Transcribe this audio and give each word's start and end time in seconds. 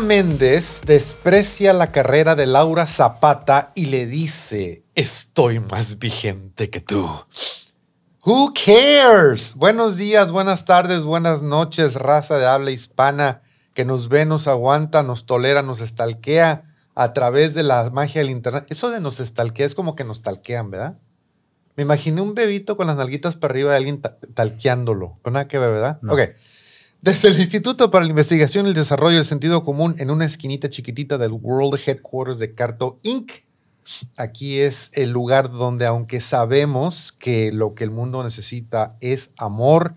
Méndez 0.00 0.80
desprecia 0.86 1.72
la 1.72 1.90
carrera 1.90 2.34
de 2.34 2.46
Laura 2.46 2.86
Zapata 2.86 3.72
y 3.74 3.86
le 3.86 4.06
dice, 4.06 4.84
estoy 4.94 5.60
más 5.60 5.98
vigente 5.98 6.70
que 6.70 6.80
tú. 6.80 7.08
Who 8.24 8.52
cares? 8.54 9.54
Buenos 9.54 9.96
días, 9.96 10.30
buenas 10.30 10.64
tardes, 10.64 11.02
buenas 11.02 11.42
noches, 11.42 11.94
raza 11.94 12.38
de 12.38 12.46
habla 12.46 12.70
hispana 12.70 13.42
que 13.74 13.84
nos 13.84 14.08
ve, 14.08 14.24
nos 14.24 14.46
aguanta, 14.46 15.02
nos 15.02 15.26
tolera, 15.26 15.62
nos 15.62 15.80
estalquea 15.80 16.64
a 16.94 17.12
través 17.12 17.54
de 17.54 17.62
la 17.62 17.90
magia 17.90 18.20
del 18.20 18.30
internet. 18.30 18.66
Eso 18.68 18.90
de 18.90 19.00
nos 19.00 19.20
estalquea 19.20 19.66
es 19.66 19.74
como 19.74 19.96
que 19.96 20.04
nos 20.04 20.22
talquean, 20.22 20.70
¿verdad? 20.70 20.98
Me 21.76 21.82
imaginé 21.82 22.20
un 22.20 22.34
bebito 22.34 22.76
con 22.76 22.88
las 22.88 22.96
nalguitas 22.96 23.36
para 23.36 23.52
arriba 23.52 23.70
de 23.70 23.76
alguien 23.76 24.02
talqueándolo. 24.34 25.18
Con 25.22 25.34
nada 25.34 25.48
que 25.48 25.58
ver, 25.58 25.70
¿verdad? 25.70 26.00
Ok. 26.08 26.20
Desde 27.00 27.28
el 27.28 27.38
Instituto 27.38 27.92
para 27.92 28.04
la 28.04 28.10
Investigación 28.10 28.66
y 28.66 28.70
el 28.70 28.74
Desarrollo 28.74 29.18
del 29.18 29.24
Sentido 29.24 29.64
Común, 29.64 29.94
en 29.98 30.10
una 30.10 30.26
esquinita 30.26 30.68
chiquitita 30.68 31.16
del 31.16 31.30
World 31.30 31.78
Headquarters 31.86 32.40
de 32.40 32.54
Carto 32.56 32.98
Inc., 33.04 33.30
aquí 34.16 34.58
es 34.58 34.90
el 34.94 35.10
lugar 35.10 35.48
donde, 35.52 35.86
aunque 35.86 36.20
sabemos 36.20 37.12
que 37.12 37.52
lo 37.52 37.76
que 37.76 37.84
el 37.84 37.92
mundo 37.92 38.24
necesita 38.24 38.96
es 39.00 39.30
amor, 39.36 39.94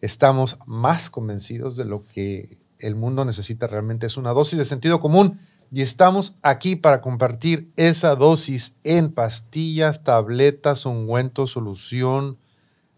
estamos 0.00 0.56
más 0.64 1.10
convencidos 1.10 1.76
de 1.76 1.86
lo 1.86 2.04
que 2.04 2.60
el 2.78 2.94
mundo 2.94 3.24
necesita 3.24 3.66
realmente 3.66 4.06
es 4.06 4.16
una 4.16 4.30
dosis 4.30 4.56
de 4.56 4.64
sentido 4.64 5.00
común. 5.00 5.40
Y 5.72 5.82
estamos 5.82 6.36
aquí 6.42 6.76
para 6.76 7.00
compartir 7.00 7.72
esa 7.74 8.14
dosis 8.14 8.76
en 8.84 9.10
pastillas, 9.10 10.04
tabletas, 10.04 10.86
ungüentos, 10.86 11.50
solución, 11.50 12.38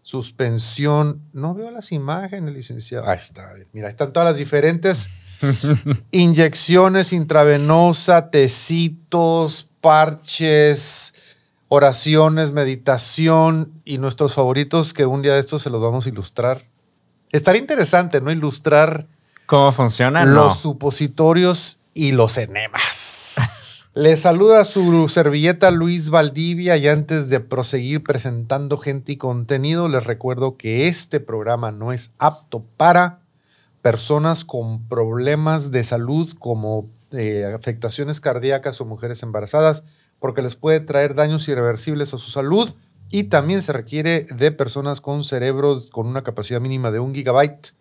suspensión. 0.07 1.21
No 1.33 1.53
veo 1.53 1.69
las 1.69 1.91
imágenes, 1.91 2.53
licenciado. 2.53 3.09
Ahí 3.09 3.17
está. 3.19 3.53
Mira, 3.73 3.89
están 3.89 4.13
todas 4.13 4.29
las 4.29 4.37
diferentes 4.37 5.09
inyecciones 6.11 7.11
intravenosa, 7.11 8.29
tecitos, 8.29 9.69
parches, 9.81 11.13
oraciones, 11.67 12.51
meditación 12.51 13.73
y 13.83 13.97
nuestros 13.97 14.33
favoritos 14.33 14.93
que 14.93 15.05
un 15.05 15.23
día 15.23 15.33
de 15.33 15.41
estos 15.41 15.63
se 15.63 15.69
los 15.69 15.81
vamos 15.81 16.05
a 16.05 16.09
ilustrar. 16.09 16.61
Estaría 17.33 17.59
interesante, 17.59 18.21
¿no? 18.21 18.31
Ilustrar 18.31 19.07
cómo 19.45 19.73
funcionan 19.73 20.33
los 20.33 20.59
supositorios 20.59 21.81
y 21.93 22.13
los 22.13 22.37
enemas. 22.37 23.06
Le 23.97 24.15
saluda 24.15 24.63
su 24.63 25.09
servilleta 25.09 25.71
Luis 25.71 26.11
Valdivia 26.11 26.77
y 26.77 26.87
antes 26.87 27.29
de 27.29 27.39
proseguir 27.39 28.03
presentando 28.03 28.77
gente 28.77 29.13
y 29.13 29.17
contenido, 29.17 29.89
les 29.89 30.03
recuerdo 30.03 30.55
que 30.55 30.87
este 30.87 31.19
programa 31.19 31.71
no 31.71 31.91
es 31.91 32.11
apto 32.19 32.63
para 32.77 33.21
personas 33.81 34.45
con 34.45 34.87
problemas 34.87 35.71
de 35.71 35.83
salud 35.83 36.31
como 36.37 36.91
eh, 37.09 37.51
afectaciones 37.55 38.19
cardíacas 38.19 38.79
o 38.81 38.85
mujeres 38.85 39.23
embarazadas, 39.23 39.83
porque 40.19 40.43
les 40.43 40.55
puede 40.55 40.79
traer 40.79 41.15
daños 41.15 41.47
irreversibles 41.47 42.13
a 42.13 42.19
su 42.19 42.29
salud 42.29 42.75
y 43.09 43.23
también 43.23 43.63
se 43.63 43.73
requiere 43.73 44.27
de 44.29 44.51
personas 44.51 45.01
con 45.01 45.23
cerebros 45.23 45.89
con 45.89 46.05
una 46.05 46.21
capacidad 46.21 46.61
mínima 46.61 46.91
de 46.91 46.99
un 46.99 47.15
gigabyte 47.15 47.73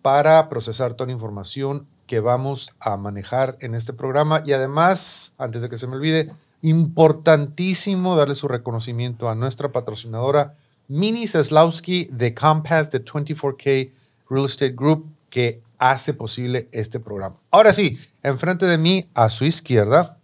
para 0.00 0.48
procesar 0.48 0.94
toda 0.94 1.08
la 1.08 1.12
información 1.12 1.86
que 2.10 2.18
vamos 2.18 2.74
a 2.80 2.96
manejar 2.96 3.56
en 3.60 3.76
este 3.76 3.92
programa. 3.92 4.42
Y 4.44 4.52
además, 4.52 5.32
antes 5.38 5.62
de 5.62 5.68
que 5.68 5.78
se 5.78 5.86
me 5.86 5.94
olvide, 5.94 6.32
importantísimo 6.60 8.16
darle 8.16 8.34
su 8.34 8.48
reconocimiento 8.48 9.28
a 9.30 9.36
nuestra 9.36 9.70
patrocinadora, 9.70 10.56
Mini 10.88 11.28
Seslowski 11.28 12.08
de 12.10 12.34
Compass 12.34 12.90
de 12.90 13.04
24K 13.04 13.92
Real 14.28 14.44
Estate 14.44 14.72
Group, 14.72 15.06
que 15.30 15.62
hace 15.78 16.12
posible 16.12 16.68
este 16.72 16.98
programa. 16.98 17.36
Ahora 17.48 17.72
sí, 17.72 17.96
enfrente 18.24 18.66
de 18.66 18.76
mí, 18.76 19.08
a 19.14 19.28
su 19.28 19.44
izquierda, 19.44 20.18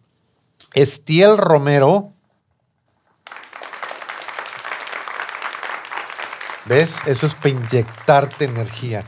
Estiel 0.74 1.38
Romero. 1.38 2.10
¿Ves? 6.64 6.96
Eso 7.06 7.28
es 7.28 7.34
para 7.34 7.50
inyectarte 7.50 8.46
energía. 8.46 9.06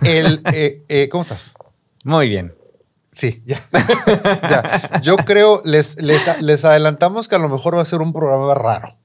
Eh, 0.00 0.84
eh, 0.88 1.08
¿Cómo 1.08 1.22
estás? 1.22 1.57
Muy 2.08 2.30
bien. 2.30 2.54
Sí, 3.12 3.42
ya. 3.44 3.62
ya. 4.48 5.00
Yo 5.02 5.16
creo, 5.16 5.60
les, 5.66 6.00
les, 6.00 6.64
adelantamos 6.64 7.28
que 7.28 7.34
a 7.34 7.38
lo 7.38 7.50
mejor 7.50 7.76
va 7.76 7.82
a 7.82 7.84
ser 7.84 8.00
un 8.00 8.14
programa 8.14 8.54
raro. 8.54 8.96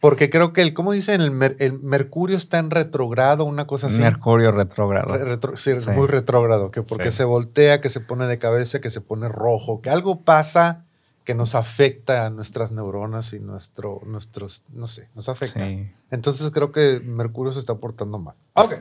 Porque 0.00 0.28
creo 0.28 0.52
que 0.52 0.62
el, 0.62 0.74
¿cómo 0.74 0.90
dicen? 0.90 1.20
El, 1.20 1.56
el 1.60 1.78
Mercurio 1.78 2.36
está 2.36 2.58
en 2.58 2.72
retrogrado, 2.72 3.44
una 3.44 3.68
cosa 3.68 3.86
así. 3.86 4.00
Mercurio 4.00 4.50
retrogrado. 4.50 5.14
sí, 5.56 5.70
es 5.70 5.86
muy 5.86 6.08
retrógrado, 6.08 6.72
que 6.72 6.82
porque 6.82 7.12
se 7.12 7.22
voltea, 7.22 7.80
que 7.80 7.88
se 7.90 8.00
pone 8.00 8.26
de 8.26 8.40
cabeza, 8.40 8.80
que 8.80 8.90
se 8.90 9.00
pone 9.00 9.28
rojo, 9.28 9.80
que 9.80 9.90
algo 9.90 10.22
pasa 10.22 10.84
que 11.22 11.36
nos 11.36 11.54
afecta 11.54 12.26
a 12.26 12.30
nuestras 12.30 12.72
neuronas 12.72 13.32
y 13.34 13.38
nuestro, 13.38 14.00
nuestros, 14.04 14.64
no 14.72 14.88
sé, 14.88 15.08
nos 15.14 15.28
afecta. 15.28 15.68
Entonces 16.10 16.50
creo 16.50 16.72
que 16.72 16.98
Mercurio 16.98 17.52
se 17.52 17.60
está 17.60 17.76
portando 17.76 18.18
mal. 18.18 18.34
Ok. 18.54 18.74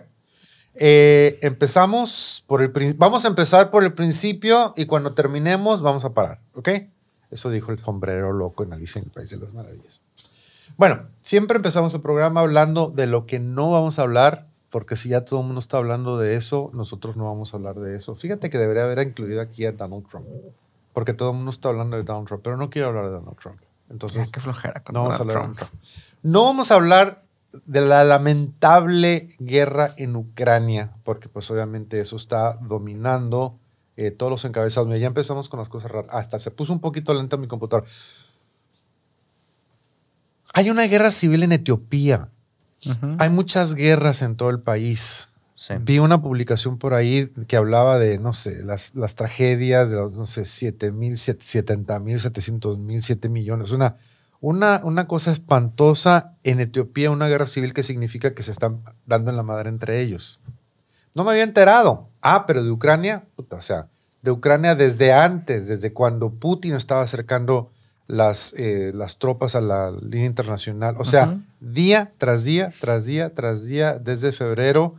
Eh, 0.76 1.38
empezamos 1.42 2.44
por 2.48 2.62
el 2.62 2.72
vamos 2.96 3.26
a 3.26 3.28
empezar 3.28 3.72
por 3.72 3.84
el 3.84 3.94
principio 3.94 4.74
y 4.78 4.86
cuando 4.86 5.14
terminemos 5.14 5.82
vamos 5.82 6.06
a 6.06 6.12
parar, 6.12 6.40
¿ok? 6.54 6.70
Eso 7.30 7.50
dijo 7.50 7.72
el 7.72 7.80
sombrero 7.80 8.32
loco 8.34 8.64
en 8.64 8.74
Alicia 8.74 9.00
en 9.00 9.06
el 9.06 9.12
País 9.12 9.30
de 9.30 9.38
las 9.38 9.54
Maravillas. 9.54 10.02
Bueno, 10.78 11.04
siempre 11.22 11.58
empezamos 11.58 11.94
el 11.94 12.02
programa 12.02 12.42
hablando 12.42 12.90
de 12.90 13.08
lo 13.08 13.26
que 13.26 13.40
no 13.40 13.72
vamos 13.72 14.00
a 14.00 14.04
hablar, 14.04 14.48
porque 14.70 14.96
si 14.96 15.10
ya 15.10 15.26
todo 15.26 15.42
el 15.42 15.46
mundo 15.46 15.60
está 15.60 15.78
hablando 15.78 16.18
de 16.18 16.36
eso, 16.36 16.72
nosotros 16.74 17.16
no 17.18 17.26
vamos 17.26 17.54
a 17.54 17.58
hablar 17.58 17.76
de 17.76 17.96
eso. 17.98 18.16
Fíjate 18.16 18.50
que 18.50 18.58
debería 18.58 18.84
haber 18.84 19.00
incluido 19.06 19.42
aquí 19.42 19.66
a 19.66 19.74
Donald 19.74 20.08
Trump, 20.10 20.26
porque 20.94 21.14
todo 21.14 21.32
el 21.32 21.38
mundo 21.38 21.52
está 21.52 21.70
hablando 21.70 21.98
de 21.98 22.04
Donald 22.04 22.28
Trump, 22.28 22.44
pero 22.44 22.58
no 22.58 22.70
quiero 22.70 22.90
hablar 22.90 23.06
de 23.06 23.12
Donald 23.12 23.38
Trump. 23.38 23.62
Entonces, 23.90 24.32
qué 24.32 24.40
flojera 24.40 24.82
no 24.92 25.04
vamos 25.04 25.18
a 25.18 25.20
hablar 25.20 25.38
Trump. 25.38 25.60
No 26.24 26.44
vamos 26.46 26.72
a 26.72 26.76
hablar 26.76 27.24
de 27.66 27.82
la 27.82 28.04
lamentable 28.04 29.30
guerra 29.40 29.94
en 29.98 30.16
Ucrania, 30.16 30.94
porque 31.04 31.30
pues 31.30 31.50
obviamente 31.52 32.00
eso 32.00 32.16
está 32.16 32.58
dominando 32.58 33.60
eh, 33.98 34.12
todos 34.12 34.32
los 34.32 34.46
encabezados. 34.46 34.98
ya 35.00 35.08
empezamos 35.08 35.50
con 35.50 35.60
las 35.60 35.70
cosas 35.70 35.92
raras. 35.92 36.10
Hasta 36.14 36.40
se 36.40 36.52
puso 36.52 36.74
un 36.74 36.80
poquito 36.80 37.14
lenta 37.14 37.38
mi 37.38 37.48
computador. 37.48 37.86
Hay 40.54 40.70
una 40.70 40.84
guerra 40.84 41.12
civil 41.12 41.44
en 41.44 41.52
Etiopía. 41.52 42.30
Hay 43.20 43.30
muchas 43.30 43.76
guerras 43.76 44.22
en 44.24 44.36
todo 44.36 44.50
el 44.50 44.60
país. 44.60 45.30
Vi 45.82 46.00
una 46.00 46.22
publicación 46.22 46.80
por 46.80 46.96
ahí 46.96 47.32
que 47.48 47.56
hablaba 47.56 48.00
de, 48.00 48.18
no 48.18 48.34
sé, 48.34 48.64
las, 48.64 48.96
las 48.96 49.14
tragedias 49.14 49.92
de 49.92 49.98
los, 49.98 50.16
no 50.16 50.26
sé, 50.26 50.46
7 50.46 50.92
mil, 50.92 51.18
70 51.18 52.00
mil, 52.00 52.20
700 52.20 52.80
mil, 52.80 53.04
7 53.04 53.30
millones. 53.30 53.72
Una, 53.72 53.98
una, 54.42 54.82
una 54.84 55.08
cosa 55.08 55.32
espantosa 55.32 56.34
en 56.44 56.60
Etiopía, 56.60 57.12
una 57.12 57.28
guerra 57.28 57.46
civil 57.46 57.74
que 57.74 57.84
significa 57.84 58.34
que 58.34 58.44
se 58.44 58.52
están 58.52 58.82
dando 59.06 59.30
en 59.30 59.38
la 59.38 59.44
madre 59.44 59.70
entre 59.70 60.02
ellos. 60.02 60.40
No 61.14 61.24
me 61.24 61.32
había 61.32 61.44
enterado. 61.44 62.10
Ah, 62.22 62.46
pero 62.48 62.64
de 62.64 62.72
Ucrania, 62.72 63.26
o 63.36 63.62
sea, 63.62 63.88
de 64.22 64.32
Ucrania 64.32 64.76
desde 64.76 65.14
antes, 65.14 65.68
desde 65.68 65.94
cuando 65.94 66.32
Putin 66.32 66.76
estaba 66.76 67.02
acercando 67.02 67.72
las, 68.08 68.54
eh, 68.58 68.92
las 68.94 69.20
tropas 69.20 69.56
a 69.56 69.62
la 69.62 69.92
línea 69.92 70.26
internacional. 70.26 70.96
O 70.98 71.06
sea, 71.06 71.40
día 71.60 72.12
tras 72.18 72.44
día, 72.44 72.74
tras 72.80 73.06
día, 73.06 73.34
tras 73.34 73.64
día, 73.64 74.00
desde 74.00 74.32
febrero, 74.32 74.96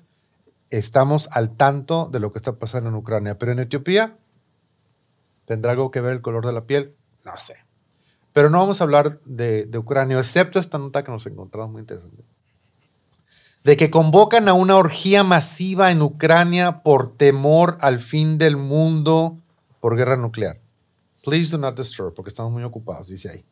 estamos 0.71 1.29
al 1.33 1.57
tanto 1.57 2.09
de 2.11 2.21
lo 2.21 2.33
que 2.33 2.39
está 2.39 2.55
pasando 2.55 2.91
en 2.91 2.95
Ucrania. 2.95 3.39
Pero 3.39 3.53
en 3.53 3.59
Etiopía, 3.59 4.17
¿tendrá 5.47 5.73
algo 5.73 5.91
que 5.91 6.01
ver 6.01 6.13
el 6.13 6.23
color 6.23 6.47
de 6.47 6.53
la 6.53 6.65
piel? 6.65 6.95
No 7.25 7.37
sé. 7.37 7.57
Pero 8.33 8.49
no 8.49 8.59
vamos 8.59 8.81
a 8.81 8.85
hablar 8.85 9.21
de, 9.25 9.69
Ucrania, 9.77 10.19
excepto 10.19 10.59
esta 10.59 10.79
nota 10.79 11.05
que 11.05 11.11
nos 11.11 11.27
encontramos 11.27 11.73
muy 11.73 11.81
interesante. 11.81 12.25
De 13.63 13.77
que 13.77 13.91
convocan 13.91 14.49
a 14.49 14.55
una 14.55 14.77
orgía 14.77 15.23
masiva 15.23 15.91
en 15.91 16.03
Ucrania 16.03 16.83
por 16.83 17.17
temor 17.17 17.79
al 17.81 18.01
fin 18.01 18.39
del 18.39 18.57
mundo 18.57 19.39
por 19.81 19.97
guerra 19.97 20.17
nuclear. 20.17 20.61
Please 21.23 21.53
do 21.53 21.59
not 21.59 21.79
disturb, 21.79 22.15
porque 22.15 22.31
estamos 22.31 22.53
muy 22.53 22.65
ocupados, 22.65 23.09
dice 23.09 23.31
ahí. 23.31 23.45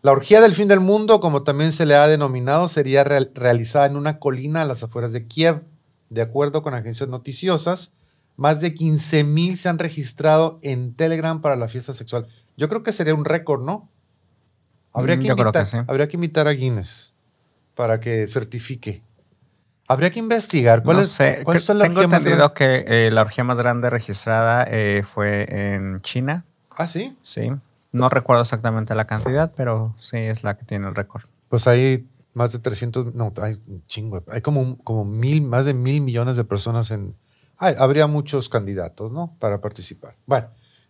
La 0.00 0.12
orgía 0.12 0.40
del 0.40 0.54
fin 0.54 0.68
del 0.68 0.80
mundo, 0.80 1.18
como 1.20 1.42
también 1.42 1.72
se 1.72 1.86
le 1.86 1.94
ha 1.94 2.06
denominado, 2.06 2.68
sería 2.68 3.04
realizada 3.04 3.86
en 3.86 3.96
una 3.96 4.18
colina 4.18 4.62
a 4.62 4.66
las 4.66 4.82
afueras 4.82 5.12
de 5.12 5.26
Kiev. 5.26 5.64
De 6.08 6.22
acuerdo 6.22 6.62
con 6.62 6.74
agencias 6.74 7.08
noticiosas, 7.08 7.94
más 8.36 8.60
de 8.60 8.74
15 8.74 9.24
mil 9.24 9.58
se 9.58 9.68
han 9.68 9.78
registrado 9.78 10.58
en 10.62 10.94
Telegram 10.94 11.40
para 11.40 11.56
la 11.56 11.68
fiesta 11.68 11.94
sexual. 11.94 12.26
Yo 12.56 12.68
creo 12.68 12.82
que 12.82 12.92
sería 12.92 13.14
un 13.14 13.24
récord, 13.24 13.62
¿no? 13.62 13.90
Habría 14.94 15.18
que, 15.18 15.26
invitar, 15.26 15.84
habría 15.88 16.08
que 16.08 16.16
invitar 16.16 16.46
a 16.46 16.52
Guinness 16.52 17.12
para 17.74 17.98
que 17.98 18.26
certifique. 18.28 19.02
Habría 19.88 20.10
que 20.10 20.20
investigar. 20.20 20.82
¿Cuál 20.82 21.00
es, 21.00 21.18
¿cuál 21.42 21.56
es 21.56 21.68
la 21.68 21.84
Tengo 21.84 22.02
entendido 22.02 22.54
que 22.54 22.84
eh, 22.86 23.10
la 23.10 23.22
orgía 23.22 23.44
más 23.44 23.58
grande 23.58 23.90
registrada 23.90 24.64
eh, 24.68 25.02
fue 25.02 25.46
en 25.50 26.00
China. 26.00 26.44
¿Ah, 26.70 26.86
sí? 26.86 27.16
Sí. 27.22 27.50
No 27.92 28.08
recuerdo 28.08 28.42
exactamente 28.42 28.94
la 28.94 29.06
cantidad, 29.06 29.52
pero 29.54 29.94
sí 30.00 30.16
es 30.16 30.42
la 30.42 30.56
que 30.56 30.64
tiene 30.64 30.88
el 30.88 30.94
récord. 30.94 31.24
Pues 31.48 31.66
hay 31.66 32.08
más 32.32 32.52
de 32.52 32.60
300, 32.60 33.14
no, 33.14 33.32
hay 33.42 33.60
un 33.66 33.84
chingo. 33.86 34.22
Hay 34.28 34.40
como, 34.40 34.78
como 34.78 35.04
mil, 35.04 35.42
más 35.42 35.64
de 35.64 35.74
mil 35.74 36.00
millones 36.00 36.36
de 36.36 36.44
personas 36.44 36.90
en 36.90 37.14
habría 37.56 38.06
muchos 38.06 38.48
candidatos, 38.48 39.12
¿no? 39.12 39.36
Para 39.38 39.60
participar. 39.60 40.16
Bueno, 40.26 40.48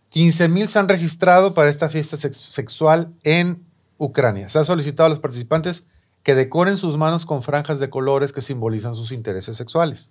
15 0.09 0.47
mil 0.49 0.67
se 0.67 0.79
han 0.79 0.87
registrado 0.87 1.53
para 1.53 1.69
esta 1.69 1.89
fiesta 1.89 2.17
sexual 2.17 3.13
en 3.23 3.64
Ucrania. 3.97 4.49
Se 4.49 4.59
ha 4.59 4.65
solicitado 4.65 5.07
a 5.07 5.09
los 5.09 5.19
participantes 5.19 5.87
que 6.23 6.35
decoren 6.35 6.77
sus 6.77 6.97
manos 6.97 7.25
con 7.25 7.43
franjas 7.43 7.79
de 7.79 7.89
colores 7.89 8.33
que 8.33 8.41
simbolizan 8.41 8.95
sus 8.95 9.11
intereses 9.11 9.55
sexuales. 9.57 10.09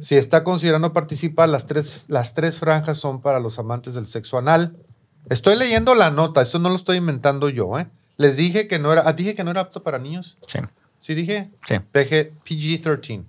Si 0.00 0.14
está 0.14 0.44
considerando 0.44 0.92
participar, 0.92 1.48
las 1.48 1.66
tres, 1.66 2.04
las 2.08 2.34
tres 2.34 2.58
franjas 2.58 2.98
son 2.98 3.20
para 3.20 3.40
los 3.40 3.58
amantes 3.58 3.94
del 3.94 4.06
sexo 4.06 4.38
anal. 4.38 4.76
Estoy 5.28 5.56
leyendo 5.56 5.94
la 5.94 6.10
nota, 6.10 6.42
esto 6.42 6.58
no 6.58 6.68
lo 6.68 6.76
estoy 6.76 6.98
inventando 6.98 7.48
yo, 7.48 7.78
¿eh? 7.78 7.88
Les 8.16 8.36
dije 8.36 8.68
que 8.68 8.78
no 8.78 8.92
era, 8.92 9.02
ah, 9.06 9.12
dije 9.12 9.34
que 9.34 9.44
no 9.44 9.50
era 9.50 9.62
apto 9.62 9.82
para 9.82 9.98
niños. 9.98 10.38
Sí. 10.46 10.60
¿Sí 11.00 11.14
dije? 11.14 11.50
Sí. 11.66 11.76
Dije 11.92 12.32
PG-13. 12.44 13.24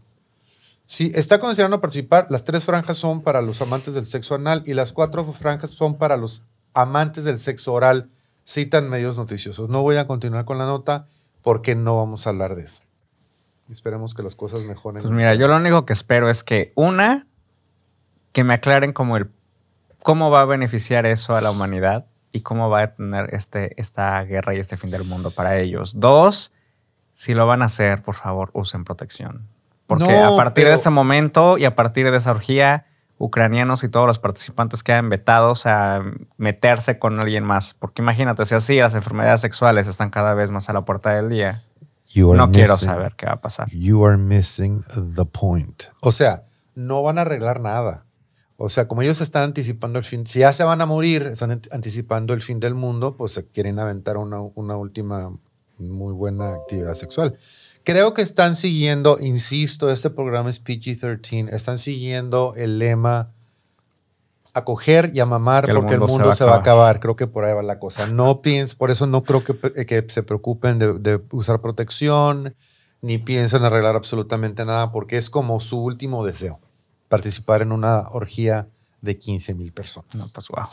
Si 0.86 1.12
está 1.14 1.40
considerando 1.40 1.82
participar, 1.82 2.28
las 2.30 2.46
tres 2.46 2.64
franjas 2.64 2.98
son 2.98 3.22
para 3.22 3.42
los 3.42 3.62
amantes 3.62 3.94
del 3.94 4.06
sexo 4.06 4.36
anal 4.36 4.64
y 4.66 4.74
las 4.74 4.94
cuatro 4.94 5.26
franjas 5.34 5.72
son 5.72 5.98
para 5.98 6.16
los 6.16 6.44
amantes 6.74 7.26
del 7.26 7.38
sexo 7.38 7.74
oral, 7.74 8.10
citan 8.48 8.90
medios 8.90 9.18
noticiosos. 9.18 9.70
No 9.70 9.82
voy 9.82 9.98
a 9.98 10.08
continuar 10.08 10.46
con 10.46 10.58
la 10.58 10.66
nota 10.66 11.08
porque 11.42 11.76
no 11.76 11.98
vamos 11.98 12.26
a 12.26 12.32
hablar 12.32 12.56
de 12.56 12.64
eso. 12.64 12.84
Esperemos 13.70 14.14
que 14.14 14.24
las 14.24 14.36
cosas 14.36 14.64
mejoren. 14.64 15.02
Pues 15.02 15.12
mira, 15.12 15.36
yo 15.36 15.48
lo 15.48 15.58
único 15.58 15.86
que 15.86 15.94
espero 15.94 16.30
es 16.30 16.44
que 16.44 16.72
una, 16.76 17.28
que 18.32 18.44
me 18.44 18.54
aclaren 18.54 18.94
como 18.94 19.18
el 19.18 19.30
cómo 20.04 20.32
va 20.32 20.42
a 20.42 20.46
beneficiar 20.46 21.06
eso 21.06 21.36
a 21.36 21.42
la 21.42 21.52
humanidad 21.52 22.06
y 22.32 22.42
cómo 22.42 22.70
va 22.70 22.82
a 22.82 22.96
tener 22.96 23.34
este, 23.34 23.80
esta 23.80 24.24
guerra 24.24 24.56
y 24.56 24.60
este 24.60 24.78
fin 24.78 24.90
del 24.90 25.04
mundo 25.04 25.32
para 25.32 25.58
ellos. 25.58 26.00
Dos, 26.00 26.54
si 27.14 27.34
lo 27.34 27.46
van 27.46 27.62
a 27.62 27.66
hacer, 27.66 28.02
por 28.04 28.16
favor, 28.16 28.52
usen 28.54 28.86
protección. 28.86 29.48
Porque 29.86 30.18
a 30.18 30.36
partir 30.36 30.66
de 30.66 30.74
este 30.74 30.90
momento 30.90 31.58
y 31.58 31.66
a 31.66 31.76
partir 31.76 32.10
de 32.12 32.18
esa 32.18 32.32
orgía, 32.32 32.87
ucranianos 33.18 33.84
y 33.84 33.90
todos 33.90 34.08
los 34.08 34.20
participantes 34.20 34.84
quedan 34.84 35.10
vetados 35.10 35.66
a 35.66 36.04
meterse 36.38 37.00
con 37.00 37.20
alguien 37.20 37.44
más. 37.44 37.74
Porque 37.74 38.02
imagínate, 38.02 38.46
si 38.46 38.56
así 38.56 38.80
las 38.80 38.96
enfermedades 38.96 39.42
sexuales 39.42 39.88
están 39.88 40.10
cada 40.10 40.34
vez 40.34 40.52
más 40.52 40.70
a 40.70 40.74
la 40.74 40.86
puerta 40.86 41.12
del 41.12 41.30
día, 41.30 41.64
no 42.16 42.52
quiero 42.52 42.78
saber 42.78 43.14
qué 43.16 43.26
va 43.26 43.34
a 43.34 43.42
pasar. 43.42 43.70
You 43.72 44.06
are 44.06 44.18
missing 44.18 44.84
the 45.16 45.26
point. 45.26 45.84
O 46.02 46.12
sea, 46.12 46.46
no 46.76 47.04
van 47.04 47.18
a 47.18 47.22
arreglar 47.22 47.60
nada. 47.60 48.06
O 48.60 48.70
sea, 48.70 48.88
como 48.88 49.04
ellos 49.04 49.22
están 49.22 49.44
anticipando 49.44 50.00
el 50.00 50.06
fin, 50.06 50.26
si 50.26 50.40
ya 50.40 50.52
se 50.52 50.64
van 50.64 50.82
a 50.82 50.88
morir, 50.88 51.24
están 51.28 51.62
anticipando 51.72 52.34
el 52.34 52.42
fin 52.42 52.60
del 52.60 52.74
mundo, 52.74 53.16
pues 53.16 53.34
se 53.34 53.46
quieren 53.46 53.78
aventar 53.78 54.18
una, 54.18 54.42
una 54.42 54.78
última 54.78 55.32
muy 55.78 56.14
buena 56.14 56.54
actividad 56.54 56.96
sexual. 56.96 57.38
Creo 57.88 58.14
que 58.14 58.22
están 58.22 58.58
siguiendo, 58.58 59.18
insisto, 59.18 59.90
este 59.90 60.10
programa 60.10 60.50
es 60.50 60.62
PG-13, 60.62 61.54
están 61.54 61.78
siguiendo 61.78 62.54
el 62.58 62.80
lema 62.80 63.32
acoger 64.54 65.12
y 65.14 65.22
a 65.22 65.26
mamar 65.26 65.66
porque 65.74 65.94
el 65.94 66.02
mundo, 66.02 66.34
se, 66.34 66.44
va, 66.44 66.56
a 66.56 66.58
acabar. 66.58 67.00
Creo 67.00 67.16
que 67.16 67.28
por 67.28 67.46
ahí 67.46 67.54
va 67.54 67.64
la 67.64 67.80
cosa. 67.80 68.08
No 68.08 68.42
piensen, 68.42 68.78
por 68.78 68.92
eso 68.92 69.08
no 69.08 69.24
creo 69.24 69.42
que, 69.42 69.86
que 69.86 70.06
se 70.10 70.22
preocupen 70.22 70.80
de, 70.80 71.00
de, 71.00 71.22
usar 71.32 71.62
protección, 71.62 72.58
ni 73.02 73.20
piensen 73.20 73.64
arreglar 73.64 73.96
absolutamente 73.96 74.66
nada, 74.66 74.92
porque 74.92 75.16
es 75.16 75.30
como 75.30 75.62
su 75.62 75.82
último 75.82 76.26
deseo, 76.26 76.60
participar 77.08 77.62
en 77.62 77.72
una 77.72 78.10
orgía 78.10 78.68
de 79.00 79.18
15 79.18 79.54
mil 79.54 79.72
personas. 79.72 80.14
No, 80.14 80.26
pues 80.34 80.50
wow. 80.50 80.68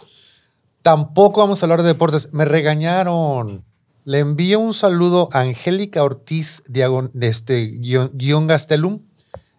Tampoco 0.83 1.43
vamos 1.43 1.63
a 1.63 1.67
hablar 1.67 1.83
de 1.83 1.87
deportes. 1.91 2.33
Me 2.33 2.45
regañaron. 2.45 3.65
Le 4.07 4.19
envío 4.19 4.61
un 4.61 4.75
saludo 4.75 5.31
a 5.33 5.41
Angélica 5.41 6.05
Ortiz 6.05 6.63
de 6.67 7.09
este 7.23 7.69
guion, 7.69 8.47
Gastelum, 8.47 9.01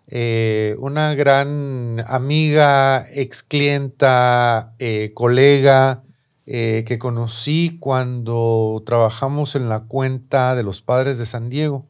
eh, 0.08 0.76
una 0.78 1.16
gran 1.16 2.04
amiga, 2.06 3.08
ex 3.12 3.42
clienta, 3.42 4.76
eh, 4.78 5.14
colega 5.16 6.04
eh, 6.46 6.84
que 6.86 7.00
conocí 7.00 7.78
cuando 7.80 8.84
trabajamos 8.86 9.56
en 9.56 9.68
la 9.68 9.80
cuenta 9.80 10.54
de 10.54 10.62
los 10.62 10.84
padres 10.84 11.18
de 11.18 11.26
San 11.26 11.50
Diego. 11.50 11.88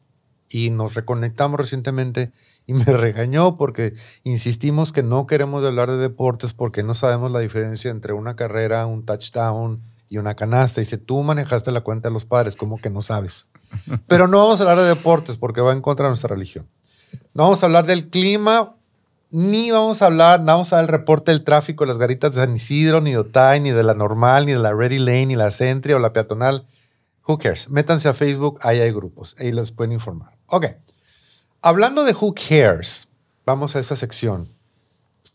Y 0.48 0.70
nos 0.70 0.94
reconectamos 0.94 1.60
recientemente 1.60 2.32
y 2.66 2.72
me 2.72 2.84
regañó 2.86 3.58
porque 3.58 3.92
insistimos 4.24 4.94
que 4.94 5.02
no 5.02 5.26
queremos 5.26 5.62
hablar 5.62 5.90
de 5.90 5.98
deportes 5.98 6.54
porque 6.54 6.82
no 6.82 6.94
sabemos 6.94 7.30
la 7.30 7.40
diferencia 7.40 7.90
entre 7.90 8.14
una 8.14 8.34
carrera, 8.34 8.86
un 8.86 9.04
touchdown 9.04 9.82
y 10.08 10.18
una 10.18 10.34
canasta. 10.34 10.80
Dice, 10.80 10.98
tú 10.98 11.22
manejaste 11.22 11.70
la 11.72 11.82
cuenta 11.82 12.08
de 12.08 12.12
los 12.12 12.24
padres, 12.24 12.56
como 12.56 12.78
que 12.78 12.90
no 12.90 13.02
sabes? 13.02 13.46
Pero 14.06 14.28
no 14.28 14.38
vamos 14.38 14.60
a 14.60 14.62
hablar 14.64 14.78
de 14.78 14.84
deportes 14.84 15.36
porque 15.36 15.60
va 15.60 15.72
en 15.72 15.80
contra 15.80 16.06
de 16.06 16.10
nuestra 16.10 16.28
religión. 16.28 16.68
No 17.34 17.44
vamos 17.44 17.62
a 17.62 17.66
hablar 17.66 17.86
del 17.86 18.08
clima, 18.08 18.76
ni 19.30 19.70
vamos 19.70 20.02
a 20.02 20.06
hablar, 20.06 20.40
no 20.40 20.46
vamos 20.46 20.72
a 20.72 20.76
dar 20.76 20.84
el 20.84 20.88
reporte 20.88 21.32
del 21.32 21.44
tráfico 21.44 21.84
de 21.84 21.88
las 21.88 21.98
garitas 21.98 22.34
de 22.34 22.42
San 22.42 22.54
Isidro, 22.54 23.00
ni 23.00 23.12
de 23.12 23.18
Otay, 23.18 23.60
ni 23.60 23.70
de 23.70 23.82
la 23.82 23.94
normal, 23.94 24.46
ni 24.46 24.52
de 24.52 24.58
la 24.58 24.72
Ready 24.72 24.98
Lane, 24.98 25.26
ni 25.26 25.36
la 25.36 25.50
Sentry 25.50 25.92
o 25.92 25.98
la 25.98 26.12
peatonal. 26.12 26.66
Who 27.26 27.38
cares? 27.38 27.68
Métanse 27.68 28.08
a 28.08 28.14
Facebook, 28.14 28.58
ahí 28.62 28.80
hay 28.80 28.92
grupos, 28.92 29.34
ahí 29.38 29.52
les 29.52 29.72
pueden 29.72 29.92
informar. 29.92 30.36
Ok. 30.46 30.66
Hablando 31.60 32.04
de 32.04 32.12
Who 32.12 32.34
cares, 32.34 33.08
vamos 33.44 33.74
a 33.74 33.80
esa 33.80 33.96
sección. 33.96 34.55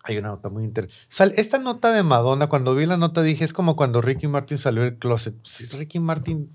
Hay 0.03 0.17
una 0.17 0.29
nota 0.29 0.49
muy 0.49 0.63
interesante. 0.63 1.39
Esta 1.39 1.59
nota 1.59 1.91
de 1.91 2.03
Madonna, 2.03 2.47
cuando 2.47 2.73
vi 2.75 2.85
la 2.85 2.97
nota 2.97 3.21
dije, 3.21 3.45
es 3.45 3.53
como 3.53 3.75
cuando 3.75 4.01
Ricky 4.01 4.27
Martin 4.27 4.57
salió 4.57 4.83
del 4.83 4.97
closet. 4.97 5.35
Si 5.43 5.65
Ricky 5.77 5.99
Martin, 5.99 6.51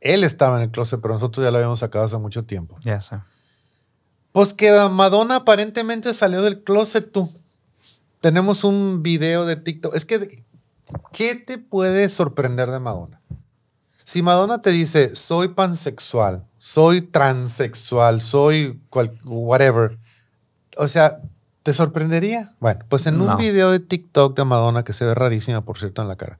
él 0.00 0.24
estaba 0.24 0.58
en 0.58 0.64
el 0.64 0.70
closet, 0.70 1.00
pero 1.00 1.14
nosotros 1.14 1.44
ya 1.44 1.50
lo 1.50 1.58
habíamos 1.58 1.80
sacado 1.80 2.04
hace 2.04 2.18
mucho 2.18 2.44
tiempo. 2.44 2.78
Ya 2.82 3.00
sé. 3.00 3.18
Pues 4.32 4.54
que 4.54 4.70
Madonna 4.90 5.36
aparentemente 5.36 6.14
salió 6.14 6.42
del 6.42 6.62
closet 6.62 7.10
tú. 7.10 7.30
Tenemos 8.20 8.64
un 8.64 9.02
video 9.02 9.46
de 9.46 9.56
TikTok. 9.56 9.94
Es 9.94 10.04
que, 10.04 10.44
¿qué 11.12 11.34
te 11.34 11.58
puede 11.58 12.08
sorprender 12.08 12.70
de 12.70 12.78
Madonna? 12.78 13.20
Si 14.04 14.22
Madonna 14.22 14.62
te 14.62 14.70
dice, 14.70 15.16
soy 15.16 15.48
pansexual, 15.48 16.46
soy 16.58 17.02
transexual, 17.02 18.22
soy 18.22 18.80
whatever, 19.24 19.98
o 20.76 20.86
sea, 20.86 21.20
¿Te 21.66 21.74
sorprendería? 21.74 22.54
Bueno, 22.60 22.84
pues 22.88 23.08
en 23.08 23.20
un 23.20 23.36
video 23.38 23.72
de 23.72 23.80
TikTok 23.80 24.36
de 24.36 24.44
Madonna, 24.44 24.84
que 24.84 24.92
se 24.92 25.04
ve 25.04 25.16
rarísima, 25.16 25.64
por 25.64 25.80
cierto, 25.80 26.00
en 26.00 26.06
la 26.06 26.14
cara, 26.14 26.38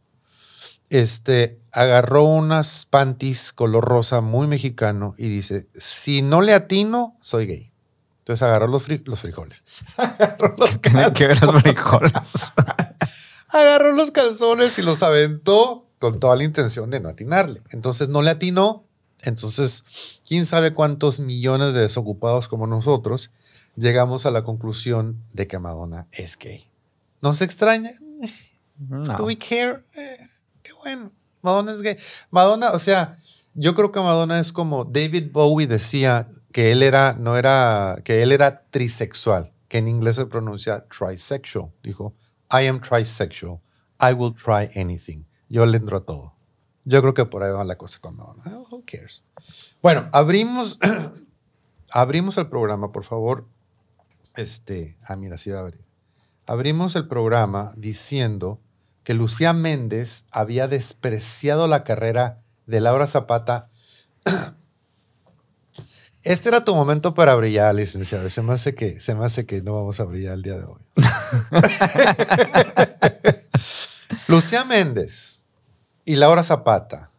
este, 0.89 1.59
agarró 1.73 2.23
unas 2.23 2.87
panties 2.89 3.53
color 3.53 3.85
rosa 3.85 4.21
muy 4.21 4.47
mexicano 4.47 5.17
y 5.19 5.29
dice, 5.29 5.67
si 5.75 6.23
no 6.23 6.43
le 6.43 6.55
atino, 6.55 7.17
soy 7.21 7.47
gay. 7.47 7.73
Entonces 8.21 8.41
agarró 8.45 8.69
los, 8.69 8.85
los 8.89 9.21
frijoles. 9.21 9.65
agarró 9.97 10.55
los 10.61 10.79
¿Qué 10.79 11.27
los 11.27 11.61
frijoles? 11.61 12.53
agarró 13.49 13.97
los 13.97 14.13
calzones 14.13 14.79
y 14.79 14.83
los 14.83 15.03
aventó 15.03 15.89
con 15.99 16.21
toda 16.21 16.37
la 16.37 16.45
intención 16.45 16.89
de 16.89 17.01
no 17.01 17.09
atinarle. 17.09 17.63
Entonces 17.71 18.09
no 18.09 18.23
le 18.23 18.31
atinó. 18.31 18.85
Entonces, 19.23 19.83
quién 20.25 20.47
sabe 20.47 20.73
cuántos 20.73 21.19
millones 21.19 21.75
de 21.75 21.81
desocupados 21.81 22.47
como 22.47 22.69
nosotros 22.69 23.33
llegamos 23.77 24.27
a 24.27 24.31
la 24.31 24.43
conclusión 24.43 25.23
de 25.33 25.47
que 25.47 25.59
Madonna 25.59 26.09
es 26.13 26.37
gay. 26.39 26.65
¿Nos 27.23 27.41
extraña? 27.41 27.93
No. 28.79 29.17
¿Do 29.17 29.25
we 29.25 29.39
care? 29.39 29.85
Eh, 29.95 30.29
qué 30.63 30.73
bueno. 30.83 31.13
Madonna 31.43 31.73
es 31.73 31.83
gay. 31.83 31.97
Madonna, 32.31 32.71
o 32.73 32.79
sea, 32.79 33.19
yo 33.55 33.75
creo 33.75 33.93
que 33.93 34.01
Madonna 34.01 34.39
es 34.39 34.53
como 34.53 34.85
David 34.85 35.31
Bowie 35.33 35.67
decía 35.67 36.29
que 36.53 36.73
él 36.73 36.83
era, 36.83 37.15
no 37.15 37.37
era, 37.37 38.01
que 38.05 38.23
él 38.23 38.33
era 38.33 38.65
trisexual, 38.71 39.53
que 39.69 39.79
en 39.79 39.89
inglés 39.89 40.17
se 40.17 40.27
pronuncia 40.27 40.85
trisexual. 40.89 41.71
Dijo, 41.83 42.15
I 42.51 42.67
am 42.67 42.81
trisexual. 42.81 43.61
I 44.01 44.13
will 44.13 44.35
try 44.35 44.69
anything. 44.79 45.25
Yo 45.49 45.65
le 45.65 45.79
entro 45.79 45.99
a 45.99 46.05
todo. 46.05 46.35
Yo 46.85 47.01
creo 47.01 47.15
que 47.15 47.25
por 47.25 47.43
ahí 47.43 47.51
va 47.51 47.65
la 47.65 47.77
cosa 47.77 47.99
con 48.01 48.17
Madonna. 48.17 48.43
Who 48.71 48.85
cares? 48.87 49.25
Bueno, 49.83 50.09
abrimos, 50.13 50.79
abrimos 51.91 52.37
el 52.39 52.49
programa, 52.49 52.93
por 52.93 53.05
favor, 53.05 53.47
este, 54.37 54.97
ah, 55.05 55.17
mira, 55.17 55.39
sí 55.39 55.51
va 55.51 55.59
a 55.59 55.63
abrir. 55.63 55.85
Abrimos 56.47 56.95
el 56.95 57.09
programa 57.09 57.73
diciendo 57.77 58.61
que 59.03 59.15
Lucía 59.15 59.53
Méndez 59.53 60.27
había 60.31 60.69
despreciado 60.69 61.67
la 61.69 61.85
carrera 61.85 62.43
de 62.67 62.81
Laura 62.81 63.07
Zapata. 63.07 63.69
Este 66.23 66.49
era 66.49 66.65
tu 66.65 66.75
momento 66.75 67.15
para 67.15 67.37
brillar, 67.37 67.73
licenciado. 67.73 68.29
Se 68.31 68.43
me 68.43 68.53
hace 68.53 68.75
que, 68.75 68.99
se 68.99 69.15
me 69.15 69.25
hace 69.25 69.47
que 69.47 69.63
no 69.63 69.75
vamos 69.75 70.01
a 70.01 70.05
brillar 70.05 70.35
el 70.35 70.43
día 70.43 70.59
de 70.59 70.65
hoy. 70.65 70.81
Lucía 74.27 74.65
Méndez 74.65 75.47
y 76.05 76.17
Laura 76.17 76.43
Zapata 76.43 77.11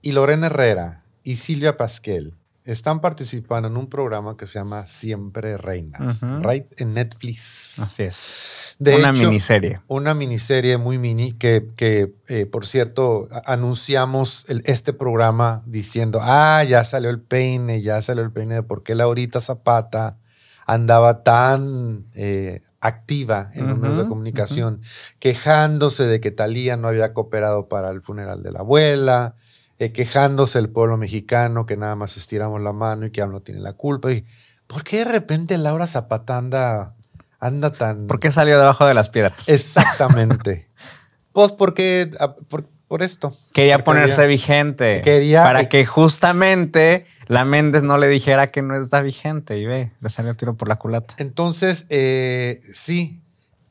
y 0.00 0.12
Lorena 0.12 0.46
Herrera 0.46 1.04
y 1.24 1.36
Silvia 1.36 1.76
Pasquel 1.76 2.32
están 2.64 3.00
participando 3.00 3.68
en 3.68 3.76
un 3.76 3.88
programa 3.88 4.36
que 4.36 4.46
se 4.46 4.58
llama 4.58 4.86
Siempre 4.86 5.58
Reinas, 5.58 6.22
right? 6.42 6.64
En 6.80 6.94
Netflix. 6.94 7.78
Así 7.78 8.04
es. 8.04 8.76
De 8.78 8.96
una 8.96 9.12
miniserie. 9.12 9.80
Una 9.86 10.14
miniserie 10.14 10.78
muy 10.78 10.98
mini 10.98 11.32
que, 11.32 11.68
que 11.76 12.14
eh, 12.28 12.46
por 12.46 12.66
cierto, 12.66 13.28
anunciamos 13.44 14.46
este 14.64 14.94
programa 14.94 15.62
diciendo, 15.66 16.20
ah, 16.22 16.64
ya 16.64 16.84
salió 16.84 17.10
el 17.10 17.20
peine, 17.20 17.82
ya 17.82 18.00
salió 18.00 18.22
el 18.22 18.32
peine 18.32 18.54
de 18.54 18.62
por 18.62 18.82
qué 18.82 18.94
Laurita 18.94 19.40
Zapata 19.40 20.18
andaba 20.66 21.22
tan 21.22 22.06
eh, 22.14 22.62
activa 22.80 23.50
en 23.54 23.68
los 23.68 23.78
medios 23.78 23.98
de 23.98 24.06
comunicación, 24.06 24.80
quejándose 25.18 26.06
de 26.06 26.20
que 26.20 26.30
Talía 26.30 26.78
no 26.78 26.88
había 26.88 27.12
cooperado 27.12 27.68
para 27.68 27.90
el 27.90 28.00
funeral 28.00 28.42
de 28.42 28.52
la 28.52 28.60
abuela, 28.60 29.36
eh, 29.84 29.92
quejándose 29.92 30.58
el 30.58 30.68
pueblo 30.68 30.96
mexicano 30.96 31.66
que 31.66 31.76
nada 31.76 31.96
más 31.96 32.16
estiramos 32.16 32.60
la 32.62 32.72
mano 32.72 33.06
y 33.06 33.10
que 33.10 33.26
no 33.26 33.40
tiene 33.40 33.60
la 33.60 33.74
culpa. 33.74 34.12
Y, 34.12 34.24
¿Por 34.66 34.82
qué 34.82 34.98
de 34.98 35.04
repente 35.04 35.58
Laura 35.58 35.86
Zapata 35.86 36.38
anda, 36.38 36.94
anda 37.38 37.72
tan... 37.72 38.06
¿Por 38.06 38.18
qué 38.18 38.32
salió 38.32 38.58
debajo 38.58 38.86
de 38.86 38.94
las 38.94 39.10
piedras? 39.10 39.48
Exactamente. 39.48 40.68
pues 41.32 41.52
porque, 41.52 42.10
ah, 42.18 42.34
por, 42.48 42.68
por 42.88 43.02
esto. 43.02 43.36
Quería 43.52 43.84
ponerse 43.84 44.26
vigente. 44.26 45.00
Quería... 45.02 45.42
Para 45.42 45.68
que 45.68 45.84
justamente 45.84 47.06
la 47.26 47.44
Méndez 47.44 47.82
no 47.82 47.98
le 47.98 48.08
dijera 48.08 48.50
que 48.50 48.62
no 48.62 48.74
está 48.80 49.02
vigente 49.02 49.58
y 49.58 49.66
ve, 49.66 49.92
le 50.00 50.10
salió 50.10 50.34
tiro 50.34 50.54
por 50.54 50.68
la 50.68 50.76
culata. 50.76 51.14
Entonces, 51.18 51.86
eh, 51.90 52.60
sí, 52.72 53.20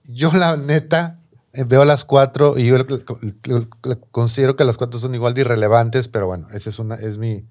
yo 0.03 0.31
la 0.33 0.57
neta 0.57 1.19
veo 1.53 1.85
las 1.85 2.03
cuatro 2.03 2.57
y 2.57 2.65
yo 2.65 2.77
considero 4.11 4.55
que 4.55 4.63
las 4.63 4.77
cuatro 4.77 4.99
son 4.99 5.13
igual 5.13 5.33
de 5.33 5.41
irrelevantes, 5.41 6.07
pero 6.07 6.27
bueno, 6.27 6.47
esa 6.53 6.69
es 6.69 6.79
una, 6.79 6.95
es 6.95 7.17
mi. 7.17 7.45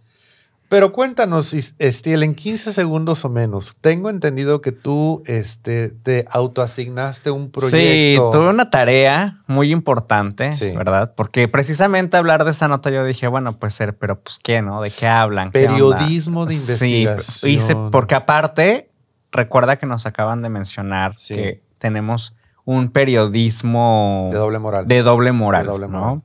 Pero 0.69 0.91
cuéntanos, 0.91 1.53
Estiel, 1.79 2.23
en 2.23 2.35
15 2.35 2.73
segundos 2.73 3.27
o 3.27 3.29
menos, 3.29 3.77
tengo 3.83 4.09
entendido 4.09 4.63
que 4.63 4.73
tú 4.73 5.23
este, 5.27 5.91
te 5.91 6.25
autoasignaste 6.31 7.31
un 7.31 7.51
proyecto. 7.51 7.77
Sí, 7.79 8.17
tuve 8.33 8.49
una 8.49 8.71
tarea 8.71 9.43
muy 9.47 9.71
importante, 9.71 10.51
¿verdad? 10.75 11.13
Porque 11.15 11.47
precisamente 11.47 12.17
hablar 12.17 12.45
de 12.45 12.53
esa 12.53 12.69
nota 12.69 12.89
yo 12.89 13.05
dije, 13.05 13.27
bueno, 13.27 13.59
pues 13.59 13.75
ser, 13.75 13.99
pero 13.99 14.19
pues 14.19 14.39
qué, 14.43 14.63
¿no? 14.63 14.81
¿De 14.81 14.91
qué 14.91 15.07
hablan? 15.07 15.53
Periodismo 15.53 16.47
de 16.47 16.55
investigación. 16.55 17.21
Sí, 17.21 17.51
hice, 17.51 17.77
porque 17.93 18.15
aparte, 18.15 18.89
recuerda 19.31 19.77
que 19.77 19.85
nos 19.85 20.07
acaban 20.07 20.41
de 20.41 20.49
mencionar 20.49 21.17
que 21.29 21.61
tenemos 21.77 22.35
un 22.65 22.91
periodismo 22.91 24.31
de 24.33 24.39
doble 24.39 24.59
moral. 24.59 24.87
De 24.87 25.03
doble 25.03 25.33
moral, 25.33 25.67
¿no? 25.91 26.23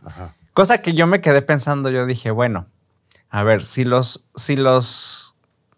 Cosa 0.54 0.82
que 0.82 0.94
yo 0.94 1.08
me 1.08 1.22
quedé 1.22 1.42
pensando, 1.42 1.90
yo 1.90 2.06
dije, 2.06 2.32
bueno, 2.32 2.68
a 3.30 3.44
ver, 3.44 3.64
si 3.64 3.84
los, 3.84 4.26
si 4.36 4.56
los, 4.56 5.36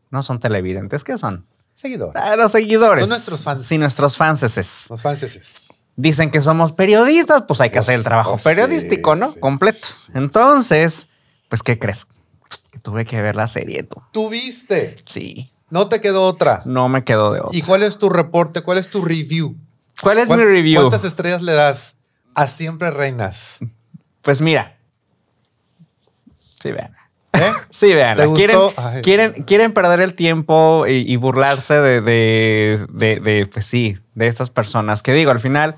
no 0.09 0.23
son 0.23 0.39
televidentes, 0.39 1.03
¿qué 1.03 1.17
son? 1.17 1.45
Seguidores. 1.75 2.21
Ah, 2.21 2.35
los 2.35 2.51
seguidores. 2.51 3.01
Son 3.01 3.09
nuestros 3.09 3.41
fans. 3.41 3.65
Sí, 3.65 3.77
nuestros 3.77 4.17
fanses. 4.17 4.87
Los 4.89 5.01
fanses. 5.01 5.67
Dicen 5.95 6.31
que 6.31 6.41
somos 6.41 6.71
periodistas, 6.71 7.43
pues 7.47 7.59
hay 7.61 7.69
que 7.71 7.79
hacer 7.79 7.95
el 7.95 8.03
trabajo 8.03 8.37
periodístico, 8.37 9.15
¿no? 9.15 9.33
Completo. 9.35 9.87
Entonces, 10.13 11.07
pues, 11.49 11.63
¿qué 11.63 11.77
crees? 11.77 12.05
Que 12.71 12.79
tuve 12.79 13.05
que 13.05 13.21
ver 13.21 13.35
la 13.35 13.47
serie 13.47 13.83
tú. 13.83 14.01
¿Tuviste? 14.11 14.97
Sí. 15.05 15.51
¿No 15.69 15.87
te 15.89 16.01
quedó 16.01 16.23
otra? 16.25 16.61
No 16.65 16.89
me 16.89 17.03
quedó 17.03 17.33
de 17.33 17.41
otra. 17.41 17.57
¿Y 17.57 17.61
cuál 17.61 17.83
es 17.83 17.97
tu 17.97 18.09
reporte? 18.09 18.61
¿Cuál 18.61 18.77
es 18.77 18.89
tu 18.89 19.01
review? 19.01 19.57
¿Cuál 20.01 20.19
es 20.19 20.29
mi 20.29 20.43
review? 20.43 20.81
¿Cuántas 20.81 21.03
estrellas 21.03 21.41
le 21.41 21.53
das 21.53 21.95
a 22.33 22.47
Siempre 22.47 22.91
Reinas? 22.91 23.59
Pues 24.21 24.41
mira. 24.41 24.77
Sí, 26.61 26.71
vean. 26.71 26.95
¿Eh? 27.33 27.51
Sí, 27.69 27.93
vean. 27.93 28.17
¿Quieren, 28.33 29.31
quieren, 29.43 29.73
perder 29.73 30.01
el 30.01 30.15
tiempo 30.15 30.85
y, 30.87 31.15
burlarse 31.17 31.79
de, 31.79 32.01
de, 32.01 33.49
pues 33.51 33.65
sí, 33.65 33.97
de 34.15 34.27
estas 34.27 34.49
personas. 34.49 35.03
Que 35.03 35.13
digo, 35.13 35.31
al 35.31 35.39
final, 35.39 35.77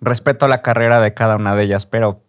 respeto 0.00 0.48
la 0.48 0.62
carrera 0.62 1.00
de 1.00 1.14
cada 1.14 1.36
una 1.36 1.54
de 1.54 1.64
ellas, 1.64 1.86
pero 1.86 2.22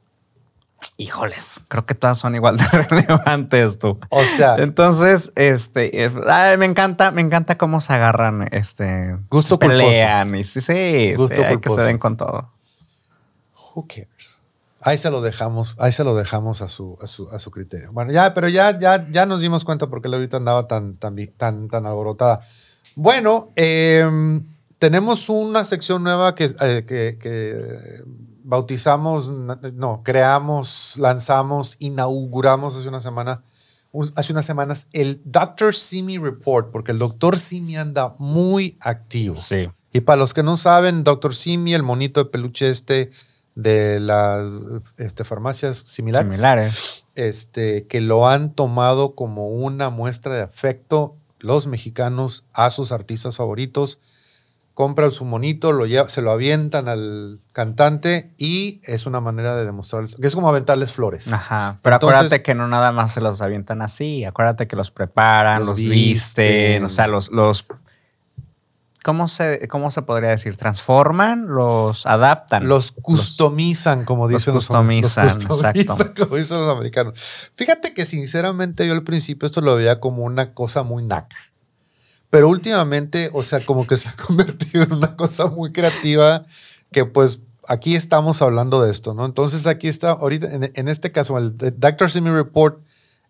híjoles, 0.98 1.62
creo 1.68 1.86
que 1.86 1.96
todas 1.96 2.20
son 2.20 2.36
igual 2.36 2.58
de 2.58 2.64
relevantes 2.90 3.80
tú. 3.80 3.98
O 4.10 4.22
sea. 4.22 4.56
Entonces, 4.58 5.32
este, 5.36 6.06
eh, 6.06 6.10
me 6.58 6.66
encanta, 6.66 7.12
me 7.12 7.22
encanta 7.22 7.58
cómo 7.58 7.82
se 7.82 7.94
agarran, 7.94 8.48
este, 8.52 9.18
gusto 9.30 9.56
se 9.56 9.68
pelean 9.68 10.36
y 10.36 10.44
sí, 10.44 10.62
sí, 10.62 11.14
gusto 11.16 11.44
hay 11.44 11.58
que 11.58 11.70
se 11.70 11.82
den 11.82 11.98
con 11.98 12.18
todo. 12.18 12.52
Who 13.74 13.86
cares? 13.88 14.42
Ahí 14.82 14.98
se 14.98 15.10
lo 15.10 15.22
dejamos, 15.22 15.76
ahí 15.80 15.92
se 15.92 16.06
lo 16.06 16.16
dejamos 16.16 16.62
a 16.62 16.70
su, 16.70 16.98
a 17.02 17.08
su, 17.08 17.30
a 17.32 17.40
su 17.40 17.52
criterio. 17.52 17.92
Bueno, 17.92 18.12
ya, 18.12 18.34
pero 18.34 18.48
ya, 18.48 18.80
ya, 18.80 19.10
ya 19.10 19.26
nos 19.26 19.42
dimos 19.42 19.66
cuenta 19.66 19.88
porque 19.88 20.08
la 20.08 20.16
ahorita 20.16 20.38
andaba 20.38 20.68
tan, 20.68 20.96
tan, 20.96 21.18
tan, 21.38 21.68
tan 21.68 21.86
alborotada. 21.86 22.42
Bueno, 22.96 23.50
em, 23.58 24.46
tenemos 24.78 25.28
una 25.28 25.66
sección 25.66 26.04
nueva 26.04 26.34
que, 26.34 26.46
eh, 26.62 26.86
que, 26.88 27.18
que 27.20 28.04
bautizamos, 28.50 29.30
no, 29.30 30.02
creamos, 30.04 30.96
lanzamos, 30.98 31.76
inauguramos 31.78 32.76
hace 32.76 32.88
una 32.88 33.00
semana, 33.00 33.44
hace 34.16 34.34
unas 34.34 34.46
semanas 34.46 34.88
el 34.92 35.22
Dr. 35.24 35.76
Simi 35.76 36.18
Report, 36.18 36.72
porque 36.72 36.92
el 36.92 36.98
Dr. 36.98 37.38
Simi 37.38 37.78
anda 37.78 38.16
muy 38.18 38.76
activo. 38.80 39.36
Sí. 39.36 39.70
Y 39.94 40.02
para 40.02 40.18
los 40.18 40.34
que 40.34 40.42
no 40.42 40.58
saben, 40.58 41.04
Dr. 41.04 41.36
Simi, 41.36 41.76
el 41.76 41.84
monito 41.84 42.24
de 42.24 42.30
peluche 42.32 42.72
este 42.72 43.12
de 43.54 44.00
las 44.00 44.52
este, 44.98 45.24
farmacias 45.24 45.78
similares, 45.78 46.32
similares, 46.32 47.06
este, 47.14 47.86
que 47.86 48.02
lo 48.02 48.28
han 48.28 48.54
tomado 48.54 49.14
como 49.14 49.50
una 49.50 49.92
muestra 49.92 50.34
de 50.36 50.42
afecto 50.42 51.18
los 51.38 51.68
mexicanos 51.68 52.46
a 52.52 52.72
sus 52.72 52.92
artistas 52.92 53.38
favoritos 53.38 54.00
compran 54.80 55.12
su 55.12 55.26
monito, 55.26 55.74
lo 55.74 55.86
lleva, 55.86 56.08
se 56.08 56.22
lo 56.22 56.32
avientan 56.32 56.88
al 56.88 57.42
cantante 57.52 58.34
y 58.38 58.80
es 58.86 59.06
una 59.08 59.20
manera 59.20 59.58
de 59.58 59.66
demostrarles, 59.66 60.16
que 60.16 60.26
es 60.26 60.34
como 60.34 60.48
aventarles 60.48 60.94
flores. 60.94 61.34
Ajá, 61.34 61.80
pero 61.82 61.98
acuérdate 61.98 62.42
que 62.42 62.56
no 62.56 62.66
nada 62.70 62.94
más 62.94 63.14
se 63.14 63.20
los 63.20 63.42
avientan 63.42 63.82
así, 63.82 64.24
acuérdate 64.24 64.70
que 64.70 64.78
los 64.78 64.90
preparan, 64.90 65.66
los, 65.66 65.80
visten, 65.80 66.86
o 66.86 66.88
sea, 66.88 67.08
los, 67.08 67.30
los 67.30 67.66
¿cómo 69.04 69.28
se, 69.28 69.68
¿cómo 69.68 69.92
se 69.92 70.02
podría 70.04 70.30
decir? 70.30 70.56
¿Transforman? 70.56 71.48
¿Los 71.48 72.06
adaptan? 72.06 72.70
Los 72.70 72.94
customizan, 72.94 74.06
como 74.06 74.30
dicen 74.30 74.54
los, 74.54 74.68
customizan, 74.68 75.26
los, 75.26 75.46
customizan 75.46 76.14
como 76.18 76.38
dicen 76.38 76.58
los 76.58 76.70
americanos. 76.70 77.52
Fíjate 77.54 77.94
que 77.94 78.06
sinceramente 78.06 78.88
yo 78.88 78.94
al 78.94 79.04
principio 79.04 79.48
esto 79.48 79.60
lo 79.60 79.76
veía 79.76 80.00
como 80.00 80.24
una 80.24 80.54
cosa 80.54 80.84
muy 80.84 81.04
naca. 81.04 81.36
Pero 82.30 82.50
últimamente, 82.50 83.30
o 83.34 83.44
sea, 83.44 83.60
como 83.60 83.88
que 83.88 83.98
se 83.98 84.10
ha 84.10 84.16
convertido 84.28 84.84
en 84.84 84.94
una 84.94 85.16
cosa 85.16 85.48
muy 85.48 85.72
creativa 85.72 86.46
que 86.92 87.06
pues 87.06 87.42
aquí 87.68 87.96
estamos 87.96 88.42
hablando 88.42 88.82
de 88.82 88.92
esto, 88.92 89.14
¿no? 89.14 89.26
Entonces 89.26 89.68
aquí 89.68 89.88
está, 89.88 90.12
ahorita, 90.12 90.50
en, 90.74 90.88
este 90.88 91.12
caso, 91.12 91.38
el 91.38 91.56
Dr. 91.56 92.10
Simi 92.10 92.32
Report 92.32 92.82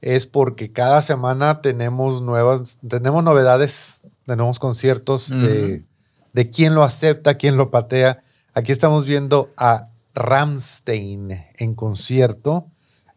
es 0.02 0.26
porque 0.26 0.72
cada 0.72 1.02
semana 1.02 1.62
tenemos 1.62 2.22
nuevas, 2.22 2.80
tenemos 2.88 3.24
novedades, 3.24 4.02
tenemos 4.26 4.58
conciertos 4.58 5.30
de, 5.30 5.84
de 6.32 6.50
quién 6.50 6.74
lo 6.74 6.84
acepta, 6.84 7.36
quién 7.36 7.58
lo 7.58 7.70
patea. 7.70 8.24
Aquí 8.54 8.72
estamos 8.72 9.06
viendo 9.06 9.52
a 9.58 9.90
Ramstein 10.16 11.32
en 11.58 11.76
concierto 11.76 12.68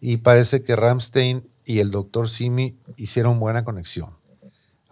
y 0.01 0.19
parece 0.19 0.63
que 0.63 0.75
Ramstein 0.75 1.49
y 1.65 1.79
el 1.79 1.93
Dr. 1.93 2.29
Simi 2.29 2.77
hicieron 2.97 3.39
buena 3.39 3.65
conexión. 3.65 4.11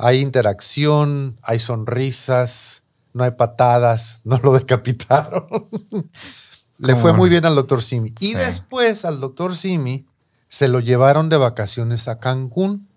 Hay 0.02 0.20
interacción, 0.20 1.38
hay 1.42 1.58
sonrisas, 1.58 2.82
no 3.12 3.24
hay 3.24 3.32
patadas, 3.32 4.20
no 4.24 4.38
lo 4.42 4.52
decapitaron. 4.52 5.68
Le 6.78 6.96
fue 6.96 7.12
muy 7.12 7.28
bien 7.28 7.44
al 7.44 7.54
doctor 7.54 7.82
Simi. 7.82 8.14
Y 8.20 8.32
después 8.32 9.04
al 9.04 9.20
doctor 9.20 9.54
Simi 9.54 10.06
se 10.48 10.66
lo 10.66 10.80
llevaron 10.80 11.28
de 11.28 11.36
vacaciones 11.36 12.08
a 12.08 12.18
Cancún. 12.18 12.88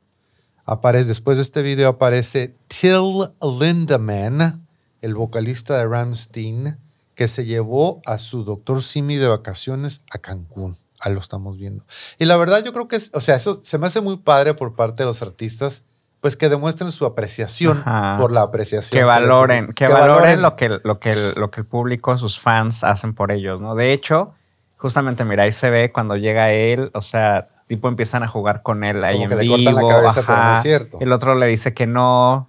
Aparece, 0.63 1.03
después 1.03 1.35
de 1.35 1.41
este 1.41 1.61
video 1.61 1.89
aparece 1.89 2.55
Till 2.69 3.29
Lindemann, 3.59 4.65
el 5.01 5.15
vocalista 5.15 5.77
de 5.77 5.85
Ramstein, 5.85 6.77
que 7.13 7.27
se 7.27 7.43
llevó 7.43 8.01
a 8.05 8.19
su 8.19 8.45
doctor 8.45 8.81
Simi 8.81 9.17
de 9.17 9.27
vacaciones 9.27 10.01
a 10.09 10.19
Cancún. 10.19 10.77
Ahí 11.01 11.13
lo 11.13 11.19
estamos 11.19 11.57
viendo. 11.57 11.83
Y 12.17 12.23
la 12.23 12.37
verdad 12.37 12.63
yo 12.63 12.71
creo 12.71 12.87
que, 12.87 12.95
es, 12.95 13.11
o 13.13 13.19
sea, 13.19 13.35
eso 13.35 13.59
se 13.61 13.77
me 13.77 13.87
hace 13.87 13.99
muy 13.99 14.15
padre 14.15 14.53
por 14.53 14.75
parte 14.75 15.03
de 15.03 15.07
los 15.07 15.21
artistas 15.21 15.83
pues 16.23 16.37
que 16.37 16.47
demuestren 16.47 16.89
su 16.93 17.05
apreciación 17.05 17.83
por 18.17 18.31
la 18.31 18.43
apreciación. 18.43 18.97
Que 18.97 19.03
valoren, 19.03 19.73
que, 19.73 19.89
valoren, 19.89 20.41
lo 20.41 20.55
que, 20.55 20.69
lo, 20.69 20.97
que 20.97 21.11
el, 21.11 21.33
lo 21.35 21.51
que 21.51 21.59
el 21.59 21.67
público, 21.67 22.17
sus 22.17 22.39
fans 22.39 22.85
hacen 22.85 23.13
por 23.13 23.29
ellos, 23.33 23.59
¿no? 23.59 23.75
De 23.75 23.91
hecho, 23.91 24.33
justamente, 24.77 25.25
mira, 25.25 25.43
ahí 25.43 25.51
se 25.51 25.69
ve 25.69 25.91
cuando 25.91 26.15
llega 26.15 26.49
él, 26.53 26.91
o 26.93 27.01
sea, 27.01 27.49
tipo 27.67 27.89
empiezan 27.89 28.23
a 28.23 28.29
jugar 28.29 28.61
con 28.63 28.85
él 28.85 29.03
ahí 29.03 29.21
en 29.21 29.37
vivo. 29.37 29.57
la 29.57 29.85
cabeza, 29.85 30.23
pero 30.25 30.41
no 30.41 30.55
es 30.55 30.61
cierto. 30.61 30.97
El 31.01 31.11
otro 31.11 31.35
le 31.35 31.45
dice 31.45 31.73
que 31.73 31.87
no, 31.87 32.47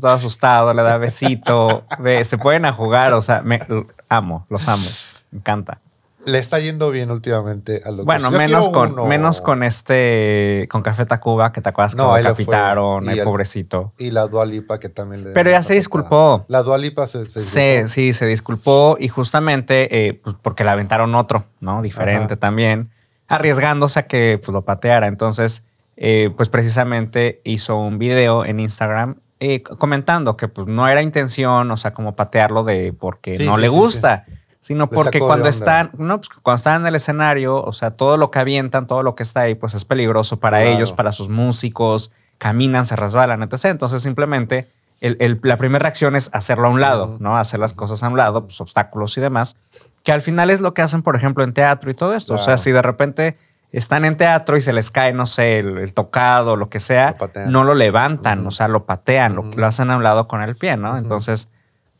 todo 0.00 0.12
asustado, 0.12 0.72
le 0.72 0.84
da 0.84 0.96
besito. 0.96 1.84
se 2.22 2.38
pueden 2.38 2.64
a 2.64 2.72
jugar, 2.72 3.12
o 3.12 3.20
sea, 3.20 3.42
me, 3.42 3.66
amo, 4.08 4.46
los 4.48 4.68
amo, 4.68 4.86
me 5.32 5.40
encanta. 5.40 5.80
Le 6.26 6.38
está 6.38 6.58
yendo 6.58 6.90
bien 6.90 7.10
últimamente 7.10 7.82
al 7.84 7.96
doctor. 7.96 8.04
Bueno, 8.04 8.30
menos 8.30 8.68
con, 8.68 9.08
menos 9.08 9.40
con 9.40 9.62
este, 9.62 10.66
con 10.70 10.82
Café 10.82 11.06
Tacuba, 11.06 11.52
que 11.52 11.60
te 11.60 11.68
acuerdas 11.68 11.94
que 11.94 12.02
lo 12.02 12.14
decapitaron, 12.14 13.08
el 13.08 13.22
pobrecito. 13.22 13.92
Y 13.96 14.10
la 14.10 14.26
Dualipa 14.26 14.78
que 14.78 14.88
también 14.88 15.24
le 15.24 15.30
Pero 15.30 15.50
ya 15.50 15.62
se 15.62 15.74
disculpó. 15.74 16.44
La 16.48 16.62
Dualipa 16.62 17.06
se, 17.06 17.24
se 17.24 17.38
disculpó. 17.38 17.48
Sí, 17.48 17.88
sí, 17.88 18.12
se 18.12 18.26
disculpó 18.26 18.96
y 18.98 19.08
justamente 19.08 20.06
eh, 20.06 20.14
pues 20.14 20.36
porque 20.42 20.64
le 20.64 20.70
aventaron 20.70 21.14
otro, 21.14 21.44
¿no? 21.60 21.80
Diferente 21.80 22.36
también, 22.36 22.90
arriesgándose 23.28 24.00
a 24.00 24.06
que 24.06 24.40
pues, 24.44 24.52
lo 24.52 24.62
pateara. 24.62 25.06
Entonces, 25.06 25.62
eh, 25.96 26.30
pues 26.36 26.48
precisamente 26.48 27.40
hizo 27.44 27.76
un 27.76 27.98
video 27.98 28.44
en 28.44 28.60
Instagram 28.60 29.16
eh, 29.38 29.62
comentando 29.62 30.36
que 30.36 30.48
pues 30.48 30.66
no 30.66 30.88
era 30.88 31.02
intención, 31.02 31.70
o 31.70 31.76
sea, 31.76 31.92
como 31.92 32.16
patearlo 32.16 32.64
de 32.64 32.94
porque 32.98 33.38
no 33.38 33.58
le 33.58 33.68
gusta, 33.68 34.24
sino 34.66 34.90
porque 34.90 35.20
cuando 35.20 35.48
están, 35.48 35.92
no, 35.96 36.16
pues, 36.18 36.28
cuando 36.42 36.56
están 36.56 36.80
en 36.80 36.88
el 36.88 36.96
escenario, 36.96 37.62
o 37.62 37.72
sea, 37.72 37.92
todo 37.92 38.16
lo 38.16 38.32
que 38.32 38.40
avientan, 38.40 38.88
todo 38.88 39.04
lo 39.04 39.14
que 39.14 39.22
está 39.22 39.42
ahí, 39.42 39.54
pues 39.54 39.74
es 39.74 39.84
peligroso 39.84 40.40
para 40.40 40.64
ellos, 40.64 40.92
para 40.92 41.12
sus 41.12 41.28
músicos, 41.28 42.10
caminan, 42.38 42.84
se 42.84 42.96
resbalan, 42.96 43.44
etc. 43.44 43.66
Entonces 43.66 44.02
simplemente 44.02 44.68
la 45.00 45.56
primera 45.56 45.84
reacción 45.84 46.16
es 46.16 46.30
hacerlo 46.32 46.66
a 46.66 46.70
un 46.72 46.80
lado, 46.80 47.16
¿no? 47.20 47.36
Hacer 47.36 47.60
las 47.60 47.74
cosas 47.74 48.02
a 48.02 48.08
un 48.08 48.16
lado, 48.16 48.42
pues 48.42 48.60
obstáculos 48.60 49.16
y 49.16 49.20
demás, 49.20 49.54
que 50.02 50.10
al 50.10 50.20
final 50.20 50.50
es 50.50 50.60
lo 50.60 50.74
que 50.74 50.82
hacen, 50.82 51.02
por 51.02 51.14
ejemplo, 51.14 51.44
en 51.44 51.52
teatro 51.52 51.88
y 51.88 51.94
todo 51.94 52.12
esto. 52.14 52.34
O 52.34 52.38
sea, 52.38 52.58
si 52.58 52.72
de 52.72 52.82
repente 52.82 53.36
están 53.70 54.04
en 54.04 54.16
teatro 54.16 54.56
y 54.56 54.60
se 54.60 54.72
les 54.72 54.90
cae, 54.90 55.12
no 55.12 55.26
sé, 55.26 55.60
el, 55.60 55.94
tocado, 55.94 56.56
lo 56.56 56.68
que 56.68 56.80
sea, 56.80 57.14
no 57.46 57.62
lo 57.62 57.74
levantan, 57.74 58.44
o 58.44 58.50
sea, 58.50 58.66
lo 58.66 58.84
patean, 58.84 59.36
lo, 59.36 59.64
hacen 59.64 59.92
a 59.92 59.96
un 59.96 60.02
lado 60.02 60.26
con 60.26 60.42
el 60.42 60.56
pie, 60.56 60.76
¿no? 60.76 60.98
Entonces, 60.98 61.50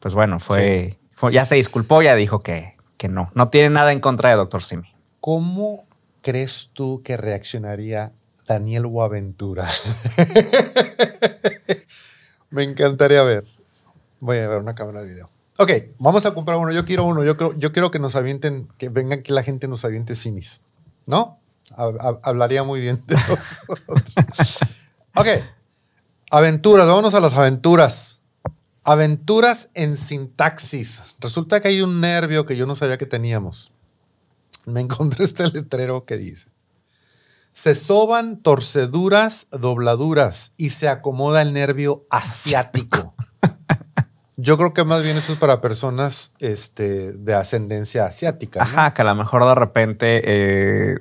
pues 0.01 0.15
bueno, 0.15 0.41
fue, 0.41 0.99
ya 1.31 1.45
se 1.45 1.57
disculpó, 1.57 2.03
ya 2.03 2.15
dijo 2.15 2.41
que, 2.41 2.77
que 2.97 3.09
no, 3.09 3.31
no 3.35 3.49
tiene 3.49 3.71
nada 3.71 3.93
en 3.93 4.01
contra 4.01 4.31
de 4.31 4.37
Doctor 4.37 4.63
Simi. 4.63 4.95
¿Cómo 5.21 5.87
crees 6.23 6.71
tú 6.73 7.03
que 7.03 7.17
reaccionaría 7.17 8.13
Daniel 8.47 8.87
Boaventura? 8.87 9.67
Me 12.51 12.63
encantaría 12.63 13.23
ver. 13.23 13.45
Voy 14.21 14.39
a 14.39 14.49
ver 14.49 14.59
una 14.59 14.75
cámara 14.75 15.03
de 15.03 15.09
video. 15.09 15.31
Ok, 15.59 15.71
vamos 15.99 16.27
a 16.27 16.35
comprar 16.35 16.59
uno. 16.59 16.73
Yo 16.73 16.85
quiero 16.85 17.05
uno. 17.05 17.25
Yo, 17.25 17.37
creo, 17.37 17.59
yo 17.59 17.73
quiero 17.73 17.91
que 17.91 17.99
nos 17.99 18.15
avienten, 18.15 18.69
que 18.79 18.89
vengan 18.89 19.23
que 19.23 19.33
la 19.33 19.43
gente 19.43 19.69
nos 19.69 19.85
aviente 19.85 20.15
simis. 20.15 20.61
¿No? 21.07 21.41
hablaría 22.23 22.63
muy 22.63 22.81
bien 22.81 23.03
de 23.07 23.15
nosotros. 23.29 24.15
ok. 25.15 25.27
Aventuras, 26.31 26.87
vámonos 26.87 27.15
a 27.15 27.21
las 27.21 27.35
aventuras. 27.35 28.16
Aventuras 28.89 29.71
en 29.75 29.97
sintaxis. 29.97 31.17
Resulta 31.19 31.59
que 31.61 31.67
hay 31.67 31.83
un 31.83 32.01
nervio 32.01 32.47
que 32.47 32.57
yo 32.57 32.67
no 32.67 32.77
sabía 32.77 32.97
que 32.99 33.05
teníamos. 33.05 33.73
Me 34.65 34.81
encontré 34.81 35.25
este 35.25 35.51
letrero 35.51 36.05
que 36.05 36.17
dice: 36.17 36.49
Se 37.53 37.75
soban 37.75 38.41
torceduras, 38.43 39.49
dobladuras 39.51 40.55
y 40.57 40.71
se 40.71 40.89
acomoda 40.89 41.43
el 41.43 41.53
nervio 41.53 42.07
asiático. 42.11 43.15
Yo 44.39 44.59
creo 44.59 44.75
que 44.75 44.85
más 44.85 45.03
bien 45.03 45.17
eso 45.17 45.33
es 45.33 45.39
para 45.39 45.63
personas 45.63 46.35
este, 46.41 47.13
de 47.13 47.35
ascendencia 47.35 48.05
asiática. 48.05 48.63
Ajá, 48.63 48.93
que 48.93 49.01
a 49.01 49.07
lo 49.07 49.15
mejor 49.15 49.47
de 49.47 49.55
repente 49.55 50.23
eh, 50.25 50.99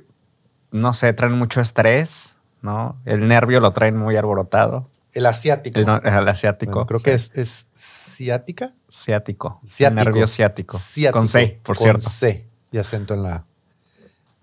no 0.72 0.92
sé, 0.92 1.12
traen 1.12 1.34
mucho 1.34 1.60
estrés, 1.60 2.36
¿no? 2.62 3.00
El 3.04 3.28
nervio 3.28 3.60
lo 3.60 3.72
traen 3.72 3.96
muy 3.96 4.16
alborotado. 4.16 4.88
El 5.16 5.24
asiático. 5.24 5.80
El, 5.80 6.28
asiático. 6.28 6.86
creo 6.86 7.00
que 7.00 7.14
es, 7.14 7.30
es 7.34 7.68
ciática. 7.74 8.74
Ciático. 8.90 9.62
ciático. 9.66 10.04
nervio 10.04 10.26
ciático. 10.26 10.78
Con 11.10 11.26
C, 11.26 11.58
por 11.62 11.78
cierto. 11.78 12.04
Con 12.04 12.12
C 12.12 12.46
y 12.70 12.76
acento 12.76 13.14
en 13.14 13.22
la 13.22 13.46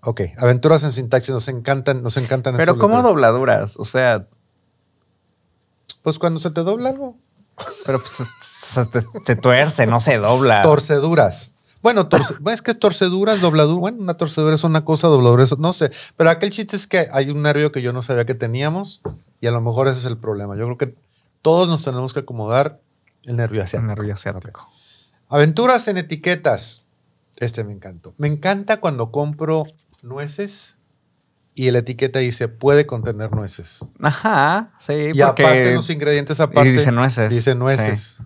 Ok, 0.00 0.20
aventuras 0.36 0.82
en 0.82 0.90
sintaxis 0.90 1.32
nos 1.32 1.46
encantan, 1.48 2.02
nos 2.02 2.16
encantan. 2.16 2.56
Pero 2.56 2.76
¿cómo 2.76 3.02
dobladuras? 3.02 3.76
O 3.78 3.84
sea... 3.84 4.26
Pues 6.02 6.18
cuando 6.18 6.40
se 6.40 6.50
te 6.50 6.62
dobla 6.62 6.90
algo. 6.90 7.16
Pero 7.86 8.00
pues 8.00 8.28
se, 8.40 9.36
tuerce, 9.36 9.86
no 9.86 10.00
se 10.00 10.18
dobla. 10.18 10.62
Torceduras. 10.62 11.53
Bueno, 11.84 12.08
es 12.50 12.62
que 12.62 12.74
torceduras, 12.74 13.42
dobladuras, 13.42 13.78
bueno, 13.78 13.98
una 14.00 14.14
torcedura 14.14 14.54
es 14.54 14.64
una 14.64 14.86
cosa, 14.86 15.06
dobladura 15.08 15.44
es 15.44 15.58
no 15.58 15.74
sé. 15.74 15.90
Pero 16.16 16.30
aquel 16.30 16.48
chiste 16.48 16.76
es 16.76 16.86
que 16.86 17.10
hay 17.12 17.28
un 17.28 17.42
nervio 17.42 17.72
que 17.72 17.82
yo 17.82 17.92
no 17.92 18.02
sabía 18.02 18.24
que 18.24 18.34
teníamos 18.34 19.02
y 19.42 19.48
a 19.48 19.50
lo 19.50 19.60
mejor 19.60 19.86
ese 19.88 19.98
es 19.98 20.06
el 20.06 20.16
problema. 20.16 20.56
Yo 20.56 20.64
creo 20.64 20.78
que 20.78 20.94
todos 21.42 21.68
nos 21.68 21.82
tenemos 21.84 22.14
que 22.14 22.20
acomodar 22.20 22.80
el 23.24 23.36
nervio 23.36 23.62
asiático. 23.62 23.92
El 23.92 23.98
nervio 23.98 24.14
asiático. 24.14 24.66
Aventuras 25.28 25.86
en 25.88 25.98
etiquetas. 25.98 26.86
Este 27.36 27.64
me 27.64 27.74
encantó. 27.74 28.14
Me 28.16 28.28
encanta 28.28 28.80
cuando 28.80 29.10
compro 29.10 29.66
nueces 30.02 30.78
y 31.54 31.70
la 31.70 31.80
etiqueta 31.80 32.18
dice 32.20 32.48
puede 32.48 32.86
contener 32.86 33.30
nueces. 33.32 33.80
Ajá, 34.00 34.72
sí. 34.78 35.10
Y 35.12 35.20
aparte 35.20 35.74
los 35.74 35.90
ingredientes 35.90 36.40
aparte. 36.40 36.72
dice 36.72 36.92
nueces. 36.92 37.28
Dice 37.28 37.54
nueces. 37.54 38.22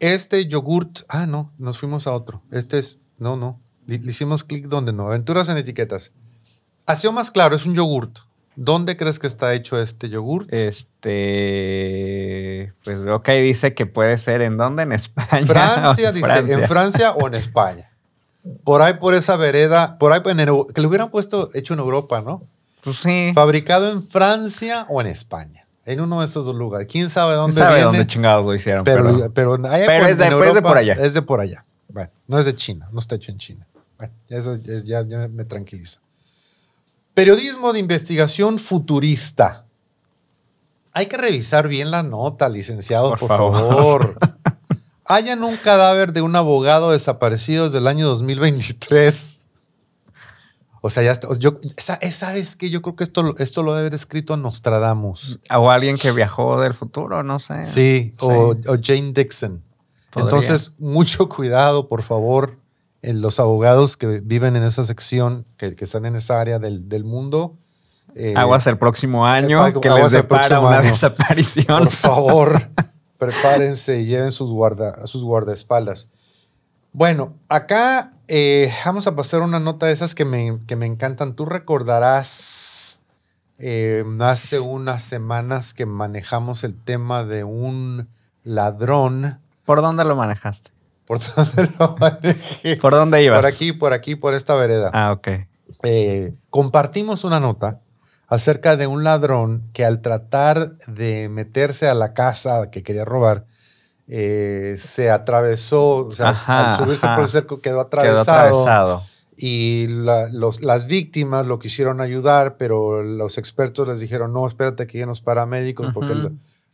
Este 0.00 0.46
yogurt, 0.46 1.00
ah, 1.08 1.26
no, 1.26 1.52
nos 1.58 1.78
fuimos 1.78 2.06
a 2.06 2.12
otro. 2.12 2.42
Este 2.52 2.78
es, 2.78 3.00
no, 3.18 3.36
no, 3.36 3.60
le, 3.86 3.96
hicimos 3.96 4.44
clic 4.44 4.66
donde 4.66 4.92
no. 4.92 5.08
Aventuras 5.08 5.48
en 5.48 5.56
etiquetas. 5.56 6.12
Ha 6.86 6.94
sido 6.96 7.12
más 7.12 7.30
claro, 7.30 7.56
es 7.56 7.66
un 7.66 7.74
yogurt. 7.74 8.18
¿Dónde 8.56 8.96
crees 8.96 9.18
que 9.18 9.26
está 9.26 9.54
hecho 9.54 9.80
este 9.80 10.08
yogurt? 10.08 10.52
Este, 10.52 11.12
pues 12.82 12.98
ok, 13.00 13.28
dice 13.28 13.74
que 13.74 13.86
puede 13.86 14.18
ser 14.18 14.42
en 14.42 14.56
dónde, 14.56 14.82
en 14.82 14.92
España. 14.92 15.46
Francia, 15.46 16.10
dice, 16.12 16.52
en 16.52 16.66
Francia 16.66 17.12
o 17.12 17.28
en 17.28 17.34
España. 17.34 17.92
Por 18.64 18.82
ahí, 18.82 18.94
por 18.94 19.14
esa 19.14 19.36
vereda, 19.36 19.96
por 19.98 20.12
ahí, 20.12 20.22
que 20.22 20.34
lo 20.34 20.88
hubieran 20.88 21.10
puesto 21.10 21.50
hecho 21.54 21.74
en 21.74 21.80
Europa, 21.80 22.20
¿no? 22.20 22.42
Pues 22.82 22.96
sí. 22.96 23.30
Fabricado 23.34 23.92
en 23.92 24.02
Francia 24.02 24.86
o 24.88 25.00
en 25.00 25.06
España. 25.06 25.67
En 25.88 26.02
uno 26.02 26.20
de 26.20 26.26
esos 26.26 26.44
dos 26.44 26.54
lugares. 26.54 26.86
¿Quién 26.86 27.08
sabe 27.08 27.32
dónde 27.32 27.54
¿Quién 27.54 27.66
sabe 27.66 27.80
dónde 27.80 28.06
chingados 28.06 28.44
lo 28.44 28.54
hicieron? 28.54 28.84
Pero, 28.84 29.04
pero, 29.32 29.54
es, 29.54 30.18
de, 30.18 30.60
por 30.60 30.76
allá. 30.76 30.92
Es 30.92 31.14
de 31.14 31.22
por 31.22 31.40
allá. 31.40 31.64
Bueno, 31.88 32.10
no 32.26 32.38
es 32.38 32.44
de 32.44 32.54
China, 32.54 32.90
no 32.92 32.98
está 32.98 33.14
hecho 33.14 33.32
en 33.32 33.38
China. 33.38 33.66
Bueno, 33.96 34.12
eso 34.28 34.56
ya, 34.84 35.02
me 35.02 35.46
tranquiliza. 35.46 36.00
Periodismo 37.14 37.72
de 37.72 37.78
investigación 37.78 38.58
futurista. 38.58 39.64
Hay 40.92 41.06
que 41.06 41.16
revisar 41.16 41.68
bien 41.68 41.90
la 41.90 42.02
nota, 42.02 42.50
licenciado, 42.50 43.16
por, 43.16 43.26
favor. 43.26 44.18
Hayan 45.06 45.42
un 45.42 45.56
cadáver 45.56 46.12
de 46.12 46.20
un 46.20 46.36
abogado 46.36 46.90
desaparecido 46.90 47.64
desde 47.64 47.78
el 47.78 47.86
año 47.86 48.06
2023 48.08 49.37
o 50.80 50.90
sea, 50.90 51.02
ya 51.02 51.12
está, 51.12 51.28
yo, 51.38 51.58
¿sabes 51.76 52.56
qué? 52.56 52.70
Yo 52.70 52.82
creo 52.82 52.96
que 52.96 53.04
esto, 53.04 53.34
esto 53.38 53.62
lo 53.62 53.72
debe 53.72 53.80
haber 53.86 53.94
escrito 53.94 54.36
Nostradamus. 54.36 55.40
O 55.50 55.70
alguien 55.70 55.96
que 55.96 56.12
viajó 56.12 56.60
del 56.60 56.74
futuro, 56.74 57.22
no 57.22 57.38
sé. 57.38 57.64
Sí, 57.64 58.14
O, 58.20 58.54
Jane 58.80 59.12
Dixon. 59.12 59.62
Entonces, 60.14 60.74
mucho 60.78 61.28
cuidado, 61.28 61.88
por 61.88 62.02
favor, 62.02 62.58
en 63.02 63.20
los 63.20 63.40
abogados 63.40 63.96
que 63.96 64.20
viven 64.20 64.56
en 64.56 64.62
esa 64.62 64.84
sección, 64.84 65.46
que, 65.56 65.74
están 65.78 66.06
en 66.06 66.16
esa 66.16 66.40
área 66.40 66.58
del, 66.58 66.88
del 66.88 67.04
mundo. 67.04 67.56
Eh, 68.14 68.34
aguas 68.36 68.66
el 68.66 68.78
próximo 68.78 69.26
año, 69.26 69.80
que 69.80 69.90
les 69.90 70.12
depara 70.12 70.60
una 70.60 70.80
desaparición. 70.80 71.84
Por 71.84 71.90
favor, 71.90 72.68
prepárense 73.18 74.00
y 74.00 74.06
lleven 74.06 74.32
sus, 74.32 74.50
guarda, 74.50 75.06
sus 75.06 75.24
guardaespaldas. 75.24 76.08
Bueno, 76.92 77.34
acá 77.48 78.12
eh, 78.28 78.72
vamos 78.84 79.06
a 79.06 79.16
pasar 79.16 79.40
una 79.40 79.58
nota 79.58 79.86
de 79.86 79.92
esas 79.92 80.14
que 80.14 80.24
me, 80.24 80.58
que 80.66 80.76
me 80.76 80.86
encantan. 80.86 81.34
Tú 81.34 81.46
recordarás 81.46 82.98
eh, 83.58 84.04
hace 84.20 84.60
unas 84.60 85.02
semanas 85.02 85.74
que 85.74 85.86
manejamos 85.86 86.62
el 86.62 86.76
tema 86.76 87.24
de 87.24 87.44
un 87.44 88.08
ladrón. 88.44 89.40
¿Por 89.64 89.82
dónde 89.82 90.04
lo 90.04 90.14
manejaste? 90.14 90.70
¿Por 91.06 91.18
dónde 91.18 91.72
lo 91.78 91.96
manejé? 91.98 92.76
¿Por 92.76 92.92
dónde 92.92 93.22
ibas? 93.22 93.40
Por 93.40 93.46
aquí, 93.46 93.72
por 93.72 93.92
aquí, 93.94 94.14
por 94.14 94.34
esta 94.34 94.54
vereda. 94.54 94.90
Ah, 94.92 95.12
ok. 95.12 95.28
Eh, 95.82 96.34
compartimos 96.50 97.24
una 97.24 97.40
nota 97.40 97.80
acerca 98.26 98.76
de 98.76 98.86
un 98.86 99.04
ladrón 99.04 99.64
que 99.72 99.84
al 99.86 100.02
tratar 100.02 100.76
de 100.86 101.28
meterse 101.30 101.88
a 101.88 101.94
la 101.94 102.12
casa 102.12 102.70
que 102.70 102.82
quería 102.82 103.06
robar, 103.06 103.46
eh, 104.10 104.76
se 104.78 105.10
atravesó, 105.10 106.06
o 106.06 106.10
sea, 106.10 106.30
al 106.46 106.78
subirse 106.78 107.06
por 107.06 107.20
el 107.20 107.28
cerco 107.28 107.60
quedó 107.60 107.80
atravesado. 107.80 109.02
Y 109.36 109.86
las 109.88 110.86
víctimas 110.86 111.46
lo 111.46 111.58
quisieron 111.58 112.00
ayudar, 112.00 112.56
pero 112.56 113.02
los 113.02 113.38
expertos 113.38 113.86
les 113.86 114.00
dijeron, 114.00 114.32
no, 114.32 114.46
espérate 114.46 114.86
que 114.86 114.94
lleguen 114.94 115.10
los 115.10 115.20
paramédicos 115.20 115.92
porque 115.92 116.14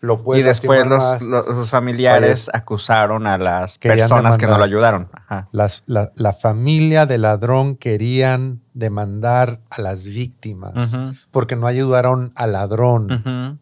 lo, 0.01 0.17
pueden 0.17 0.45
Y 0.45 0.47
después 0.47 0.87
los, 0.87 1.69
familiares 1.69 2.51
acusaron 2.55 3.27
a 3.27 3.37
las 3.37 3.79
personas 3.79 4.39
que 4.39 4.47
no 4.47 4.57
lo 4.57 4.65
ayudaron. 4.65 5.11
la, 5.53 6.33
familia 6.33 7.05
del 7.05 7.23
ladrón 7.23 7.77
querían 7.77 8.61
demandar 8.75 9.61
a 9.69 9.83
las 9.83 10.07
víctimas 10.07 10.99
porque 11.33 11.57
no 11.57 11.67
ayudaron 11.67 12.33
al 12.37 12.53
ladrón. 12.53 13.61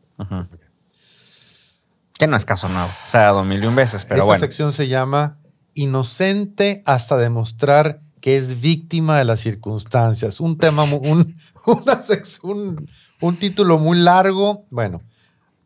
Que 2.23 2.29
no 2.29 2.37
es 2.37 2.45
caso 2.45 2.69
nuevo. 2.69 2.87
O 2.87 3.09
sea, 3.09 3.31
dos 3.31 3.45
mil 3.45 3.65
y 3.65 3.67
un 3.67 3.75
veces, 3.75 4.05
pero 4.05 4.23
Esta 4.23 4.37
sección 4.37 4.73
se 4.73 4.87
llama 4.87 5.41
Inocente 5.75 6.81
hasta 6.87 7.17
demostrar 7.17 8.01
que 8.21 8.37
es 8.37 8.61
víctima 8.61 9.19
de 9.19 9.25
las 9.25 9.41
circunstancias. 9.41 10.39
Un 10.39 10.57
tema, 10.57 10.85
un, 10.85 11.37
un, 12.45 12.91
un 13.21 13.37
título 13.41 13.79
muy 13.81 13.99
largo. 13.99 14.67
Bueno, 14.71 15.03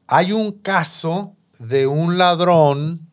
hay 0.07 0.33
un 0.33 0.51
caso 0.53 1.37
de 1.59 1.87
un 1.87 2.17
ladrón 2.17 3.11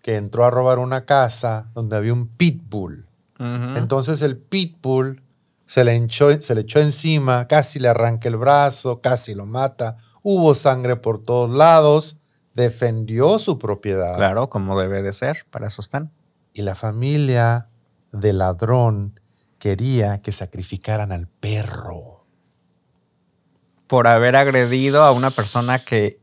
que 0.00 0.14
entró 0.14 0.44
a 0.44 0.50
robar 0.52 0.78
una 0.78 1.06
casa 1.06 1.68
donde 1.74 1.96
había 1.96 2.12
un 2.12 2.28
pitbull. 2.28 3.04
Entonces 3.40 4.22
el 4.22 4.38
pitbull 4.38 5.24
se 5.66 5.82
le, 5.82 5.96
echó, 5.96 6.40
se 6.40 6.54
le 6.54 6.60
echó 6.60 6.78
encima, 6.78 7.48
casi 7.48 7.80
le 7.80 7.88
arranca 7.88 8.28
el 8.28 8.36
brazo, 8.36 9.00
casi 9.00 9.34
lo 9.34 9.44
mata. 9.44 9.96
Hubo 10.22 10.54
sangre 10.54 10.94
por 10.94 11.24
todos 11.24 11.50
lados 11.50 12.20
defendió 12.56 13.38
su 13.38 13.58
propiedad. 13.58 14.16
Claro, 14.16 14.48
como 14.48 14.80
debe 14.80 15.02
de 15.02 15.12
ser, 15.12 15.46
para 15.50 15.68
eso 15.68 15.82
están. 15.82 16.10
Y 16.54 16.62
la 16.62 16.74
familia 16.74 17.68
del 18.12 18.38
ladrón 18.38 19.20
quería 19.58 20.22
que 20.22 20.32
sacrificaran 20.32 21.12
al 21.12 21.28
perro. 21.28 22.24
Por 23.86 24.08
haber 24.08 24.36
agredido 24.36 25.04
a 25.04 25.12
una 25.12 25.30
persona 25.30 25.84
que 25.84 26.18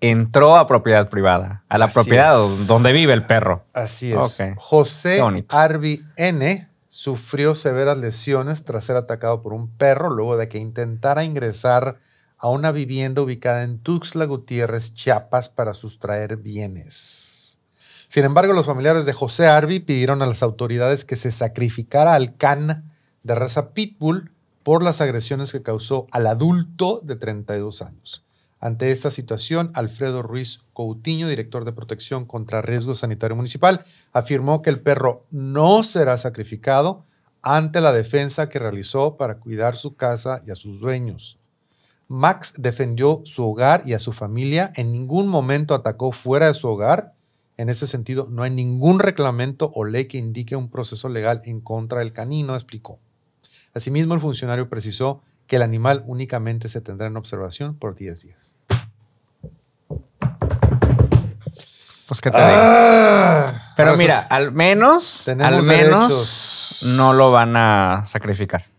entró 0.00 0.56
a 0.56 0.66
propiedad 0.66 1.08
privada, 1.10 1.64
a 1.68 1.78
la 1.78 1.88
propiedad 1.88 2.34
donde 2.66 2.92
vive 2.92 3.12
el 3.12 3.26
perro. 3.26 3.64
Así 3.74 4.12
es. 4.12 4.42
José 4.56 5.22
Arby 5.50 6.02
N 6.16 6.68
sufrió 6.88 7.54
severas 7.54 7.98
lesiones 7.98 8.64
tras 8.64 8.84
ser 8.84 8.96
atacado 8.96 9.42
por 9.42 9.52
un 9.52 9.68
perro 9.68 10.10
luego 10.10 10.36
de 10.36 10.48
que 10.48 10.58
intentara 10.58 11.24
ingresar 11.24 11.98
a 12.38 12.48
una 12.48 12.72
vivienda 12.72 13.22
ubicada 13.22 13.62
en 13.62 13.78
Tuxtla 13.78 14.24
Gutiérrez, 14.26 14.94
Chiapas, 14.94 15.48
para 15.48 15.72
sustraer 15.72 16.36
bienes. 16.36 17.58
Sin 18.08 18.24
embargo, 18.24 18.52
los 18.52 18.66
familiares 18.66 19.06
de 19.06 19.12
José 19.12 19.46
Arby 19.46 19.80
pidieron 19.80 20.22
a 20.22 20.26
las 20.26 20.42
autoridades 20.42 21.04
que 21.04 21.16
se 21.16 21.32
sacrificara 21.32 22.14
al 22.14 22.36
can 22.36 22.92
de 23.22 23.34
raza 23.34 23.72
Pitbull 23.72 24.30
por 24.62 24.82
las 24.82 25.00
agresiones 25.00 25.52
que 25.52 25.62
causó 25.62 26.06
al 26.10 26.26
adulto 26.26 27.00
de 27.02 27.16
32 27.16 27.82
años. 27.82 28.24
Ante 28.60 28.92
esta 28.92 29.10
situación, 29.10 29.70
Alfredo 29.74 30.22
Ruiz 30.22 30.62
Coutinho, 30.72 31.28
director 31.28 31.66
de 31.66 31.72
Protección 31.72 32.24
contra 32.24 32.62
Riesgo 32.62 32.94
Sanitario 32.94 33.36
Municipal, 33.36 33.84
afirmó 34.12 34.62
que 34.62 34.70
el 34.70 34.80
perro 34.80 35.26
no 35.30 35.82
será 35.82 36.16
sacrificado 36.16 37.04
ante 37.42 37.82
la 37.82 37.92
defensa 37.92 38.48
que 38.48 38.58
realizó 38.58 39.18
para 39.18 39.38
cuidar 39.38 39.76
su 39.76 39.96
casa 39.96 40.42
y 40.46 40.50
a 40.50 40.54
sus 40.54 40.80
dueños. 40.80 41.38
Max 42.08 42.54
defendió 42.58 43.22
su 43.24 43.48
hogar 43.48 43.82
y 43.86 43.94
a 43.94 43.98
su 43.98 44.12
familia, 44.12 44.72
en 44.76 44.92
ningún 44.92 45.28
momento 45.28 45.74
atacó 45.74 46.12
fuera 46.12 46.48
de 46.48 46.54
su 46.54 46.68
hogar. 46.68 47.12
En 47.56 47.68
ese 47.68 47.86
sentido, 47.86 48.28
no 48.30 48.42
hay 48.42 48.50
ningún 48.50 48.98
reglamento 48.98 49.72
o 49.74 49.84
ley 49.84 50.06
que 50.06 50.18
indique 50.18 50.56
un 50.56 50.70
proceso 50.70 51.08
legal 51.08 51.40
en 51.44 51.60
contra 51.60 52.00
del 52.00 52.12
canino, 52.12 52.54
explicó. 52.54 52.98
Asimismo, 53.74 54.14
el 54.14 54.20
funcionario 54.20 54.68
precisó 54.68 55.22
que 55.46 55.56
el 55.56 55.62
animal 55.62 56.04
únicamente 56.06 56.68
se 56.68 56.80
tendrá 56.80 57.06
en 57.06 57.16
observación 57.16 57.74
por 57.74 57.94
10 57.94 58.22
días. 58.22 58.56
Pues 62.06 62.20
qué 62.20 62.30
te 62.30 62.36
digo. 62.36 62.50
Ah, 62.50 63.72
Pero 63.76 63.96
mira, 63.96 64.20
al 64.20 64.52
menos, 64.52 65.28
al 65.28 65.62
menos 65.62 66.80
no 66.84 67.12
lo 67.12 67.32
van 67.32 67.56
a 67.56 68.02
sacrificar. 68.06 68.73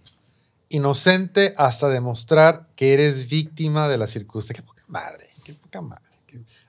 Inocente 0.70 1.54
hasta 1.58 1.90
demostrar 1.90 2.68
que 2.76 2.94
eres 2.94 3.30
víctima 3.30 3.88
de 3.88 3.98
la 3.98 4.08
circunstancia. 4.08 4.64
Qué 4.64 4.68
poca 4.68 4.84
madre, 4.88 5.28
qué 5.44 5.54
poca 5.54 5.82
madre. 5.82 6.04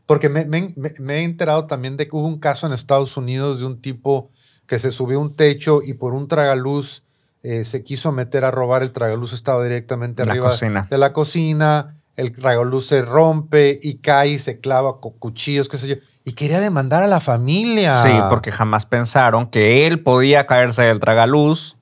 Porque 0.06 0.28
me, 0.28 0.44
he 0.44 1.22
enterado 1.22 1.66
también 1.66 1.96
de 1.96 2.06
que 2.06 2.14
hubo 2.14 2.26
un 2.26 2.38
caso 2.38 2.66
en 2.66 2.72
Estados 2.72 3.16
Unidos 3.16 3.60
de 3.60 3.66
un 3.66 3.80
tipo 3.80 4.30
que 4.66 4.78
se 4.78 4.90
subió 4.90 5.18
a 5.18 5.22
un 5.22 5.34
techo 5.34 5.80
y 5.82 5.94
por 5.94 6.14
un 6.14 6.28
tragaluz 6.28 7.02
eh, 7.42 7.64
se 7.64 7.82
quiso 7.82 8.12
meter 8.12 8.44
a 8.44 8.50
robar. 8.50 8.82
El 8.82 8.92
tragaluz 8.92 9.32
estaba 9.32 9.62
directamente 9.64 10.22
arriba 10.22 10.52
de 10.90 10.98
la 10.98 11.12
cocina. 11.12 11.96
El 12.16 12.32
tragaluz 12.32 12.86
se 12.86 13.02
rompe 13.02 13.78
y 13.82 13.96
cae 13.96 14.30
y 14.30 14.38
se 14.38 14.60
clava 14.60 15.00
con 15.00 15.12
cuchillos, 15.12 15.68
qué 15.68 15.78
sé 15.78 15.88
yo 15.88 15.96
y 16.26 16.32
quería 16.32 16.58
demandar 16.58 17.04
a 17.04 17.06
la 17.06 17.20
familia. 17.20 18.02
Sí, 18.02 18.10
porque 18.28 18.50
jamás 18.50 18.84
pensaron 18.84 19.46
que 19.46 19.86
él 19.86 20.02
podía 20.02 20.44
caerse 20.46 20.82
del 20.82 20.98
tragaluz 20.98 21.75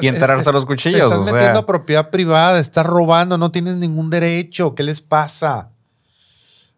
y 0.00 0.08
enterarse 0.08 0.50
a 0.50 0.52
los 0.52 0.66
cuchillos. 0.66 1.08
Te 1.08 1.14
estás 1.14 1.32
metiendo 1.32 1.60
a 1.60 1.66
propiedad 1.66 2.10
privada, 2.10 2.58
estás 2.58 2.86
robando, 2.86 3.38
no 3.38 3.50
tienes 3.50 3.76
ningún 3.76 4.10
derecho. 4.10 4.74
¿Qué 4.74 4.82
les 4.82 5.00
pasa? 5.00 5.70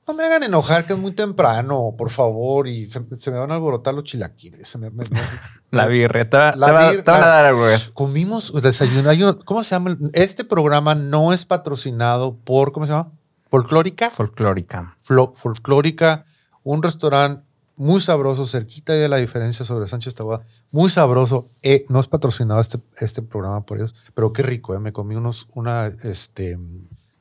No 0.07 0.15
me 0.15 0.25
hagan 0.25 0.43
enojar, 0.43 0.87
que 0.87 0.95
es 0.95 0.99
muy 0.99 1.13
temprano, 1.13 1.95
por 1.97 2.11
favor. 2.11 2.67
Y 2.67 2.91
se, 2.91 3.01
me 3.01 3.39
van 3.39 3.51
a 3.53 3.55
alborotar 3.55 3.95
los 3.95 4.05
chilaquiles. 4.05 4.77
la 5.71 5.87
birreta. 5.87 6.57
La 6.57 6.91
te, 6.91 7.03
van 7.03 7.23
a 7.23 7.27
dar 7.27 7.47
algo. 7.47 7.67
Comimos 7.95 8.53
desayuno. 8.61 9.39
¿Cómo 9.45 9.63
se 9.63 9.71
llama? 9.71 9.97
Este 10.13 10.45
programa 10.45 10.95
no 10.95 11.33
es 11.33 11.45
patrocinado 11.45 12.37
por, 12.37 12.73
¿cómo 12.73 12.87
se 12.87 12.93
llama? 12.93 13.13
Folclórica. 13.51 14.11
Folclórica. 14.11 14.97
folclórica 15.01 16.25
un 16.63 16.83
restaurante 16.83 17.50
muy 17.81 18.03
sabroso, 18.03 18.47
cerquita 18.47 18.93
de 18.93 19.09
la 19.09 19.17
diferencia 19.17 19.65
sobre 19.65 19.89
Sánchez 19.89 20.15
Taboada, 20.15 20.45
muy 20.71 20.91
sabroso. 20.91 21.49
Eh, 21.63 21.87
no 21.89 21.99
es 21.99 22.09
patrocinado 22.09 22.61
este, 22.61 22.79
este 22.99 23.23
programa 23.23 23.65
por 23.65 23.79
ellos, 23.79 23.95
pero 24.15 24.35
qué 24.35 24.43
rico, 24.43 24.75
eh. 24.75 24.79
me 24.79 24.93
comí 24.93 25.15
unos, 25.15 25.49
una, 25.55 25.87
este, 25.87 26.59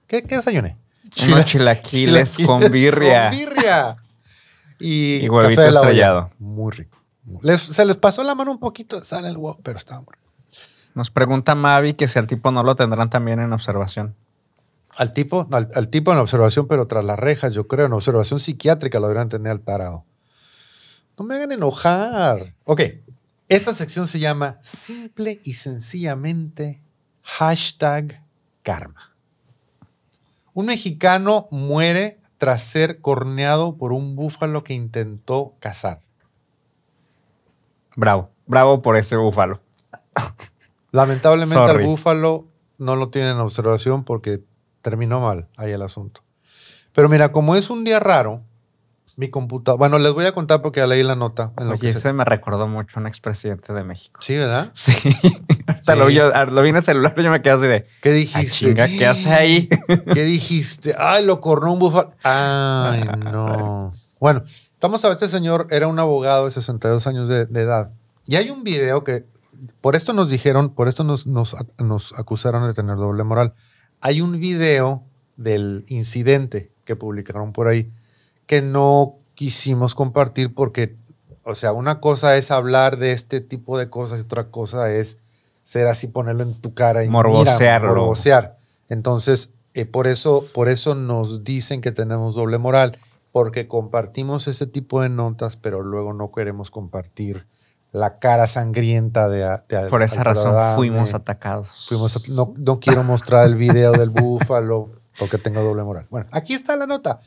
¿qué, 0.06 0.24
qué 0.24 0.36
desayuné? 0.36 0.78
Unos 1.24 1.46
chilaquiles, 1.46 2.38
con 2.46 2.60
birria. 2.72 3.30
Con 3.30 3.40
birria. 3.40 3.98
Y, 4.82 5.30
huevito 5.30 5.64
estrellado. 5.64 6.30
Muy 6.40 6.74
rico. 6.74 6.98
se 7.58 7.86
les 7.86 7.96
pasó 7.96 8.22
la 8.24 8.36
mano 8.36 8.52
un 8.52 8.60
poquito, 8.60 9.02
sale 9.02 9.30
el 9.30 9.38
huevo, 9.38 9.60
pero 9.64 9.78
estaba 9.78 10.02
muy 10.02 10.14
rico. 10.14 10.30
Nos 10.94 11.10
pregunta 11.10 11.56
Mavi 11.56 11.94
que 11.94 12.10
si 12.10 12.20
al 12.20 12.28
tipo 12.28 12.52
no 12.52 12.64
lo 12.64 12.76
tendrán 12.76 13.10
también 13.10 13.40
en 13.40 13.54
observación. 13.54 14.14
Al 14.98 15.14
tipo, 15.14 15.48
al, 15.52 15.88
tipo 15.88 16.12
en 16.12 16.18
observación, 16.18 16.68
pero 16.68 16.86
tras 16.86 17.06
las 17.06 17.18
rejas, 17.18 17.54
yo 17.54 17.70
creo, 17.70 17.86
en 17.86 17.94
observación 17.94 18.42
psiquiátrica 18.42 19.00
lo 19.00 19.08
deberían 19.08 19.30
tener 19.30 19.54
al 19.54 19.62
tarado. 19.62 20.04
No 21.20 21.26
me 21.26 21.36
hagan 21.36 21.52
enojar. 21.52 22.56
Ok, 22.64 22.82
esta 23.50 23.74
sección 23.74 24.08
se 24.08 24.20
llama 24.20 24.58
simple 24.62 25.38
y 25.44 25.56
sencillamente 25.56 26.82
hashtag 27.24 28.24
karma. 28.64 29.14
Un 30.54 30.68
mexicano 30.68 31.50
muere 31.52 32.22
tras 32.38 32.64
ser 32.64 33.02
corneado 33.02 33.76
por 33.76 33.92
un 33.92 34.16
búfalo 34.16 34.64
que 34.64 34.74
intentó 34.74 35.56
cazar. 35.60 36.02
Bravo, 37.98 38.30
bravo 38.46 38.82
por 38.82 38.96
ese 38.96 39.18
búfalo. 39.18 39.62
Lamentablemente 40.92 41.70
al 41.70 41.84
búfalo 41.84 42.48
no 42.78 42.96
lo 42.96 43.10
tienen 43.10 43.32
en 43.32 43.42
observación 43.42 44.06
porque 44.06 44.42
terminó 44.82 45.20
mal 45.20 45.50
ahí 45.58 45.74
el 45.74 45.82
asunto. 45.82 46.24
Pero 46.94 47.10
mira, 47.10 47.34
como 47.34 47.58
es 47.58 47.70
un 47.70 47.84
día 47.84 48.00
raro, 48.00 48.46
mi 49.20 49.30
computadora. 49.30 49.78
Bueno, 49.78 50.00
les 50.00 50.14
voy 50.14 50.24
a 50.24 50.32
contar 50.32 50.62
porque 50.62 50.80
ya 50.80 50.88
leí 50.88 51.04
la 51.04 51.18
nota. 51.18 51.52
En 51.58 51.68
lo 51.68 51.74
Oye, 51.74 51.90
ese 51.90 52.14
me 52.14 52.24
recordó 52.24 52.70
mucho 52.70 52.98
a 52.98 53.02
un 53.02 53.08
expresidente 53.08 53.74
de 53.74 53.84
México. 53.84 54.22
Sí, 54.24 54.36
¿verdad? 54.36 54.72
Sí. 54.74 54.94
Lo, 55.88 56.06
vi, 56.06 56.18
lo, 56.18 56.62
vi, 56.62 56.70
en 56.70 56.76
el 56.76 56.82
celular 56.84 57.16
y 57.18 57.24
yo 57.24 57.32
me 57.32 57.42
quedé 57.42 57.54
así 57.54 57.66
de. 57.66 57.88
¿Qué 58.02 58.12
dijiste? 58.12 58.76
¿Qué 58.76 59.08
hace 59.08 59.34
ahí? 59.34 59.70
¿Qué 60.14 60.24
dijiste? 60.24 60.94
Ay, 61.00 61.26
lo 61.26 61.40
cornó 61.42 61.74
un 61.74 61.80
búfalo. 61.80 62.14
Ay, 62.22 63.06
no. 63.18 63.92
Bueno, 64.20 64.44
estamos 64.74 65.04
a 65.04 65.08
ver, 65.08 65.16
este 65.16 65.28
señor 65.28 65.66
era 65.72 65.88
un 65.88 65.98
abogado 65.98 66.46
de 66.46 66.52
62 66.52 67.08
años 67.08 67.28
de, 67.28 67.42
edad. 67.60 67.92
Y 68.28 68.36
hay 68.36 68.52
un 68.52 68.64
video 68.64 69.04
que. 69.04 69.26
Por 69.82 69.96
esto 69.96 70.14
nos 70.14 70.30
dijeron, 70.30 70.70
por 70.70 70.88
esto 70.88 71.04
nos, 71.04 71.26
nos, 71.26 71.56
nos 71.80 72.18
acusaron 72.20 72.68
de 72.68 72.74
tener 72.76 72.98
doble 72.98 73.24
moral. 73.24 73.56
Hay 74.00 74.22
un 74.22 74.40
video 74.40 75.04
del 75.38 75.86
incidente 75.88 76.72
que 76.86 76.96
publicaron 76.96 77.52
por 77.52 77.68
ahí 77.68 77.92
que 78.50 78.64
no 78.64 79.20
quisimos 79.36 79.94
compartir 79.94 80.56
porque, 80.56 80.96
o 81.44 81.54
sea, 81.54 81.72
una 81.72 82.00
cosa 82.00 82.36
es 82.36 82.50
hablar 82.50 82.98
de 82.98 83.12
este 83.12 83.42
tipo 83.42 83.78
de 83.78 83.92
cosas 83.92 84.18
y 84.18 84.22
otra 84.24 84.46
cosa 84.46 84.92
es 84.92 85.20
ser 85.66 85.88
así, 85.88 86.08
ponerlo 86.08 86.42
en 86.42 86.56
tu 86.56 86.74
cara 86.74 87.06
y 87.06 87.10
morbosearlo. 87.10 87.90
morbosear. 87.90 88.58
Entonces, 88.90 89.54
eh, 89.76 89.86
por, 89.86 90.08
eso, 90.08 90.48
por 90.52 90.68
eso 90.68 90.96
nos 90.96 91.44
dicen 91.44 91.80
que 91.80 91.92
tenemos 91.92 92.34
doble 92.34 92.58
moral, 92.58 92.98
porque 93.32 93.68
compartimos 93.68 94.48
ese 94.48 94.66
tipo 94.66 95.04
de 95.04 95.10
notas, 95.10 95.56
pero 95.56 95.84
luego 95.84 96.14
no 96.14 96.32
queremos 96.32 96.72
compartir 96.72 97.46
la 97.92 98.18
cara 98.18 98.48
sangrienta 98.48 99.30
de... 99.30 99.46
Por 99.92 100.02
esa 100.02 100.24
razón 100.24 100.76
fuimos 100.76 101.14
atacados. 101.14 101.86
Fuimos 101.88 102.28
no, 102.30 102.56
no 102.58 102.80
quiero 102.80 103.04
mostrar 103.04 103.46
el 103.46 103.54
video 103.54 103.92
del 103.92 104.10
búfalo 104.10 104.90
porque 105.20 105.38
tengo 105.38 105.62
doble 105.62 105.84
moral. 105.84 106.08
Bueno, 106.10 106.28
aquí 106.32 106.54
está 106.54 106.76
la 106.76 106.88
nota. 106.88 107.20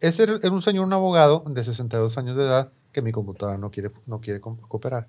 Ese 0.00 0.22
era 0.24 0.50
un 0.50 0.62
señor, 0.62 0.84
un 0.84 0.92
abogado 0.92 1.44
de 1.46 1.64
62 1.64 2.18
años 2.18 2.36
de 2.36 2.44
edad 2.44 2.72
que 2.92 3.02
mi 3.02 3.12
computadora 3.12 3.58
no 3.58 3.70
quiere, 3.70 3.90
no 4.06 4.20
quiere 4.20 4.40
cooperar. 4.40 5.08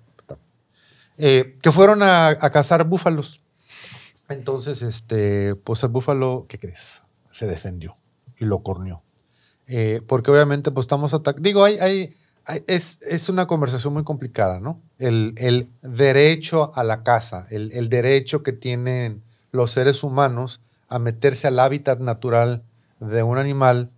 Eh, 1.22 1.58
que 1.60 1.70
fueron 1.70 2.02
a, 2.02 2.38
cazar 2.52 2.84
búfalos. 2.84 3.42
Entonces, 4.28 4.80
este, 4.80 5.54
pues 5.54 5.82
el 5.82 5.90
búfalo, 5.90 6.46
¿qué 6.48 6.58
crees? 6.58 7.02
Se 7.30 7.46
defendió 7.46 7.96
y 8.38 8.46
lo 8.46 8.62
corneó. 8.62 9.02
Eh, 9.66 10.00
porque 10.06 10.30
obviamente, 10.30 10.70
pues 10.70 10.84
estamos 10.84 11.12
atacando. 11.12 11.46
Digo, 11.46 11.64
hay 11.64 12.10
es, 12.66 13.28
una 13.28 13.46
conversación 13.46 13.92
muy 13.92 14.04
complicada, 14.04 14.60
¿no? 14.60 14.80
El, 14.98 15.68
derecho 15.82 16.72
a 16.74 16.84
la 16.84 17.02
casa, 17.02 17.46
el, 17.50 17.88
derecho 17.88 18.42
que 18.42 18.52
tienen 18.52 19.22
los 19.52 19.72
seres 19.72 20.02
humanos 20.02 20.60
a 20.88 20.98
meterse 20.98 21.48
al 21.48 21.58
hábitat 21.58 22.00
natural 22.00 22.62
de 22.98 23.22
un 23.22 23.38
animal 23.38 23.90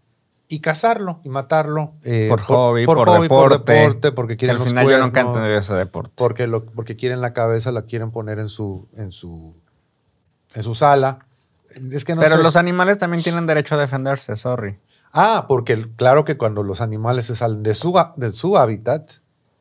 y 0.53 0.61
cazarlo 0.61 1.21
y 1.25 1.31
matarlo. 1.31 1.95
Eh, 2.03 2.27
por, 2.29 2.41
hobby, 2.43 2.85
por, 2.85 3.51
deporte, 3.51 4.13
porque 4.13 4.37
quieren 4.37 4.59
al 4.59 4.63
final 4.63 4.87
yo 4.87 5.01
nunca 5.01 5.21
he 5.21 5.25
entendido 5.25 5.57
ese 5.57 5.73
deporte. 5.73 6.13
Porque, 6.15 6.47
lo, 6.47 6.67
porque 6.67 6.95
quieren 6.95 7.23
la 7.23 7.33
cabeza, 7.33 7.73
la 7.73 7.87
quieren 7.87 8.11
poner 8.11 8.39
en 8.39 8.51
su, 8.51 8.87
en 8.93 9.13
su, 9.13 9.55
en 10.55 10.63
su 10.63 10.75
sala. 10.75 11.21
Es 11.91 12.05
que 12.05 12.15
Pero 12.15 12.37
los 12.37 12.57
animales 12.57 12.99
también 12.99 13.23
tienen 13.23 13.47
derecho 13.47 13.77
a 13.77 13.79
defenderse, 13.79 14.37
sorry. 14.37 14.79
Ah, 15.11 15.47
porque 15.49 15.87
claro 15.97 16.27
que 16.27 16.37
cuando 16.37 16.63
los 16.63 16.83
animales 16.83 17.27
se 17.27 17.35
salen 17.35 17.63
de 17.63 17.75
su, 17.75 17.99
de 18.17 18.33
su 18.33 18.59
hábitat 18.59 19.11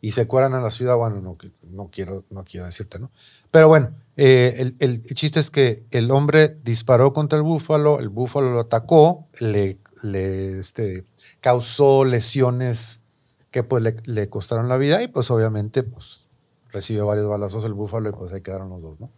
y 0.01 0.11
se 0.11 0.27
cuelan 0.27 0.53
a 0.55 0.59
la 0.59 0.71
ciudad, 0.71 0.97
bueno, 0.97 1.21
no, 1.21 1.37
no, 1.71 1.89
quiero, 1.89 2.25
no 2.29 2.43
quiero 2.43 2.65
decirte, 2.65 2.99
¿no? 2.99 3.11
Pero 3.49 3.69
bueno, 3.69 3.91
eh, 4.17 4.55
el, 4.57 4.75
el, 4.79 5.05
chiste 5.05 5.39
es 5.39 5.51
que 5.51 5.85
el 5.91 6.11
hombre 6.11 6.57
disparó 6.65 7.13
contra 7.13 7.37
el 7.37 7.43
búfalo, 7.43 7.99
el 7.99 8.09
búfalo 8.09 8.51
lo 8.51 8.59
atacó, 8.59 9.29
le, 9.39 9.79
le 10.03 10.59
este, 10.59 11.05
causó 11.39 12.05
lesiones 12.05 13.03
que 13.51 13.63
pues 13.63 13.83
le, 13.83 13.97
le, 14.05 14.29
costaron 14.29 14.69
la 14.69 14.77
vida 14.77 15.03
y 15.03 15.07
pues 15.07 15.29
obviamente 15.31 15.83
pues 15.83 16.27
recibió 16.71 17.05
varios 17.05 17.27
balazos 17.27 17.65
el 17.65 17.73
búfalo 17.73 18.09
y 18.09 18.13
pues 18.13 18.31
ahí 18.31 18.41
quedaron 18.41 18.69
los 18.69 18.81
dos, 18.81 18.99
¿no? 18.99 19.09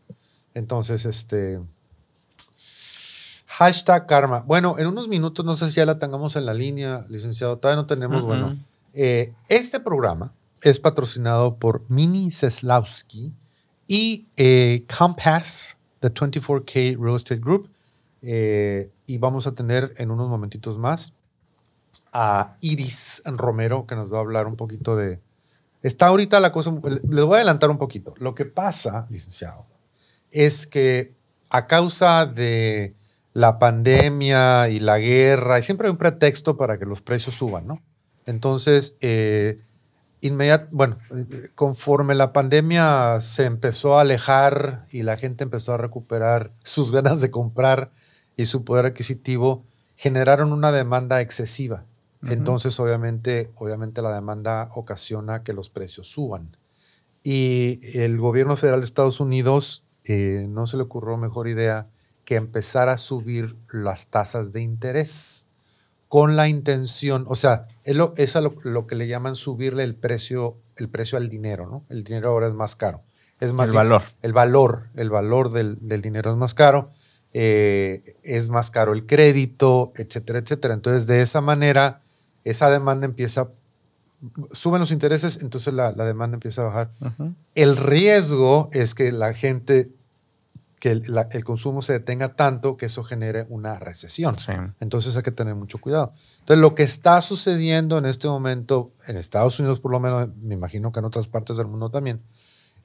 Entonces, 0.54 1.06
este... 1.06 1.62
Hashtag 3.48 4.08
karma. 4.08 4.44
Bueno, 4.48 4.76
en 4.80 4.88
unos 4.88 5.08
minutos, 5.08 5.46
no 5.46 5.56
sé 5.56 5.70
si 5.70 5.76
ya 5.76 5.86
la 5.86 6.00
tengamos 6.00 6.36
en 6.36 6.46
la 6.46 6.56
línea, 6.56 7.06
licenciado. 7.08 7.60
Todavía 7.60 7.82
no 7.84 7.86
tenemos, 7.86 8.24
bueno. 8.24 8.58
Eh, 8.94 9.32
este 9.48 9.80
programa 9.80 10.34
es 10.62 10.80
patrocinado 10.80 11.58
por 11.58 11.84
Mini 11.88 12.32
Seslowski 12.32 13.32
y 13.88 14.26
eh, 14.38 14.86
Compass, 14.98 15.78
the 16.00 16.12
24K 16.12 16.98
Real 17.00 17.16
Estate 17.16 17.42
Group. 17.42 17.70
Eh, 18.24 18.90
y 19.06 19.18
vamos 19.18 19.48
a 19.48 19.54
tener 19.54 19.94
en 19.98 20.12
unos 20.12 20.30
momentitos 20.30 20.78
más 20.78 21.16
a 22.12 22.56
Iris 22.62 23.22
Romero, 23.26 23.86
que 23.86 23.96
nos 23.96 24.12
va 24.12 24.18
a 24.18 24.22
hablar 24.22 24.48
un 24.48 24.56
poquito 24.56 24.96
de... 24.96 25.20
Está 25.82 26.08
ahorita 26.08 26.40
la 26.40 26.52
cosa, 26.52 26.72
les 27.10 27.26
voy 27.26 27.34
a 27.34 27.38
adelantar 27.38 27.70
un 27.70 27.78
poquito. 27.78 28.14
Lo 28.18 28.36
que 28.36 28.46
pasa, 28.46 29.08
licenciado, 29.10 29.66
es 30.32 30.66
que 30.66 31.14
a 31.50 31.68
causa 31.68 32.26
de 32.26 32.96
la 33.34 33.60
pandemia 33.60 34.70
y 34.70 34.80
la 34.80 35.00
guerra, 35.00 35.60
y 35.60 35.64
siempre 35.64 35.88
hay 35.88 35.92
un 35.92 35.98
pretexto 35.98 36.56
para 36.56 36.78
que 36.78 36.86
los 36.86 37.02
precios 37.02 37.36
suban, 37.36 37.68
¿no? 37.68 37.82
Entonces, 38.26 38.96
eh, 39.02 39.60
bueno, 40.72 40.98
conforme 41.56 42.16
la 42.16 42.32
pandemia 42.32 43.20
se 43.22 43.46
empezó 43.46 43.98
a 43.98 44.02
alejar 44.02 44.86
y 44.92 45.04
la 45.04 45.18
gente 45.18 45.44
empezó 45.44 45.74
a 45.74 45.78
recuperar 45.78 46.52
sus 46.64 46.92
ganas 46.92 47.20
de 47.20 47.30
comprar 47.30 47.92
y 48.36 48.46
su 48.46 48.64
poder 48.64 48.86
adquisitivo, 48.86 49.64
generaron 49.96 50.52
una 50.52 50.72
demanda 50.72 51.22
excesiva. 51.22 51.86
Entonces, 52.26 52.80
obviamente, 52.80 53.52
obviamente 53.56 54.02
la 54.02 54.14
demanda 54.14 54.70
ocasiona 54.76 55.44
que 55.44 55.52
los 55.52 55.70
precios 55.70 56.08
suban. 56.08 56.56
Y 57.22 57.82
el 58.00 58.18
gobierno 58.18 58.56
federal 58.56 58.80
de 58.80 58.86
Estados 58.86 59.20
Unidos 59.20 59.84
eh, 60.06 60.46
no 60.50 60.66
se 60.66 60.78
le 60.78 60.84
ocurrió 60.84 61.18
mejor 61.18 61.50
idea 61.50 61.88
que 62.24 62.36
empezar 62.36 62.88
a 62.88 62.98
subir 62.98 63.58
las 63.70 64.08
tasas 64.08 64.54
de 64.54 64.62
interés 64.62 65.48
con 66.14 66.36
la 66.36 66.48
intención, 66.48 67.26
o 67.28 67.36
sea, 67.36 67.66
es 67.84 67.96
lo, 67.96 68.14
es 68.18 68.36
lo, 68.36 68.86
que 68.86 68.96
le 68.96 69.08
llaman 69.08 69.36
subirle 69.36 69.84
el 69.84 69.96
precio, 69.96 70.58
el 70.76 70.88
precio 70.88 71.18
al 71.18 71.28
dinero, 71.28 71.66
¿no? 71.66 71.86
El 71.90 72.04
dinero 72.04 72.30
ahora 72.30 72.48
es 72.48 72.54
más 72.54 72.76
caro. 72.76 73.02
Es 73.40 73.52
más, 73.52 73.72
el 73.72 73.76
valor. 73.76 74.04
El 74.22 74.32
valor, 74.32 74.90
el 74.94 75.10
valor 75.10 75.50
del, 75.50 75.80
dinero 76.04 76.30
es 76.30 76.38
más 76.38 76.54
caro, 76.54 76.92
eh, 77.34 78.16
es 78.24 78.50
más 78.50 78.70
caro 78.70 78.94
el 78.94 79.06
crédito, 79.06 79.92
etcétera, 79.96 80.40
etcétera. 80.40 80.74
Entonces, 80.74 81.08
de 81.08 81.22
esa 81.22 81.42
manera, 81.42 82.02
esa 82.44 82.70
demanda 82.70 83.06
empieza, 83.06 83.50
suben 84.52 84.80
los 84.80 84.92
intereses, 84.92 85.40
entonces 85.42 85.74
la, 85.74 85.92
demanda 85.94 86.36
empieza 86.36 86.62
a 86.62 86.66
bajar. 86.66 86.92
El 87.56 87.78
riesgo 87.78 88.70
es 88.72 88.94
que 88.94 89.12
la 89.12 89.34
gente 89.34 89.92
que 90.80 90.92
el, 90.92 91.44
consumo 91.46 91.82
se 91.82 91.94
detenga 91.94 92.36
tanto 92.36 92.76
que 92.76 92.88
eso 92.88 93.06
genere 93.06 93.46
una 93.48 93.80
recesión. 93.80 94.36
Entonces 94.82 95.16
hay 95.16 95.24
que 95.24 95.32
tener 95.32 95.56
mucho 95.56 95.78
cuidado. 95.78 96.14
Entonces 96.42 96.62
lo 96.62 96.76
que 96.76 96.84
está 96.84 97.22
sucediendo 97.22 97.98
en 97.98 98.06
este 98.06 98.28
momento, 98.28 98.92
en 99.08 99.16
Estados 99.16 99.58
Unidos 99.62 99.80
por 99.80 99.92
lo 99.92 100.02
menos, 100.02 100.28
me 100.42 100.56
imagino 100.56 100.92
que 100.92 101.00
en 101.00 101.06
otras 101.06 101.28
partes 101.28 101.56
del 101.56 101.68
mundo 101.68 101.90
también, 101.90 102.22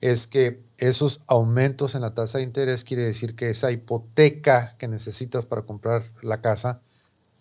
es 0.01 0.27
que 0.27 0.63
esos 0.79 1.23
aumentos 1.27 1.95
en 1.95 2.03
la 2.03 2.15
tasa 2.15 2.39
de 2.39 2.45
interés 2.45 2.85
quiere 2.85 3.03
decir 3.03 3.35
que 3.35 3.51
esa 3.51 3.73
hipoteca 3.73 4.77
que 4.79 4.89
necesitas 4.89 5.45
para 5.45 5.63
comprar 5.63 6.05
la 6.23 6.41
casa 6.41 6.81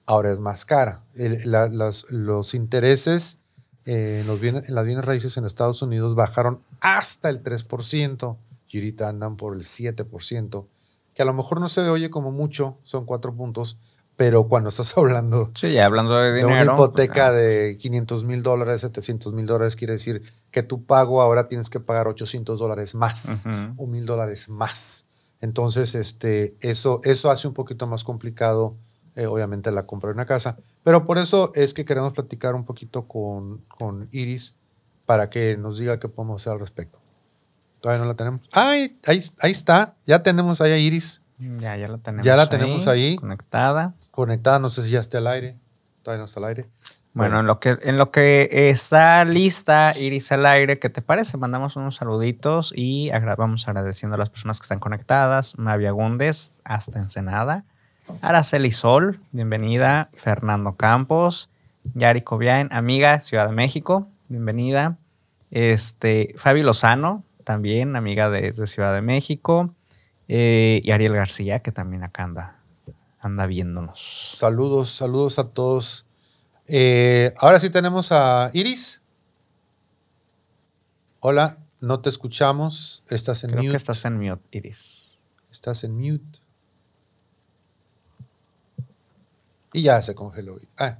ahora 0.05 0.31
es 0.31 0.39
más 0.39 0.65
cara. 0.65 1.03
los, 1.13 2.53
intereses 2.53 3.39
eh, 3.85 4.19
en, 4.21 4.27
los 4.27 4.39
bienes, 4.39 4.67
en 4.67 4.75
las 4.75 4.85
bienes 4.85 5.05
raíces 5.05 5.37
en 5.37 5.45
Estados 5.45 5.81
Unidos 5.81 6.15
bajaron 6.15 6.61
hasta 6.79 7.29
el 7.29 7.43
3% 7.43 8.37
y 8.69 8.77
ahorita 8.77 9.07
andan 9.07 9.37
por 9.37 9.55
el 9.55 9.61
7%, 9.61 10.65
que 11.13 11.21
a 11.21 11.25
lo 11.25 11.33
mejor 11.33 11.59
no 11.59 11.69
se 11.69 11.81
oye 11.81 12.09
como 12.09 12.31
mucho, 12.31 12.79
son 12.83 13.05
cuatro 13.05 13.35
puntos, 13.35 13.77
pero 14.17 14.47
cuando 14.47 14.69
estás 14.69 14.93
hablando, 14.97 15.51
sí, 15.53 15.71
ya 15.71 15.85
hablando 15.85 16.17
de, 16.17 16.33
dinero, 16.33 16.47
una 16.49 16.73
hipoteca 16.73 17.31
de 17.31 17.77
500 17.79 18.25
mil 18.25 18.43
dólares, 18.43 18.81
700 18.81 19.31
mil 19.31 19.45
dólares, 19.45 19.77
quiere 19.77 19.93
decir 19.93 20.23
que 20.51 20.63
tu 20.63 20.83
pago 20.83 21.21
ahora 21.21 21.47
tienes 21.47 21.69
que 21.69 21.79
pagar 21.79 22.07
800 22.07 22.59
dólares 22.59 22.95
más 22.95 23.45
o 23.77 23.87
mil 23.87 24.05
dólares 24.05 24.49
más. 24.49 25.05
Entonces, 25.39 25.93
este, 25.93 26.55
eso, 26.61 26.99
eso 27.03 27.29
hace 27.29 27.47
un 27.47 27.53
poquito 27.53 27.85
más 27.85 28.03
complicado, 28.03 28.75
eh, 29.15 29.27
obviamente, 29.27 29.71
la 29.71 29.85
compra 29.85 30.09
de 30.09 30.15
una 30.15 30.25
casa. 30.25 30.57
Pero 30.83 31.05
por 31.05 31.19
eso 31.19 31.51
es 31.53 31.75
que 31.75 31.85
queremos 31.85 32.13
platicar 32.13 32.55
un 32.55 32.65
poquito 32.65 33.07
con, 33.07 33.59
con 33.67 34.09
Iris 34.11 34.55
para 35.05 35.29
que 35.29 35.57
nos 35.57 35.77
diga 35.77 35.99
qué 35.99 36.09
podemos 36.09 36.41
hacer 36.41 36.53
al 36.53 36.59
respecto. 36.59 36.97
Todavía 37.81 38.01
no 38.01 38.07
la 38.07 38.15
tenemos. 38.15 38.41
Ahí, 38.51 38.97
ahí 39.05 39.51
está. 39.51 39.95
Ya 40.07 40.23
tenemos 40.23 40.59
ahí 40.59 40.71
a 40.71 40.77
Iris. 40.79 41.21
Ya, 41.37 41.75
ya 41.77 41.87
la 41.87 41.97
tenemos. 41.97 42.25
Ya 42.25 42.35
la 42.35 42.49
tenemos 42.49 42.87
ahí. 42.87 43.15
Conectada. 43.17 43.93
Conectada, 44.11 44.59
no 44.59 44.69
sé 44.69 44.83
si 44.83 44.91
ya 44.91 44.99
está 44.99 45.19
al 45.19 45.27
aire. 45.27 45.57
Todavía 46.01 46.19
no 46.19 46.25
está 46.25 46.39
al 46.39 46.45
aire. 46.45 46.69
Bueno, 47.13 47.39
En, 47.39 47.47
lo 47.47 47.59
que, 47.59 47.77
en 47.81 47.97
lo 47.97 48.11
que 48.11 48.69
está 48.69 49.25
lista 49.25 49.97
Iris 49.97 50.31
al 50.31 50.45
aire, 50.45 50.77
¿qué 50.77 50.89
te 50.89 51.01
parece? 51.01 51.37
Mandamos 51.37 51.75
unos 51.75 51.95
saluditos 51.95 52.71
y 52.75 53.09
vamos 53.37 53.67
agradeciendo 53.67 54.15
a 54.15 54.17
las 54.19 54.29
personas 54.29 54.59
que 54.59 54.65
están 54.65 54.79
conectadas. 54.79 55.57
Mavia 55.57 55.91
Gundes, 55.91 56.53
hasta 56.63 56.99
Ensenada. 56.99 57.65
Araceli 58.21 58.71
Sol, 58.71 59.19
bienvenida. 59.31 60.09
Fernando 60.13 60.75
Campos. 60.75 61.49
Yari 61.93 62.21
Cobian, 62.21 62.69
amiga, 62.71 63.19
Ciudad 63.21 63.47
de 63.47 63.53
México, 63.53 64.07
bienvenida. 64.27 64.97
Este, 65.51 66.33
Fabi 66.37 66.63
Lozano, 66.63 67.23
también, 67.43 67.95
amiga 67.95 68.29
de, 68.29 68.53
Ciudad 68.53 68.93
de 68.93 69.01
México. 69.01 69.73
Eh, 70.27 70.81
y 70.83 70.91
Ariel 70.91 71.13
García, 71.13 71.59
que 71.59 71.71
también 71.71 72.03
acá 72.03 72.23
anda, 72.23 72.59
anda 73.19 73.45
viéndonos. 73.45 74.35
Saludos, 74.37 74.89
saludos 74.89 75.39
a 75.39 75.49
todos. 75.49 76.05
Eh, 76.67 77.33
ahora 77.37 77.59
sí 77.59 77.69
tenemos 77.69 78.11
a 78.11 78.51
Iris. 78.53 79.01
Hola, 81.19 81.57
no 81.79 82.01
te 82.01 82.09
escuchamos. 82.09 83.03
Estás 83.07 83.43
en 83.43 83.51
Creo 83.51 83.63
mute. 83.63 83.71
Que 83.71 83.77
estás 83.77 84.03
en 84.05 84.17
mute, 84.17 84.43
Iris. 84.51 85.19
Estás 85.49 85.83
en 85.83 85.97
mute. 85.97 86.39
Y 89.73 89.83
ya 89.83 90.01
se 90.01 90.15
congeló. 90.15 90.59
Ah. 90.77 90.97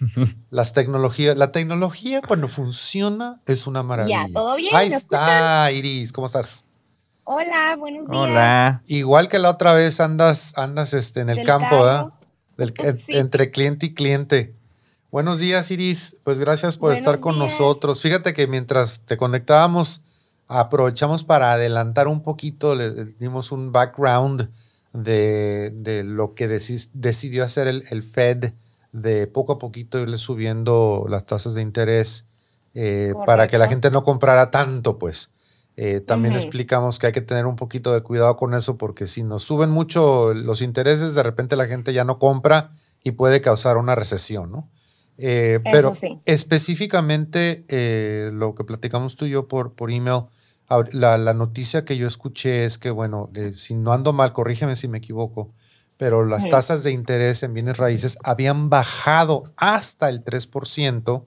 Las 0.50 0.72
tecnologías, 0.72 1.36
la 1.36 1.52
tecnología 1.52 2.22
cuando 2.22 2.48
funciona 2.48 3.40
es 3.46 3.66
una 3.66 3.82
maravilla. 3.82 4.26
Ya, 4.26 4.32
todo 4.32 4.56
bien. 4.56 4.74
Ahí 4.74 4.88
está, 4.88 5.70
Iris, 5.72 6.12
¿cómo 6.12 6.26
estás? 6.26 6.64
Hola, 7.32 7.76
buenos 7.78 8.08
días. 8.08 8.22
Hola. 8.22 8.82
Igual 8.88 9.28
que 9.28 9.38
la 9.38 9.50
otra 9.50 9.72
vez 9.72 10.00
andas, 10.00 10.58
andas 10.58 10.92
este, 10.94 11.20
en 11.20 11.30
el 11.30 11.46
campo, 11.46 11.84
¿verdad? 11.84 12.12
Entre 13.06 13.52
cliente 13.52 13.86
y 13.86 13.94
cliente. 13.94 14.56
Buenos 15.12 15.38
días, 15.38 15.70
Iris. 15.70 16.16
Pues 16.24 16.40
gracias 16.40 16.76
por 16.76 16.92
estar 16.92 17.20
con 17.20 17.38
nosotros. 17.38 18.02
Fíjate 18.02 18.34
que 18.34 18.48
mientras 18.48 19.02
te 19.02 19.16
conectábamos, 19.16 20.02
aprovechamos 20.48 21.22
para 21.22 21.52
adelantar 21.52 22.08
un 22.08 22.24
poquito, 22.24 22.74
le, 22.74 22.90
dimos 23.20 23.52
un 23.52 23.70
background 23.70 24.50
de, 24.92 26.02
lo 26.04 26.34
que 26.34 26.48
decidió 26.48 27.44
hacer 27.44 27.68
el, 27.68 27.84
el 27.90 28.02
Fed 28.02 28.54
de 28.90 29.28
poco 29.28 29.52
a 29.52 29.58
poquito 29.60 30.00
irle 30.00 30.18
subiendo 30.18 31.06
las 31.08 31.26
tasas 31.26 31.54
de 31.54 31.62
interés 31.62 32.26
eh, 32.74 33.14
para 33.24 33.46
que 33.46 33.56
la 33.56 33.68
gente 33.68 33.92
no 33.92 34.02
comprara 34.02 34.50
tanto, 34.50 34.98
pues. 34.98 35.30
Eh, 35.76 36.00
también 36.00 36.34
explicamos 36.34 36.98
que 36.98 37.06
hay 37.06 37.12
que 37.12 37.20
tener 37.20 37.46
un 37.46 37.56
poquito 37.56 37.94
de 37.94 38.02
cuidado 38.02 38.36
con 38.36 38.54
eso 38.54 38.76
porque 38.76 39.06
si 39.06 39.22
nos 39.22 39.42
suben 39.42 39.70
mucho 39.70 40.34
los 40.34 40.62
intereses, 40.62 41.14
de 41.14 41.22
repente 41.22 41.56
la 41.56 41.66
gente 41.66 41.92
ya 41.92 42.04
no 42.04 42.18
compra 42.18 42.72
y 43.02 43.12
puede 43.12 43.40
causar 43.40 43.76
una 43.78 43.94
recesión, 43.94 44.50
¿no? 44.52 44.68
Eh, 45.16 45.60
pero 45.64 45.92
específicamente 46.24 47.64
lo 48.32 48.54
que 48.54 48.64
platicamos 48.64 49.16
tú 49.16 49.26
y 49.26 49.30
yo 49.30 49.48
por, 49.48 49.74
por 49.74 49.90
email, 49.90 50.24
la, 50.92 51.18
la, 51.18 51.34
noticia 51.34 51.84
que 51.84 51.96
yo 51.96 52.06
escuché 52.06 52.64
es 52.64 52.78
que, 52.78 52.90
bueno, 52.90 53.30
si 53.52 53.74
no 53.74 53.92
ando 53.92 54.12
mal, 54.12 54.32
corrígeme 54.32 54.76
si 54.76 54.88
me 54.88 54.98
equivoco, 54.98 55.52
pero 56.00 56.24
las 56.24 56.48
tasas 56.48 56.82
de 56.82 56.92
interés 56.92 57.42
en 57.42 57.52
bienes 57.52 57.76
raíces 57.76 58.16
habían 58.22 58.70
bajado 58.70 59.52
hasta 59.56 60.08
el 60.08 60.24
3%, 60.24 61.26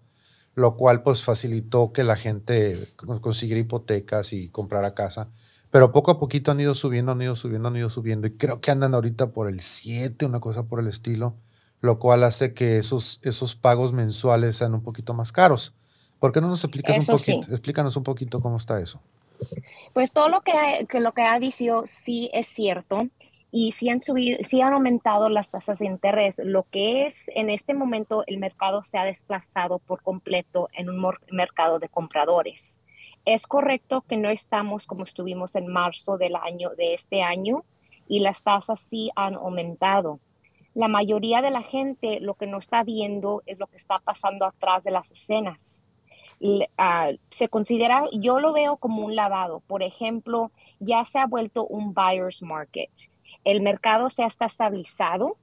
lo 0.56 0.76
cual 0.76 1.04
pues 1.04 1.24
facilitó 1.24 1.92
que 1.92 2.04
la 2.04 2.16
gente 2.16 2.88
consiguiera 3.22 3.60
hipotecas 3.60 4.34
y 4.34 4.50
comprara 4.50 4.94
casa. 4.94 5.30
Pero 5.72 5.92
poco 5.92 6.12
a 6.12 6.20
poquito 6.20 6.52
han 6.52 6.60
ido 6.60 6.76
subiendo, 6.76 7.14
han 7.14 7.22
ido 7.22 7.36
subiendo, 7.36 7.68
han 7.68 7.76
ido 7.76 7.90
subiendo 7.90 8.28
y 8.28 8.38
creo 8.38 8.62
que 8.62 8.70
andan 8.70 8.94
ahorita 8.94 9.32
por 9.32 9.50
el 9.50 9.60
7, 9.60 10.26
una 10.26 10.40
cosa 10.40 10.64
por 10.64 10.80
el 10.80 10.88
estilo, 10.88 11.34
lo 11.82 11.98
cual 11.98 12.24
hace 12.24 12.54
que 12.54 12.78
esos, 12.78 13.20
esos 13.24 13.56
pagos 13.56 13.92
mensuales 13.92 14.56
sean 14.56 14.76
un 14.76 14.84
poquito 14.84 15.16
más 15.16 15.32
caros. 15.32 15.74
¿Por 16.20 16.32
qué 16.32 16.42
no 16.42 16.48
nos 16.48 16.64
explicas 16.64 17.00
un 17.00 17.06
poquito? 17.06 17.52
Explícanos 17.52 17.98
un 17.98 18.04
poquito 18.04 18.40
cómo 18.40 18.58
está 18.58 18.80
eso. 18.80 19.02
Pues 19.94 20.12
todo 20.12 20.30
lo 20.30 20.42
que, 20.42 20.86
que, 20.88 21.00
lo 21.00 21.12
que 21.14 21.24
ha 21.24 21.40
dicho 21.40 21.84
sí 21.86 22.30
es 22.34 22.48
cierto 22.48 23.10
y 23.56 23.72
sí 23.72 23.88
han 23.88 24.02
subido, 24.02 24.40
sí 24.44 24.62
han 24.62 24.74
aumentado 24.74 25.30
las 25.30 25.52
tasas 25.52 25.78
de 25.78 25.86
interés. 25.86 26.42
Lo 26.44 26.64
que 26.64 27.06
es 27.06 27.30
en 27.36 27.52
este 27.52 27.76
momento 27.76 28.24
el 28.26 28.40
mercado 28.40 28.82
se 28.82 28.98
ha 28.98 29.06
desplazado 29.06 29.78
por 29.78 30.02
completo 30.02 30.70
en 30.74 30.90
un 30.90 31.14
mercado 31.32 31.78
de 31.78 31.88
compradores. 31.88 32.80
Es 33.26 33.46
correcto 33.46 34.02
que 34.10 34.18
no 34.18 34.30
estamos 34.30 34.88
como 34.88 35.04
estuvimos 35.04 35.56
en 35.56 35.68
marzo 35.68 36.18
del 36.18 36.36
año 36.36 36.72
de 36.72 36.96
este 36.96 37.22
año 37.22 37.64
y 38.08 38.22
las 38.22 38.42
tasas 38.42 38.80
sí 38.80 39.12
han 39.16 39.36
aumentado. 39.36 40.20
La 40.74 40.88
mayoría 40.88 41.44
de 41.44 41.52
la 41.52 41.62
gente 41.62 42.20
lo 42.22 42.34
que 42.34 42.48
no 42.48 42.58
está 42.58 42.82
viendo 42.82 43.44
es 43.46 43.60
lo 43.60 43.68
que 43.68 43.78
está 43.78 44.00
pasando 44.00 44.48
atrás 44.48 44.84
de 44.84 44.90
las 44.90 45.12
escenas. 45.12 45.84
Ah, 46.76 47.12
se 47.30 47.50
considera, 47.50 48.06
yo 48.14 48.40
lo 48.40 48.52
veo 48.52 48.78
como 48.78 49.06
un 49.06 49.16
lavado. 49.16 49.60
Por 49.68 49.84
ejemplo, 49.84 50.52
ya 50.80 51.06
se 51.06 51.20
ha 51.20 51.28
vuelto 51.28 51.68
un 51.68 51.94
buyer's 51.94 52.42
market. 52.42 52.90
El 53.44 53.62
mercado 53.62 54.10
se 54.10 54.24
ha 54.24 54.28
estabilizado 54.28 55.38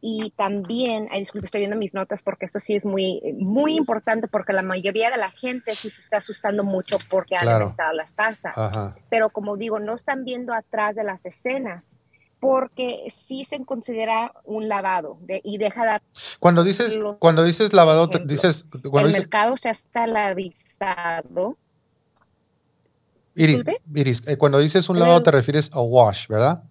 y 0.00 0.32
también, 0.36 1.08
ay, 1.10 1.20
disculpe, 1.20 1.46
estoy 1.46 1.60
viendo 1.60 1.76
mis 1.76 1.94
notas 1.94 2.22
porque 2.22 2.44
esto 2.44 2.60
sí 2.60 2.74
es 2.74 2.84
muy, 2.84 3.20
muy 3.38 3.76
importante 3.76 4.28
porque 4.28 4.52
la 4.52 4.62
mayoría 4.62 5.10
de 5.10 5.16
la 5.16 5.30
gente 5.30 5.74
sí 5.74 5.88
se 5.88 6.00
está 6.00 6.18
asustando 6.18 6.64
mucho 6.64 6.98
porque 7.10 7.36
han 7.36 7.48
aumentado 7.48 7.92
las 7.92 8.14
tasas. 8.14 8.54
Pero 9.08 9.30
como 9.30 9.56
digo, 9.56 9.80
no 9.80 9.94
están 9.94 10.24
viendo 10.24 10.52
atrás 10.52 10.94
de 10.96 11.04
las 11.04 11.24
escenas 11.26 12.02
porque 12.38 13.06
sí 13.08 13.44
se 13.44 13.64
considera 13.64 14.32
un 14.44 14.68
lavado 14.68 15.18
y 15.42 15.58
deja 15.58 15.94
de... 15.94 16.00
Cuando 16.38 16.62
dices, 16.62 16.98
cuando 17.18 17.42
dices 17.42 17.72
lavado, 17.72 18.08
dices... 18.26 18.68
Cuando 18.88 19.08
el 19.08 19.14
mercado 19.14 19.56
se 19.56 19.70
ha 19.70 19.72
estabilizado. 19.72 21.56
Iris, 23.34 23.62
Iris 23.92 24.28
eh, 24.28 24.36
cuando 24.38 24.58
dices 24.58 24.88
un 24.88 24.98
lavado 24.98 25.22
te 25.22 25.30
refieres 25.30 25.70
a 25.72 25.80
wash, 25.80 26.28
¿verdad? 26.28 26.62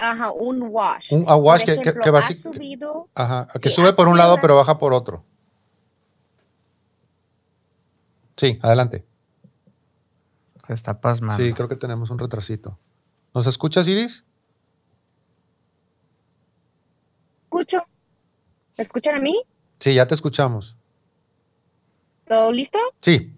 Ajá, 0.00 0.30
un 0.30 0.62
wash. 0.62 1.12
Un 1.12 1.24
wash 1.26 1.64
que, 1.64 1.80
que, 1.80 1.94
que, 1.94 2.34
subido, 2.34 3.08
ajá, 3.14 3.48
que 3.60 3.68
sube 3.68 3.92
por 3.92 4.06
un 4.06 4.16
lado 4.16 4.38
pero 4.40 4.54
baja 4.56 4.78
por 4.78 4.92
otro. 4.92 5.24
Sí, 8.36 8.58
adelante. 8.62 9.04
Se 10.66 10.72
está 10.74 11.00
pasmando. 11.00 11.42
Sí, 11.42 11.52
creo 11.52 11.68
que 11.68 11.74
tenemos 11.74 12.10
un 12.10 12.18
retrasito. 12.18 12.78
¿Nos 13.34 13.46
escuchas, 13.46 13.88
Iris? 13.88 14.24
Escucho. 17.44 17.78
¿Me 18.76 18.82
escuchan 18.82 19.16
a 19.16 19.20
mí? 19.20 19.42
Sí, 19.80 19.94
ya 19.94 20.06
te 20.06 20.14
escuchamos. 20.14 20.76
¿Todo 22.26 22.52
listo? 22.52 22.78
Sí. 23.00 23.34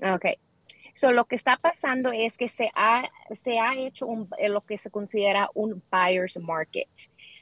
Ok. 0.00 0.26
So, 0.96 1.12
lo 1.12 1.26
que 1.26 1.36
está 1.36 1.58
pasando 1.58 2.10
es 2.10 2.38
que 2.38 2.48
se 2.48 2.70
ha, 2.74 3.10
se 3.34 3.58
ha 3.58 3.76
hecho 3.76 4.06
un, 4.06 4.30
eh, 4.38 4.48
lo 4.48 4.62
que 4.62 4.78
se 4.78 4.90
considera 4.90 5.50
un 5.52 5.82
buyer's 5.92 6.38
market. 6.40 6.88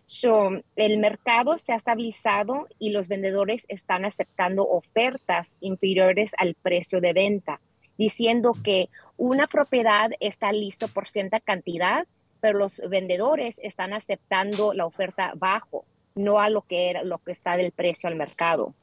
So, 0.07 0.51
el 0.75 0.99
mercado 0.99 1.57
se 1.57 1.73
ha 1.73 1.77
estabilizado 1.77 2.67
y 2.81 2.91
los 2.91 3.07
vendedores 3.07 3.65
están 3.69 4.05
aceptando 4.05 4.69
ofertas 4.69 5.57
inferiores 5.61 6.33
al 6.37 6.57
precio 6.57 7.01
de 7.01 7.13
venta, 7.13 7.61
diciendo 7.97 8.55
que 8.61 8.89
una 9.17 9.47
propiedad 9.47 10.11
está 10.19 10.51
listo 10.51 10.89
por 10.89 11.07
cierta 11.07 11.39
cantidad, 11.39 12.09
pero 12.41 12.59
los 12.59 12.83
vendedores 12.91 13.61
están 13.63 13.93
aceptando 13.93 14.75
la 14.75 14.85
oferta 14.85 15.33
bajo, 15.37 15.85
no 16.17 16.41
a 16.41 16.51
lo 16.51 16.63
que 16.63 16.91
era 16.91 17.05
lo 17.05 17.19
que 17.19 17.31
está 17.31 17.57
del 17.57 17.71
precio 17.71 18.09
al 18.09 18.17
mercado. 18.17 18.75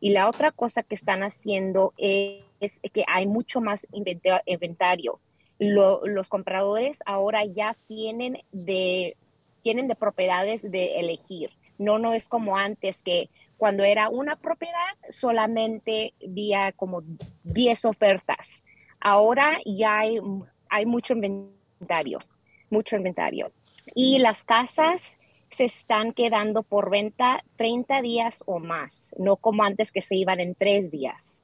Y 0.00 0.10
la 0.10 0.28
otra 0.28 0.52
cosa 0.52 0.82
que 0.82 0.96
están 0.96 1.22
haciendo 1.22 1.94
es, 1.96 2.42
que 2.92 3.04
hay 3.06 3.26
mucho 3.26 3.60
más 3.60 3.86
inventario. 3.92 5.20
los 5.58 6.28
compradores 6.28 6.98
ahora 7.06 7.44
ya 7.44 7.76
tienen 7.86 8.38
de, 8.52 9.16
tienen 9.62 9.88
de 9.88 9.94
propiedades 9.94 10.62
de 10.62 10.98
elegir. 11.00 11.50
No, 11.78 11.98
no 11.98 12.12
es 12.12 12.28
como 12.28 12.56
antes 12.56 13.02
que 13.02 13.30
cuando 13.56 13.84
era 13.84 14.08
una 14.08 14.36
propiedad 14.36 14.94
solamente 15.10 16.14
había 16.24 16.72
como 16.72 17.02
10 17.44 17.84
ofertas. 17.84 18.64
Ahora 19.00 19.58
ya 19.64 19.98
hay, 19.98 20.20
hay 20.68 20.86
mucho 20.86 21.12
inventario, 21.12 22.18
mucho 22.70 22.96
inventario. 22.96 23.52
Y 23.94 24.18
las 24.18 24.44
casas 24.44 25.18
se 25.50 25.64
están 25.64 26.12
quedando 26.12 26.62
por 26.62 26.90
venta 26.90 27.42
30 27.56 28.02
días 28.02 28.42
o 28.46 28.58
más, 28.58 29.14
no 29.18 29.36
como 29.36 29.64
antes 29.64 29.92
que 29.92 30.02
se 30.02 30.16
iban 30.16 30.40
en 30.40 30.54
tres 30.54 30.90
días. 30.90 31.42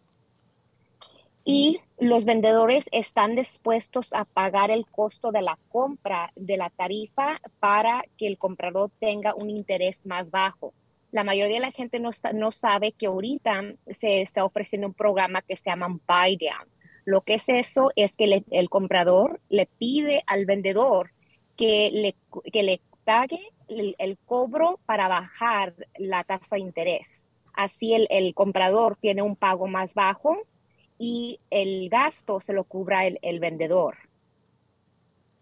Y 1.45 1.81
los 1.99 2.25
vendedores 2.25 2.87
están 2.91 3.37
dispuestos 3.37 4.13
a 4.13 4.25
pagar 4.25 4.71
el 4.71 4.87
costo 4.87 5.31
de 5.31 5.43
la 5.43 5.59
compra 5.69 6.33
de 6.37 6.57
la 6.57 6.71
tarifa 6.71 7.39
para 7.61 8.03
que 8.17 8.27
el 8.27 8.39
comprador 8.39 8.91
tenga 8.99 9.35
un 9.35 9.51
interés 9.51 10.07
más 10.07 10.31
bajo. 10.31 10.73
La 11.13 11.23
mayoría 11.23 11.57
de 11.57 11.61
la 11.61 11.71
gente 11.71 12.01
no, 12.01 12.11
no 12.33 12.51
sabe 12.51 12.93
que 12.93 13.07
ahorita 13.07 13.63
se 13.89 14.23
está 14.23 14.45
ofreciendo 14.45 14.89
un 14.89 14.95
programa 14.95 15.43
que 15.43 15.57
se 15.57 15.71
llama 15.71 15.89
Buy 15.89 16.37
Down. 16.37 16.69
Lo 17.05 17.21
que 17.21 17.35
es 17.35 17.49
eso 17.49 17.91
es 17.95 18.17
que 18.17 18.43
el 18.51 18.71
comprador 18.71 19.41
le 19.51 19.67
pide 19.67 20.25
al 20.27 20.47
vendedor 20.47 21.11
que 21.57 21.91
le, 21.93 22.17
que 22.51 22.63
le 22.63 22.81
pague 23.05 23.41
el, 23.69 24.19
cobro 24.25 24.81
para 24.87 25.09
bajar 25.09 25.75
la 25.99 26.25
tasa 26.25 26.57
de 26.57 26.63
interés. 26.63 27.27
Así 27.53 27.95
el, 27.95 28.35
comprador 28.35 28.97
tiene 28.97 29.23
un 29.23 29.37
pago 29.37 29.67
más 29.67 29.95
bajo 29.95 30.39
y 31.07 31.39
el 31.51 31.91
gasto 31.91 32.41
se 32.41 32.55
lo 32.55 32.65
cubra 32.65 33.05
el, 33.05 33.19
el 33.21 33.39
vendedor. 33.39 33.99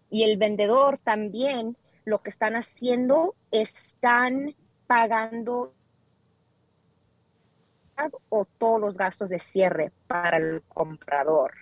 Y 0.09 0.23
el 0.23 0.35
vendedor 0.35 0.97
también 0.97 1.77
lo 2.03 2.21
que 2.21 2.29
están 2.29 2.55
haciendo 2.55 3.33
están 3.49 4.55
pagando 4.87 5.73
o 8.27 8.43
todos 8.43 8.81
los 8.81 8.97
gastos 8.97 9.29
de 9.29 9.39
cierre 9.39 9.93
para 10.07 10.35
el 10.35 10.63
comprador. 10.67 11.53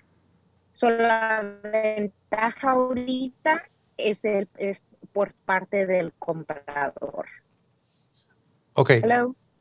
So, 0.74 0.90
la 0.90 1.44
ventaja 1.62 2.72
ahorita 2.72 3.70
es, 3.98 4.26
el, 4.26 4.50
es 4.58 4.82
por 5.14 5.34
parte 5.46 5.86
del 5.86 6.12
comprador. 6.14 7.28
Ok. 8.74 8.93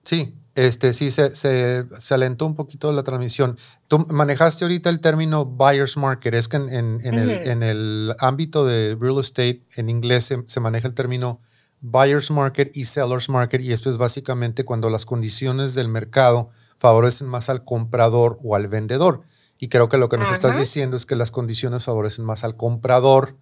Sí, 0.04 0.34
este, 0.54 0.92
sí, 0.92 1.10
se, 1.10 1.34
se, 1.34 2.14
alentó 2.14 2.46
un 2.46 2.54
poquito 2.54 2.90
la 2.92 3.02
transmisión. 3.02 3.56
Tú 3.88 4.06
manejaste 4.08 4.64
ahorita 4.64 4.90
el 4.90 5.00
término 5.00 5.44
buyer's 5.44 5.96
market. 5.96 6.34
Es 6.34 6.48
que 6.48 6.56
en, 6.56 6.70
en, 6.70 7.14
el, 7.14 7.30
en 7.30 7.62
el, 7.62 8.14
ámbito 8.18 8.64
de 8.64 8.96
real 9.00 9.18
estate, 9.18 9.62
en 9.76 9.88
inglés 9.88 10.24
se, 10.24 10.42
se, 10.46 10.60
maneja 10.60 10.88
el 10.88 10.94
término 10.94 11.40
buyer's 11.80 12.30
market 12.30 12.76
y 12.76 12.84
seller's 12.84 13.28
market. 13.28 13.60
Y 13.60 13.72
esto 13.72 13.90
es 13.90 13.96
básicamente 13.96 14.64
cuando 14.64 14.90
las 14.90 15.06
condiciones 15.06 15.74
del 15.74 15.88
mercado 15.88 16.50
favorecen 16.76 17.28
más 17.28 17.48
al 17.48 17.64
comprador 17.64 18.38
o 18.42 18.56
al 18.56 18.66
vendedor. 18.66 19.22
Y 19.58 19.68
creo 19.68 19.88
que 19.88 19.98
lo 19.98 20.08
que 20.08 20.16
nos 20.16 20.32
estás 20.32 20.56
diciendo 20.56 20.96
es 20.96 21.04
que 21.06 21.14
las 21.14 21.30
condiciones 21.30 21.84
favorecen 21.84 22.24
más 22.24 22.44
al 22.44 22.56
comprador 22.56 23.36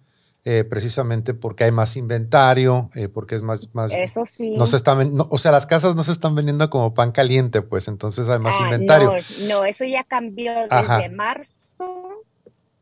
eh, 0.45 0.63
precisamente 0.63 1.33
porque 1.33 1.65
hay 1.65 1.71
más 1.71 1.97
inventario, 1.97 2.89
eh, 2.95 3.09
porque 3.09 3.35
es 3.35 3.41
más, 3.41 3.73
más... 3.73 3.93
Eso 3.93 4.25
sí. 4.25 4.51
No 4.51 4.67
se 4.67 4.77
están, 4.77 5.13
o 5.17 5.37
sea, 5.37 5.51
las 5.51 5.65
casas 5.65 5.95
no 5.95 6.03
se 6.03 6.11
están 6.11 6.33
vendiendo 6.35 6.69
como 6.69 6.93
pan 6.93 7.11
caliente, 7.11 7.61
pues 7.61 7.87
entonces 7.87 8.29
hay 8.29 8.39
más 8.39 8.55
ah, 8.59 8.63
inventario. 8.63 9.13
No, 9.47 9.65
eso 9.65 9.83
ya 9.85 10.03
cambió 10.03 10.53
desde 10.53 11.09
marzo. 11.09 11.59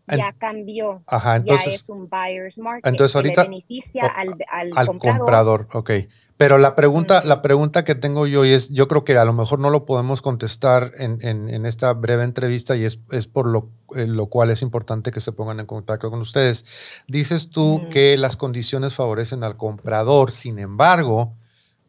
Ya 0.07 0.31
cambió. 0.31 1.03
Ajá, 1.05 1.35
entonces. 1.35 1.65
Ya 1.65 1.75
es 1.75 1.89
un 1.89 2.07
buyer's 2.07 2.57
market. 2.57 2.87
Entonces 2.87 3.13
ahorita. 3.15 3.43
Que 3.43 3.49
beneficia 3.49 4.05
al, 4.05 4.35
al, 4.49 4.87
comprador. 4.87 5.17
comprador. 5.17 5.67
Ok. 5.73 5.91
Pero 6.37 6.59
la 6.59 6.75
pregunta, 6.75 7.23
la 7.25 7.41
pregunta 7.41 7.83
que 7.83 7.95
tengo 7.95 8.27
yo 8.27 8.45
y 8.45 8.51
es, 8.51 8.69
yo 8.69 8.87
creo 8.87 9.03
que 9.03 9.17
a 9.17 9.25
lo 9.25 9.33
mejor 9.33 9.57
no 9.57 9.71
lo 9.71 9.85
podemos 9.85 10.21
contestar 10.21 10.91
en, 10.95 11.17
en, 11.21 11.65
esta 11.65 11.91
breve 11.93 12.23
entrevista 12.23 12.75
y 12.75 12.85
es, 12.85 12.99
es 13.11 13.25
por 13.25 13.47
lo, 13.47 13.71
eh, 13.95 14.05
lo, 14.05 14.27
cual 14.27 14.51
es 14.51 14.61
importante 14.61 15.09
que 15.09 15.19
se 15.19 15.31
pongan 15.31 15.59
en 15.59 15.65
contacto 15.65 16.11
con 16.11 16.19
ustedes. 16.19 16.63
Dices 17.07 17.49
tú 17.49 17.81
que 17.89 18.17
las 18.17 18.37
condiciones 18.37 18.93
favorecen 18.93 19.43
al 19.43 19.57
comprador, 19.57 20.31
sin 20.31 20.59
embargo, 20.59 21.33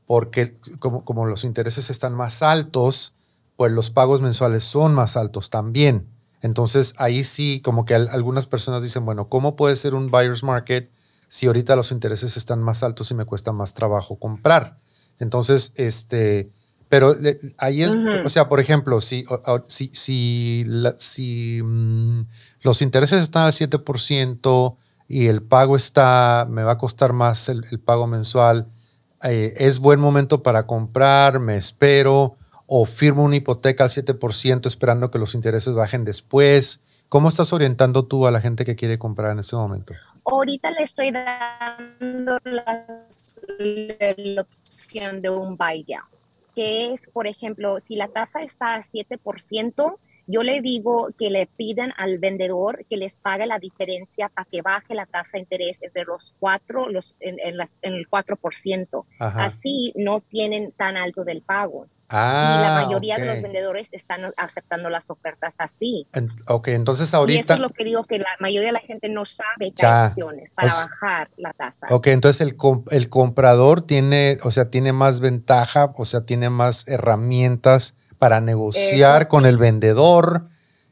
porque 0.07 0.57
como, 0.79 1.05
como 1.05 1.27
los 1.27 1.45
intereses 1.45 1.91
están 1.91 2.15
más 2.15 2.43
altos, 2.43 3.15
pues 3.57 3.71
los 3.71 3.91
pagos 3.91 4.23
mensuales 4.23 4.65
son 4.65 4.95
más 4.95 5.19
altos 5.19 5.51
también. 5.51 6.09
Entonces 6.41 6.95
ahí 6.97 7.23
sí, 7.23 7.61
como 7.63 7.85
que 7.85 7.95
algunas 7.95 8.47
personas 8.47 8.83
dicen, 8.83 9.05
bueno, 9.05 9.29
¿cómo 9.29 9.57
puede 9.57 9.77
ser 9.77 9.95
un 9.95 10.07
buyer's 10.07 10.43
market? 10.43 10.91
Si 11.29 11.47
ahorita 11.47 11.77
los 11.77 11.93
intereses 11.93 12.37
están 12.37 12.61
más 12.61 12.83
altos 12.83 13.11
y 13.11 13.15
me 13.15 13.25
cuesta 13.25 13.53
más 13.53 13.75
trabajo 13.75 14.17
comprar. 14.17 14.79
Entonces, 15.19 15.73
este, 15.77 16.51
pero 16.89 17.15
ahí 17.59 17.83
es, 17.83 17.95
o 18.25 18.29
sea, 18.31 18.49
por 18.49 18.61
ejemplo, 18.61 19.01
si, 19.01 19.25
si, 19.67 19.91
si, 19.93 20.67
si 20.97 21.61
mm, 21.63 22.23
los 22.63 22.81
intereses 22.81 23.23
están 23.23 23.45
al 23.45 23.53
7% 23.53 24.77
y 25.07 25.27
el 25.27 25.43
pago 25.43 25.77
está, 25.77 26.47
me 26.49 26.63
va 26.63 26.73
a 26.73 26.79
costar 26.79 27.13
más 27.13 27.49
el, 27.49 27.63
pago 27.85 28.07
mensual, 28.07 28.69
eh, 29.23 29.55
es 29.59 29.79
buen 29.79 30.01
momento 30.01 30.43
para 30.43 30.67
comprar, 30.67 31.41
me 31.41 31.57
espero, 31.57 32.37
o 32.67 32.87
firmo 32.87 33.25
una 33.25 33.37
hipoteca 33.37 33.85
al 33.85 33.91
7% 33.91 34.67
esperando 34.67 35.11
que 35.11 35.19
los 35.19 35.35
intereses 35.35 35.75
bajen 35.75 36.05
después. 36.05 36.81
¿Cómo 37.09 37.29
estás 37.29 37.53
orientando 37.53 38.05
tú 38.05 38.27
a 38.27 38.31
la 38.31 38.41
gente 38.41 38.65
que 38.65 38.77
quiere 38.77 38.99
comprar 38.99 39.33
en 39.33 39.41
este 39.41 39.57
momento? 39.57 39.95
Ahorita 40.31 40.71
le 40.71 40.83
estoy 40.83 41.11
dando 41.11 42.39
la, 42.45 43.07
la 43.59 44.43
opción 44.43 45.23
de 45.23 45.31
un 45.31 45.57
buy 45.57 45.85
down, 45.85 46.05
que 46.55 46.93
es, 46.93 47.09
por 47.09 47.27
ejemplo, 47.27 47.81
si 47.81 47.97
la 47.97 48.09
tasa 48.09 48.43
está 48.43 48.75
a 48.75 48.83
7%, 48.83 49.99
yo 50.31 50.43
le 50.43 50.61
digo 50.61 51.09
que 51.19 51.31
le 51.31 51.47
piden 51.47 51.95
al 51.97 52.19
vendedor 52.19 52.85
que 52.91 52.99
les 52.99 53.19
pague 53.19 53.47
la 53.47 53.59
diferencia 53.59 54.29
para 54.29 54.45
que 54.45 54.61
baje 54.61 54.95
la 54.95 55.07
tasa 55.07 55.39
de 55.39 55.41
interés 55.41 55.83
entre 55.83 56.05
los 56.05 56.35
4, 56.39 56.91
los, 56.91 57.17
en, 57.21 57.39
en, 57.41 57.59
en 57.81 57.95
el 57.95 58.11
4%. 58.11 59.07
Así 59.19 59.95
no 59.97 60.21
tienen 60.21 60.73
tan 60.73 60.99
alto 60.99 61.25
del 61.25 61.41
pago. 61.41 61.87
Ah, 62.11 62.57
y 62.59 62.63
la 62.63 62.79
ah, 62.79 62.85
mayoría 62.85 63.19
de 63.19 63.27
los 63.27 63.43
vendedores 63.43 63.93
están 63.93 64.33
aceptando 64.39 64.89
las 64.89 65.11
ofertas 65.11 65.57
así. 65.59 66.07
ok, 66.47 66.69
entonces 66.69 67.13
ahorita... 67.13 67.37
Y 67.37 67.41
eso 67.41 67.53
es 67.55 67.61
lo 67.61 67.71
que 67.71 67.85
digo, 67.85 68.05
que 68.05 68.19
la 68.19 68.31
mayoría 68.41 68.69
de 68.69 68.73
la 68.73 68.81
gente 68.81 69.11
no 69.11 69.27
sabe 69.27 69.73
que 69.73 69.85
hay 69.85 70.09
opciones 70.09 70.55
para 70.55 70.73
bajar 70.73 71.31
la 71.37 71.53
tasa. 71.53 71.87
Ok, 71.91 72.07
entonces 72.07 72.41
el, 72.41 72.57
el 72.91 73.09
comprador 73.11 73.83
tiene, 73.83 74.39
o 74.43 74.51
sea, 74.51 74.71
tiene 74.71 74.93
más 74.93 75.21
ventaja, 75.21 75.93
o 75.97 76.05
sea, 76.07 76.23
tiene 76.23 76.49
más 76.49 76.89
herramientas 76.89 77.97
para 78.19 78.41
negociar 78.41 79.29
con 79.29 79.45
el 79.45 79.59
vendedor 79.59 80.49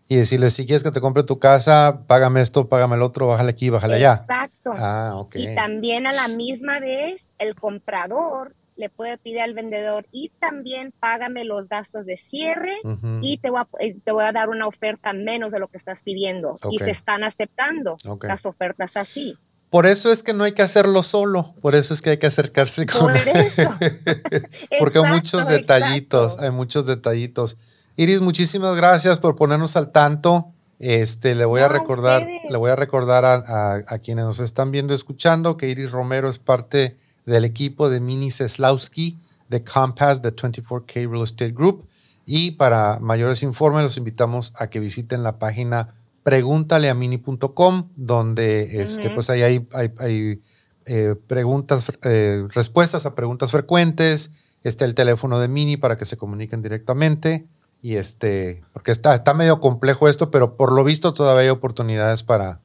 y 0.08 0.16
decirle, 0.16 0.50
si 0.50 0.66
quieres 0.66 0.82
que 0.82 0.90
te 0.90 1.00
compre 1.00 1.24
tu 1.24 1.38
casa, 1.38 2.02
págame 2.06 2.40
esto, 2.40 2.68
págame 2.68 2.96
el 2.96 3.02
otro, 3.02 3.26
bájale 3.26 3.50
aquí, 3.50 3.70
bájale 3.70 3.96
allá. 3.96 4.20
Exacto. 4.22 4.72
Ah, 4.76 5.12
ok. 5.16 5.34
Y 5.36 5.54
también 5.54 6.06
a 6.06 6.12
la 6.12 6.28
misma 6.28 6.78
vez, 6.78 7.32
el 7.38 7.54
comprador 7.54 8.54
le 8.76 8.90
puede 8.90 9.18
pedir 9.18 9.40
al 9.40 9.54
vendedor 9.54 10.06
y 10.12 10.30
también 10.38 10.92
págame 11.00 11.44
los 11.44 11.68
gastos 11.68 12.06
de 12.06 12.16
cierre 12.16 12.76
y 13.20 13.38
te 13.38 13.50
voy, 13.50 13.60
a, 13.60 13.68
eh, 13.80 13.96
te 14.04 14.12
voy 14.12 14.24
a 14.24 14.32
dar 14.32 14.48
una 14.48 14.66
oferta 14.66 15.12
menos 15.12 15.52
de 15.52 15.58
lo 15.58 15.68
que 15.68 15.78
estás 15.78 16.02
pidiendo. 16.02 16.58
Y 16.70 16.78
se 16.78 16.90
están 16.90 17.24
aceptando 17.24 17.96
las 18.22 18.46
ofertas 18.46 18.96
así. 18.96 19.36
Por 19.70 19.86
eso 19.86 20.12
es 20.12 20.22
que 20.22 20.32
no 20.32 20.44
hay 20.44 20.52
que 20.52 20.62
hacerlo 20.62 21.02
solo, 21.02 21.54
por 21.60 21.74
eso 21.74 21.92
es 21.92 22.00
que 22.00 22.10
hay 22.10 22.16
que 22.18 22.26
acercarse 22.26 22.86
con 22.86 23.12
Por 23.12 23.16
eso. 23.16 23.74
Porque 24.78 24.98
hay 24.98 25.12
muchos 25.12 25.48
detallitos, 25.48 26.38
hay 26.38 26.50
muchos 26.50 26.86
detallitos. 26.86 27.58
Iris, 27.96 28.20
muchísimas 28.20 28.76
gracias 28.76 29.18
por 29.18 29.34
ponernos 29.36 29.76
al 29.76 29.90
tanto. 29.90 30.52
Este, 30.78 31.34
le 31.34 31.46
voy 31.46 31.62
a 31.62 31.68
recordar, 31.68 32.26
le 32.48 32.56
voy 32.58 32.70
a 32.70 32.76
recordar 32.76 33.24
a, 33.24 33.82
a, 33.86 33.98
quienes 33.98 34.26
nos 34.26 34.40
están 34.40 34.70
viendo 34.70 34.94
escuchando 34.94 35.56
que 35.56 35.68
Iris 35.68 35.90
Romero 35.90 36.28
es 36.28 36.38
parte 36.38 36.98
del 37.26 37.44
equipo 37.44 37.90
de 37.90 38.00
Mini 38.00 38.30
Seslowski 38.30 39.18
de 39.48 39.62
Compass 39.62 40.22
de 40.22 40.34
24K 40.34 41.10
Real 41.10 41.22
Estate 41.22 41.52
Group. 41.52 41.86
Y 42.24 42.52
para 42.52 42.98
mayores 43.00 43.42
informes, 43.42 43.84
los 43.84 43.96
invitamos 43.96 44.52
a 44.56 44.68
que 44.68 44.80
visiten 44.80 45.22
la 45.22 45.38
página 45.38 45.94
pregúntaleamini.com, 46.24 47.90
donde 47.94 48.82
este, 48.82 49.10
pues 49.10 49.30
ahí 49.30 49.42
hay, 49.42 49.68
hay, 49.72 50.40
eh, 50.86 51.14
preguntas, 51.26 51.84
eh, 52.02 52.46
respuestas 52.52 53.06
a 53.06 53.14
preguntas 53.14 53.52
frecuentes. 53.52 54.32
Está 54.64 54.84
el 54.84 54.94
teléfono 54.94 55.38
de 55.38 55.46
Mini 55.46 55.76
para 55.76 55.96
que 55.96 56.04
se 56.04 56.16
comuniquen 56.16 56.62
directamente. 56.62 57.46
Y 57.80 57.94
este, 57.94 58.64
porque 58.72 58.90
está, 58.90 59.14
está 59.14 59.34
medio 59.34 59.60
complejo 59.60 60.08
esto, 60.08 60.32
pero 60.32 60.56
por 60.56 60.72
lo 60.72 60.82
visto 60.82 61.12
todavía 61.12 61.42
hay 61.42 61.48
oportunidades 61.50 62.24
para, 62.24 62.60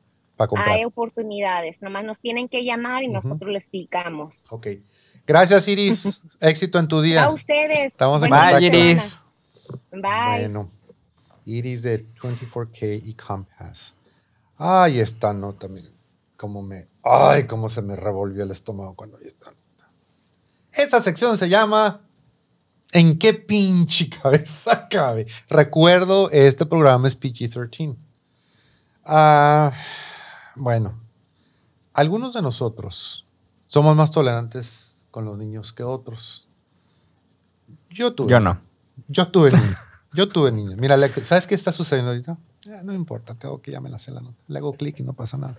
hay 0.57 0.85
oportunidades, 0.85 1.81
nomás 1.81 2.03
nos 2.03 2.19
tienen 2.19 2.47
que 2.47 2.63
llamar 2.63 3.03
y 3.03 3.07
nosotros 3.07 3.51
les 3.51 3.63
explicamos. 3.63 4.47
Ok. 4.51 4.67
Gracias, 5.25 5.67
Iris. 5.67 6.21
Éxito 6.39 6.79
en 6.79 6.87
tu 6.87 7.01
día. 7.01 7.25
A 7.25 7.29
ustedes. 7.29 7.93
Estamos 7.93 8.23
en 8.23 8.29
Bye, 8.29 8.65
Iris. 8.65 9.21
Bye. 9.91 10.39
Bueno, 10.39 10.69
Iris 11.45 11.83
de 11.83 12.05
24K 12.15 13.01
y 13.03 13.13
Compass. 13.13 13.95
Ay, 14.57 14.99
esta 14.99 15.33
nota, 15.33 15.67
miren, 15.67 15.93
cómo 16.37 16.61
me, 16.61 16.87
ay, 17.03 17.45
cómo 17.45 17.69
se 17.69 17.81
me 17.81 17.95
revolvió 17.95 18.43
el 18.43 18.51
estómago 18.51 18.95
cuando 18.95 19.17
vi 19.17 19.27
esta 19.27 19.47
nota. 19.47 19.89
Esta 20.71 21.01
sección 21.01 21.37
se 21.37 21.49
llama 21.49 22.01
¿En 22.91 23.17
qué 23.17 23.33
pinche 23.33 24.09
cabeza 24.09 24.87
cabe? 24.89 25.25
Recuerdo, 25.49 26.29
este 26.29 26.65
programa 26.65 27.07
es 27.07 27.19
PG-13. 27.19 27.95
Ah... 29.05 29.71
Bueno, 30.55 30.99
algunos 31.93 32.33
de 32.33 32.41
nosotros 32.41 33.25
somos 33.67 33.95
más 33.95 34.11
tolerantes 34.11 35.03
con 35.11 35.25
los 35.25 35.37
niños 35.37 35.73
que 35.73 35.83
otros. 35.83 36.47
Yo 37.89 38.13
tuve. 38.13 38.29
Yo 38.29 38.39
no. 38.39 38.59
Yo 39.07 39.27
tuve 39.29 39.51
niños. 39.51 39.77
Yo 40.13 40.27
tuve 40.27 40.51
niños. 40.51 40.75
Mira, 40.77 40.97
¿sabes 41.23 41.47
qué 41.47 41.55
está 41.55 41.71
sucediendo 41.71 42.11
ahorita? 42.11 42.37
Eh, 42.65 42.81
no 42.83 42.93
importa, 42.93 43.33
tengo 43.35 43.61
que 43.61 43.71
ya 43.71 43.79
me 43.79 43.89
la 43.89 43.97
sé 43.97 44.11
la 44.11 44.19
nota. 44.19 44.37
Le 44.47 44.59
hago 44.59 44.73
clic 44.73 44.99
y 44.99 45.03
no 45.03 45.13
pasa 45.13 45.37
nada. 45.37 45.57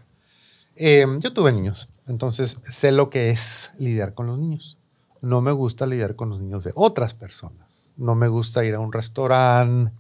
Em, 0.77 1.21
yo 1.21 1.33
tuve 1.33 1.53
niños, 1.53 1.89
entonces 2.07 2.61
sé 2.69 2.93
lo 2.93 3.11
que 3.11 3.31
es 3.31 3.71
lidiar 3.79 4.15
con 4.15 4.27
los 4.27 4.39
niños. 4.39 4.79
No 5.21 5.41
me 5.41 5.53
gusta 5.53 5.87
lidiar 5.87 6.17
con 6.17 6.31
los 6.31 6.41
niños 6.41 6.65
de 6.65 6.73
otras 6.75 7.15
personas. 7.15 7.93
No 7.97 8.15
me 8.15 8.29
gusta 8.29 8.65
ir 8.65 8.75
a 8.75 8.81
un 8.81 8.93
restaurante 8.93 9.93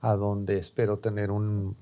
a 0.00 0.14
donde 0.14 0.58
espero 0.58 0.98
tener 0.98 1.30
un 1.30 1.76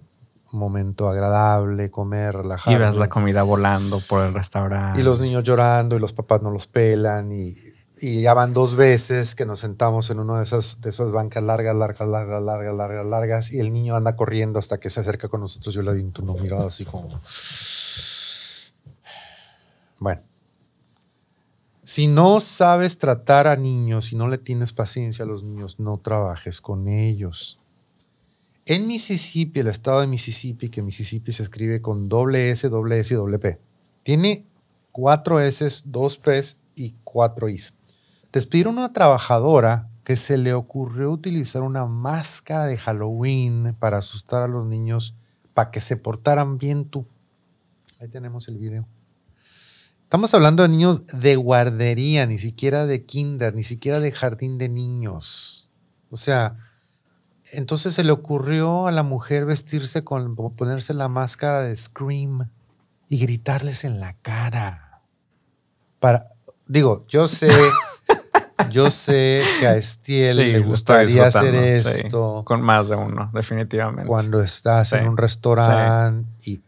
momento 0.53 1.09
agradable, 1.09 1.91
comer, 1.91 2.37
relajar. 2.37 2.73
Y 2.73 2.77
ves 2.77 2.97
la 2.97 3.09
comida 3.09 3.43
volando 3.43 4.01
por 4.09 4.25
el 4.25 4.35
restaurante. 4.35 5.01
Y 5.01 5.05
los 5.05 5.21
niños 5.21 5.45
llorando 5.45 5.97
y 5.97 5.99
los 5.99 6.13
papás 6.13 6.43
no 6.43 6.51
los 6.51 6.67
pelan 6.67 7.33
y, 7.33 7.57
y 8.01 8.23
ya 8.23 8.35
van 8.35 8.53
dos 8.53 8.77
veces 8.77 9.35
que 9.35 9.45
nos 9.45 9.61
sentamos 9.61 10.11
en 10.11 10.21
una 10.21 10.39
de 10.39 10.45
esas, 10.45 10.81
de 10.81 10.91
esas 10.91 11.13
bancas 11.13 11.43
largas, 11.43 11.75
largas, 11.75 12.09
largas, 12.09 12.43
largas, 12.43 12.77
largas, 12.77 13.07
largas 13.07 13.53
y 13.53 13.61
el 13.61 13.73
niño 13.73 13.97
anda 13.97 14.17
corriendo 14.17 14.59
hasta 14.59 14.79
que 14.79 14.91
se 14.91 15.01
acerca 15.01 15.29
con 15.29 15.41
nosotros. 15.41 15.75
Yo 15.75 15.83
le 15.83 15.95
di 15.95 16.11
una 16.21 16.35
mirada 16.35 16.67
así 16.67 16.85
como... 16.85 17.21
Bueno. 19.99 20.23
Si 21.83 22.07
no 22.07 22.41
sabes 22.41 22.99
tratar 22.99 23.47
a 23.47 23.57
niños, 23.57 24.07
si 24.07 24.17
no 24.17 24.29
le 24.29 24.39
tienes 24.39 24.73
paciencia 24.73 25.25
a 25.25 25.29
los 25.29 25.43
niños, 25.43 25.81
no 25.81 25.99
trabajes 25.99 26.61
con 26.61 26.87
ellos. 26.87 27.59
En 28.71 28.87
Mississippi, 28.87 29.61
el 29.61 29.69
estado 29.69 30.03
de 30.03 30.07
Mississippi, 30.07 30.69
que 30.69 30.83
Mississippi 30.83 31.33
se 31.33 31.43
escribe 31.43 31.81
con 31.81 32.11
doble 32.11 32.51
S, 32.51 32.69
doble 32.69 33.01
S 33.01 33.15
y 33.15 33.17
doble 33.17 33.39
P, 33.39 33.59
tiene 34.03 34.45
cuatro 34.93 35.41
S, 35.41 35.67
dos 35.87 36.19
P 36.19 36.39
y 36.75 36.95
cuatro 37.03 37.49
Is. 37.49 37.73
Despidieron 38.31 38.77
a 38.77 38.81
una 38.81 38.93
trabajadora 38.93 39.89
que 40.05 40.17
se 40.17 40.37
le 40.37 40.53
ocurrió 40.53 41.11
utilizar 41.11 41.63
una 41.63 41.87
máscara 41.87 42.67
de 42.67 42.77
Halloween 42.77 43.75
para 43.79 43.97
asustar 43.97 44.43
a 44.43 44.49
los 44.49 44.67
niños 44.67 45.15
para 45.55 45.71
que 45.71 45.81
se 45.81 45.97
portaran 45.97 46.59
bien 46.59 46.85
tú. 46.85 47.07
Ahí 48.03 48.09
tenemos 48.09 48.49
el 48.49 48.59
video. 48.59 48.87
Estamos 50.03 50.35
hablando 50.35 50.63
de 50.63 50.69
niños 50.69 51.07
de 51.07 51.37
guardería, 51.37 52.27
ni 52.27 52.37
siquiera 52.37 52.85
de 52.85 53.07
kinder, 53.07 53.55
ni 53.55 53.63
siquiera 53.63 53.99
de 53.99 54.13
jardín 54.13 54.59
de 54.59 54.69
niños. 54.69 55.73
O 56.11 56.19
sea, 56.19 56.68
entonces 57.53 57.95
se 57.95 58.05
le 58.05 58.13
ocurrió 58.13 58.87
a 58.87 58.93
la 58.93 59.03
mujer 59.03 59.45
vestirse 59.45 60.05
con, 60.05 60.37
ponerse 60.37 60.95
la 60.95 61.09
máscara 61.09 61.63
de 61.63 61.77
Scream 61.77 62.49
y 63.09 63.19
gritarles 63.19 63.85
en 63.85 64.01
la 64.01 64.15
cara. 64.15 65.03
Para, 65.99 66.29
digo, 66.67 67.05
yo 67.09 67.29
sé, 67.29 67.49
yo 68.71 68.91
sé 68.91 69.43
que 69.61 69.67
a 69.67 69.77
Estiel 69.77 70.37
le 70.37 70.61
gustaría 70.61 71.27
hacer 71.27 71.55
esto. 71.55 72.45
con 72.45 72.61
más 72.61 72.89
de 72.89 72.97
uno, 72.97 73.31
definitivamente. 73.33 74.09
Cuando 74.09 74.41
estás 74.41 74.93
en 74.93 75.09
un 75.09 75.17
restaurante 75.17 76.29
y 76.43 76.63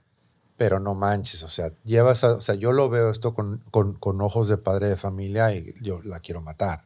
pero 0.56 0.78
no 0.78 0.94
manches, 0.94 1.42
o 1.42 1.48
sea, 1.48 1.72
llevas, 1.86 2.22
o 2.22 2.42
sea, 2.42 2.54
yo 2.54 2.72
lo 2.72 2.90
veo 2.90 3.10
esto 3.10 3.32
con, 3.32 3.64
con, 3.70 3.94
con 3.94 4.20
ojos 4.20 4.46
de 4.46 4.58
padre 4.58 4.90
de 4.90 4.96
familia 4.96 5.54
y 5.54 5.74
yo 5.80 6.02
la 6.02 6.20
quiero 6.20 6.42
matar. 6.42 6.84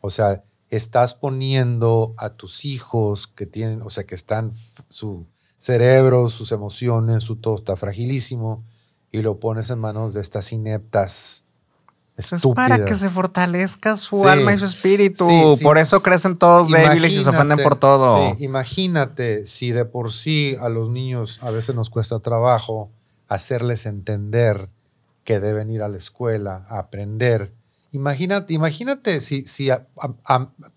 O 0.00 0.10
sea, 0.10 0.42
estás 0.72 1.12
poniendo 1.12 2.14
a 2.16 2.30
tus 2.30 2.64
hijos 2.64 3.26
que 3.26 3.44
tienen, 3.44 3.82
o 3.82 3.90
sea, 3.90 4.04
que 4.04 4.14
están, 4.14 4.52
su 4.88 5.26
cerebro, 5.58 6.30
sus 6.30 6.50
emociones, 6.50 7.24
su 7.24 7.36
todo 7.36 7.56
está 7.56 7.76
fragilísimo 7.76 8.64
y 9.10 9.20
lo 9.20 9.38
pones 9.38 9.68
en 9.68 9.78
manos 9.78 10.14
de 10.14 10.22
estas 10.22 10.50
ineptas. 10.50 11.44
Eso 12.16 12.36
es 12.36 12.42
para 12.54 12.86
que 12.86 12.94
se 12.94 13.10
fortalezca 13.10 13.96
su 13.98 14.26
alma 14.26 14.54
y 14.54 14.58
su 14.58 14.64
espíritu. 14.64 15.58
por 15.62 15.76
eso 15.76 16.00
crecen 16.00 16.38
todos 16.38 16.70
débiles 16.70 17.12
y 17.12 17.22
se 17.22 17.28
ofenden 17.28 17.58
por 17.62 17.76
todo. 17.76 18.34
imagínate 18.38 19.46
si 19.46 19.72
de 19.72 19.84
por 19.84 20.10
sí 20.10 20.56
a 20.58 20.70
los 20.70 20.88
niños 20.88 21.38
a 21.42 21.50
veces 21.50 21.74
nos 21.74 21.90
cuesta 21.90 22.18
trabajo 22.20 22.90
hacerles 23.28 23.84
entender 23.84 24.70
que 25.24 25.38
deben 25.38 25.70
ir 25.70 25.82
a 25.82 25.88
la 25.88 25.98
escuela 25.98 26.64
a 26.68 26.78
aprender 26.78 27.52
Imagínate, 27.92 28.54
imagínate 28.54 29.20
si, 29.20 29.46
si 29.46 29.70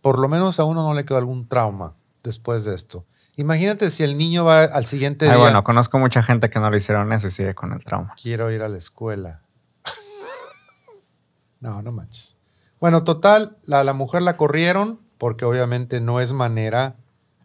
por 0.02 0.20
lo 0.20 0.28
menos 0.28 0.60
a 0.60 0.66
uno 0.66 0.84
no 0.84 0.94
le 0.94 1.06
quedó 1.06 1.18
algún 1.18 1.48
trauma 1.48 1.96
después 2.24 2.66
de 2.66 2.76
esto. 2.76 3.06
Imagínate 3.38 3.90
si 3.92 4.04
el 4.04 4.18
niño 4.18 4.46
va 4.46 4.64
al 4.64 4.86
siguiente 4.86 5.26
día. 5.26 5.38
Bueno, 5.38 5.64
conozco 5.64 5.98
mucha 5.98 6.22
gente 6.24 6.50
que 6.50 6.60
no 6.60 6.70
le 6.70 6.78
hicieron 6.78 7.12
eso 7.12 7.28
y 7.28 7.32
sigue 7.32 7.54
con 7.56 7.74
el 7.74 7.84
trauma. 7.84 8.14
Quiero 8.22 8.52
ir 8.52 8.62
a 8.62 8.70
la 8.70 8.78
escuela. 8.78 9.42
no, 11.60 11.82
no 11.82 11.92
manches. 11.92 12.38
Bueno, 12.80 13.04
total, 13.04 13.58
la, 13.64 13.84
la 13.84 13.94
mujer 13.94 14.22
la 14.22 14.38
corrieron 14.38 15.00
porque 15.18 15.46
obviamente 15.46 16.02
no 16.02 16.20
es 16.20 16.34
manera, 16.34 16.96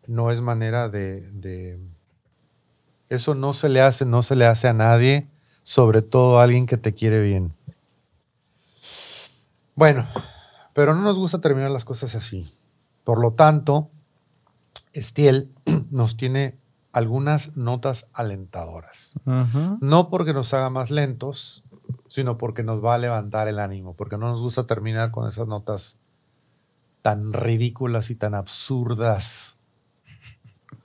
no 0.06 0.30
es 0.30 0.40
manera 0.40 0.88
de, 0.88 1.22
de, 1.32 1.78
Eso 3.08 3.34
no 3.34 3.52
se 3.52 3.68
le 3.68 3.80
hace, 3.80 4.04
no 4.04 4.22
se 4.22 4.36
le 4.36 4.46
hace 4.46 4.68
a 4.68 4.72
nadie, 4.72 5.28
sobre 5.62 6.02
todo 6.02 6.40
a 6.40 6.44
alguien 6.44 6.66
que 6.66 6.76
te 6.76 6.94
quiere 6.94 7.22
bien. 7.22 7.54
Bueno, 9.80 10.06
pero 10.74 10.94
no 10.94 11.00
nos 11.00 11.16
gusta 11.16 11.40
terminar 11.40 11.70
las 11.70 11.86
cosas 11.86 12.14
así. 12.14 12.54
Por 13.02 13.18
lo 13.18 13.32
tanto, 13.32 13.88
Estiel 14.92 15.54
nos 15.90 16.18
tiene 16.18 16.58
algunas 16.92 17.56
notas 17.56 18.10
alentadoras. 18.12 19.14
No 19.24 20.10
porque 20.10 20.34
nos 20.34 20.52
haga 20.52 20.68
más 20.68 20.90
lentos, 20.90 21.64
sino 22.08 22.36
porque 22.36 22.62
nos 22.62 22.84
va 22.84 22.92
a 22.92 22.98
levantar 22.98 23.48
el 23.48 23.58
ánimo, 23.58 23.94
porque 23.94 24.18
no 24.18 24.28
nos 24.28 24.42
gusta 24.42 24.66
terminar 24.66 25.12
con 25.12 25.26
esas 25.26 25.46
notas 25.46 25.96
tan 27.00 27.32
ridículas 27.32 28.10
y 28.10 28.16
tan 28.16 28.34
absurdas 28.34 29.56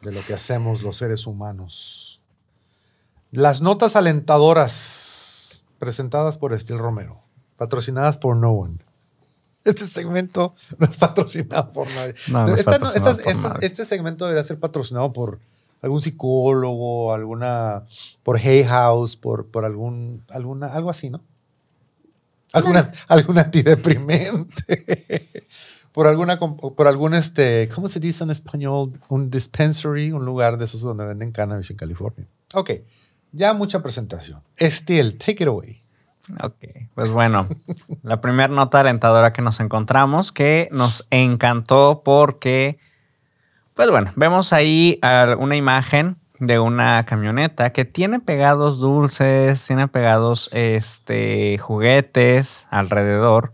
de 0.04 0.14
lo 0.14 0.22
que 0.22 0.36
hacemos 0.36 0.84
los 0.84 0.96
seres 0.96 1.28
humanos. 1.28 2.22
Las 3.32 3.60
notas 3.62 3.98
alentadoras 3.98 5.66
presentadas 5.80 6.38
por 6.38 6.54
Estil 6.54 6.78
Romero, 6.78 7.26
patrocinadas 7.58 8.16
por 8.16 8.38
No 8.38 8.52
One. 8.52 8.85
Este 9.66 9.88
segmento 9.88 10.56
no 10.78 10.86
es 10.86 10.96
patrocinado 10.96 11.72
por 11.72 11.88
nadie. 11.90 12.14
Este 13.62 13.84
segmento 13.84 14.26
debería 14.26 14.44
ser 14.44 14.60
patrocinado 14.60 15.12
por 15.12 15.40
algún 15.82 16.02
psicólogo, 16.02 17.14
alguna, 17.14 17.84
por 18.24 18.38
Hay 18.38 18.64
House, 18.64 19.16
por, 19.16 19.48
por 19.48 19.66
algún, 19.66 20.24
alguna, 20.30 20.68
algo 20.68 20.90
así, 20.90 21.10
¿no? 21.10 21.22
Alguna, 22.54 22.92
algún 23.08 23.38
antideprimente. 23.38 25.30
por 25.92 26.08
alguna, 26.08 26.40
por 26.40 26.88
algún, 26.88 27.14
este, 27.14 27.70
¿cómo 27.74 27.88
se 27.88 28.00
dice 28.00 28.24
en 28.24 28.32
español? 28.32 28.94
Un 29.10 29.30
dispensary, 29.30 30.12
un 30.12 30.26
lugar 30.26 30.58
de 30.58 30.66
esos 30.66 30.82
donde 30.82 31.06
venden 31.06 31.32
cannabis 31.32 31.70
en 31.72 31.78
California. 31.78 32.28
Ok, 32.54 32.72
ya 33.32 33.54
mucha 33.54 33.82
presentación. 33.82 34.42
Still, 34.60 35.18
take 35.18 35.44
it 35.44 35.48
away. 35.48 35.85
Ok, 36.44 36.56
pues 36.96 37.12
bueno, 37.12 37.48
la 38.04 38.20
primera 38.20 38.48
nota 38.48 38.80
alentadora 38.80 39.32
que 39.32 39.42
nos 39.42 39.60
encontramos, 39.60 40.32
que 40.32 40.70
nos 40.72 41.06
encantó 41.12 42.02
porque 42.04 42.80
pues 43.76 43.90
bueno, 43.90 44.12
vemos 44.16 44.54
ahí 44.54 45.00
una 45.38 45.56
imagen 45.58 46.16
de 46.40 46.60
una 46.60 47.06
camioneta 47.06 47.72
que 47.72 47.84
tiene 47.84 48.20
pegados 48.20 48.80
dulces, 48.80 49.66
tiene 49.66 49.88
pegados 49.88 50.50
este, 50.54 51.58
juguetes 51.58 52.68
alrededor. 52.72 53.54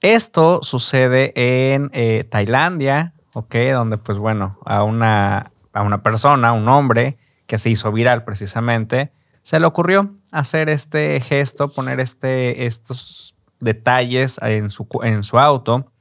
Esto 0.00 0.60
sucede 0.62 1.32
en 1.36 1.90
eh, 1.92 2.24
Tailandia, 2.28 3.14
¿ok? 3.34 3.54
Donde 3.72 3.98
pues 3.98 4.18
bueno, 4.18 4.58
a 4.64 4.82
una, 4.82 5.52
a 5.72 5.82
una 5.82 6.02
persona, 6.02 6.52
un 6.52 6.68
hombre 6.68 7.16
que 7.46 7.58
se 7.58 7.70
hizo 7.70 7.92
viral 7.92 8.24
precisamente, 8.24 9.12
se 9.42 9.60
le 9.60 9.66
ocurrió 9.66 10.12
hacer 10.32 10.68
este 10.68 11.20
gesto, 11.20 11.68
poner 11.68 12.00
este, 12.00 12.66
estos 12.66 13.36
detalles 13.60 14.40
en 14.42 14.70
su, 14.70 14.88
en 15.04 15.22
su 15.22 15.38
auto 15.38 15.92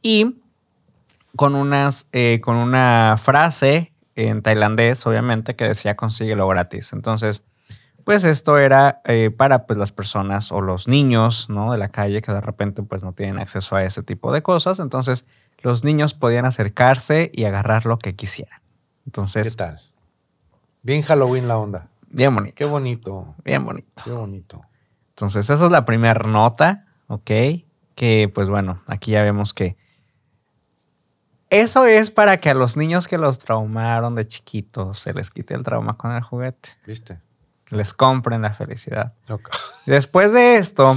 y 0.00 0.40
con, 1.36 1.54
unas, 1.54 2.08
eh, 2.12 2.40
con 2.42 2.56
una 2.56 3.16
frase 3.18 3.92
en 4.14 4.42
tailandés, 4.42 5.06
obviamente, 5.06 5.56
que 5.56 5.64
decía 5.64 5.96
consíguelo 5.96 6.46
gratis. 6.48 6.92
Entonces, 6.92 7.42
pues 8.04 8.24
esto 8.24 8.58
era 8.58 9.00
eh, 9.04 9.30
para 9.30 9.66
pues, 9.66 9.78
las 9.78 9.92
personas 9.92 10.52
o 10.52 10.60
los 10.60 10.88
niños 10.88 11.48
¿no? 11.50 11.72
de 11.72 11.78
la 11.78 11.88
calle 11.88 12.22
que 12.22 12.32
de 12.32 12.40
repente 12.40 12.82
pues, 12.82 13.02
no 13.02 13.12
tienen 13.12 13.38
acceso 13.38 13.76
a 13.76 13.84
ese 13.84 14.02
tipo 14.02 14.32
de 14.32 14.42
cosas. 14.42 14.78
Entonces, 14.78 15.24
los 15.58 15.84
niños 15.84 16.14
podían 16.14 16.44
acercarse 16.44 17.30
y 17.32 17.44
agarrar 17.44 17.86
lo 17.86 17.98
que 17.98 18.14
quisieran. 18.14 18.60
Entonces, 19.06 19.50
¿qué 19.50 19.56
tal? 19.56 19.80
Bien 20.82 21.02
Halloween 21.02 21.48
la 21.48 21.58
onda. 21.58 21.91
Bien 22.12 22.34
bonito. 22.34 22.54
Qué 22.54 22.64
bonito. 22.64 23.34
Bien 23.44 23.64
bonito. 23.64 24.02
Qué 24.04 24.10
bonito. 24.12 24.62
Entonces, 25.10 25.48
esa 25.50 25.64
es 25.64 25.70
la 25.70 25.84
primera 25.84 26.28
nota, 26.28 26.86
¿ok? 27.08 27.30
Que 27.94 28.30
pues 28.32 28.48
bueno, 28.48 28.82
aquí 28.86 29.12
ya 29.12 29.22
vemos 29.22 29.52
que 29.52 29.76
eso 31.52 31.84
es 31.84 32.10
para 32.10 32.38
que 32.38 32.48
a 32.48 32.54
los 32.54 32.78
niños 32.78 33.06
que 33.06 33.18
los 33.18 33.38
traumaron 33.38 34.14
de 34.14 34.26
chiquitos 34.26 34.98
se 34.98 35.12
les 35.12 35.30
quite 35.30 35.52
el 35.52 35.62
trauma 35.62 35.98
con 35.98 36.12
el 36.12 36.22
juguete. 36.22 36.70
¿Viste? 36.86 37.20
Les 37.68 37.92
compren 37.92 38.40
la 38.40 38.54
felicidad. 38.54 39.12
Después 39.84 40.32
de 40.32 40.56
esto, 40.56 40.96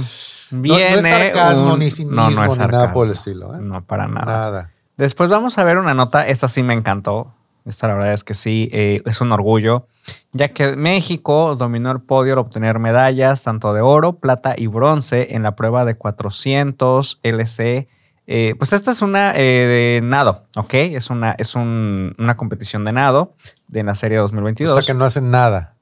viene. 0.50 0.90
No, 0.92 0.96
es 0.96 1.02
sarcasmo, 1.02 1.76
ni 1.76 1.90
cinismo, 1.90 2.46
ni 2.46 2.56
nada 2.56 2.90
por 2.90 3.04
el 3.04 3.12
estilo. 3.12 3.54
¿eh? 3.54 3.58
No, 3.60 3.84
para 3.84 4.08
nada. 4.08 4.24
Nada. 4.24 4.70
Después 4.96 5.28
vamos 5.28 5.58
a 5.58 5.64
ver 5.64 5.76
una 5.76 5.92
nota. 5.92 6.26
Esta 6.26 6.48
sí 6.48 6.62
me 6.62 6.72
encantó. 6.72 7.34
Esta 7.66 7.88
la 7.88 7.94
verdad 7.94 8.12
es 8.12 8.24
que 8.24 8.34
sí, 8.34 8.68
eh, 8.72 9.02
es 9.04 9.20
un 9.20 9.32
orgullo, 9.32 9.86
ya 10.32 10.48
que 10.48 10.76
México 10.76 11.56
dominó 11.56 11.90
el 11.90 12.00
podio 12.00 12.34
al 12.34 12.38
obtener 12.38 12.78
medallas 12.78 13.42
tanto 13.42 13.74
de 13.74 13.80
oro, 13.80 14.14
plata 14.18 14.54
y 14.56 14.68
bronce 14.68 15.34
en 15.34 15.42
la 15.42 15.56
prueba 15.56 15.84
de 15.84 15.96
400 15.96 17.18
LC 17.22 17.88
eh, 18.28 18.54
pues 18.58 18.72
esta 18.72 18.90
es 18.90 19.02
una 19.02 19.32
eh, 19.36 20.00
de 20.00 20.00
nado, 20.02 20.46
¿ok? 20.56 20.74
Es 20.74 21.10
una, 21.10 21.32
es 21.38 21.54
una 21.54 22.36
competición 22.36 22.84
de 22.84 22.92
nado 22.92 23.34
de 23.68 23.84
la 23.84 23.94
serie 23.94 24.18
2022. 24.18 24.76
O 24.76 24.82
sea 24.82 24.94
que 24.94 24.98
no 24.98 25.04
hacen 25.04 25.30
nada. 25.30 25.74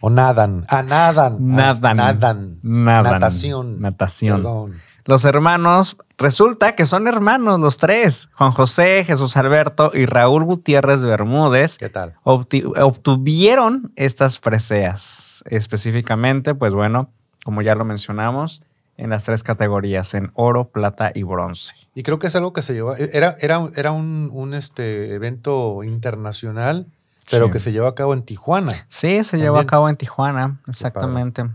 O 0.00 0.08
nadan. 0.08 0.64
Ah, 0.68 0.82
nadan. 0.82 1.36
Nadan. 1.40 1.96
nadan. 1.96 2.58
Nadan. 2.62 3.12
Natación. 3.12 3.80
Natación. 3.80 4.36
Perdón. 4.38 4.74
Los 5.08 5.24
hermanos, 5.24 5.96
resulta 6.18 6.76
que 6.76 6.84
son 6.84 7.08
hermanos 7.08 7.58
los 7.58 7.78
tres. 7.78 8.28
Juan 8.34 8.50
José, 8.50 9.04
Jesús 9.06 9.38
Alberto 9.38 9.90
y 9.94 10.04
Raúl 10.04 10.44
Gutiérrez 10.44 11.00
Bermúdez. 11.00 11.78
¿Qué 11.78 11.88
tal? 11.88 12.16
obtuvieron 12.24 13.90
estas 13.96 14.38
preseas. 14.38 15.42
Específicamente, 15.46 16.54
pues 16.54 16.74
bueno, 16.74 17.10
como 17.42 17.62
ya 17.62 17.74
lo 17.74 17.86
mencionamos, 17.86 18.62
en 18.98 19.08
las 19.08 19.24
tres 19.24 19.42
categorías, 19.42 20.12
en 20.12 20.30
oro, 20.34 20.68
plata 20.68 21.10
y 21.14 21.22
bronce. 21.22 21.74
Y 21.94 22.02
creo 22.02 22.18
que 22.18 22.26
es 22.26 22.36
algo 22.36 22.52
que 22.52 22.60
se 22.60 22.74
lleva, 22.74 22.98
era, 22.98 23.34
era, 23.40 23.66
era 23.76 23.92
un, 23.92 24.52
este, 24.52 25.14
evento 25.14 25.84
internacional, 25.84 26.86
pero 27.30 27.50
que 27.50 27.60
se 27.60 27.72
lleva 27.72 27.88
a 27.88 27.94
cabo 27.94 28.12
en 28.12 28.24
Tijuana. 28.24 28.74
Sí, 28.88 29.24
se 29.24 29.38
llevó 29.38 29.56
a 29.56 29.66
cabo 29.66 29.88
en 29.88 29.96
Tijuana, 29.96 30.60
exactamente. 30.66 31.46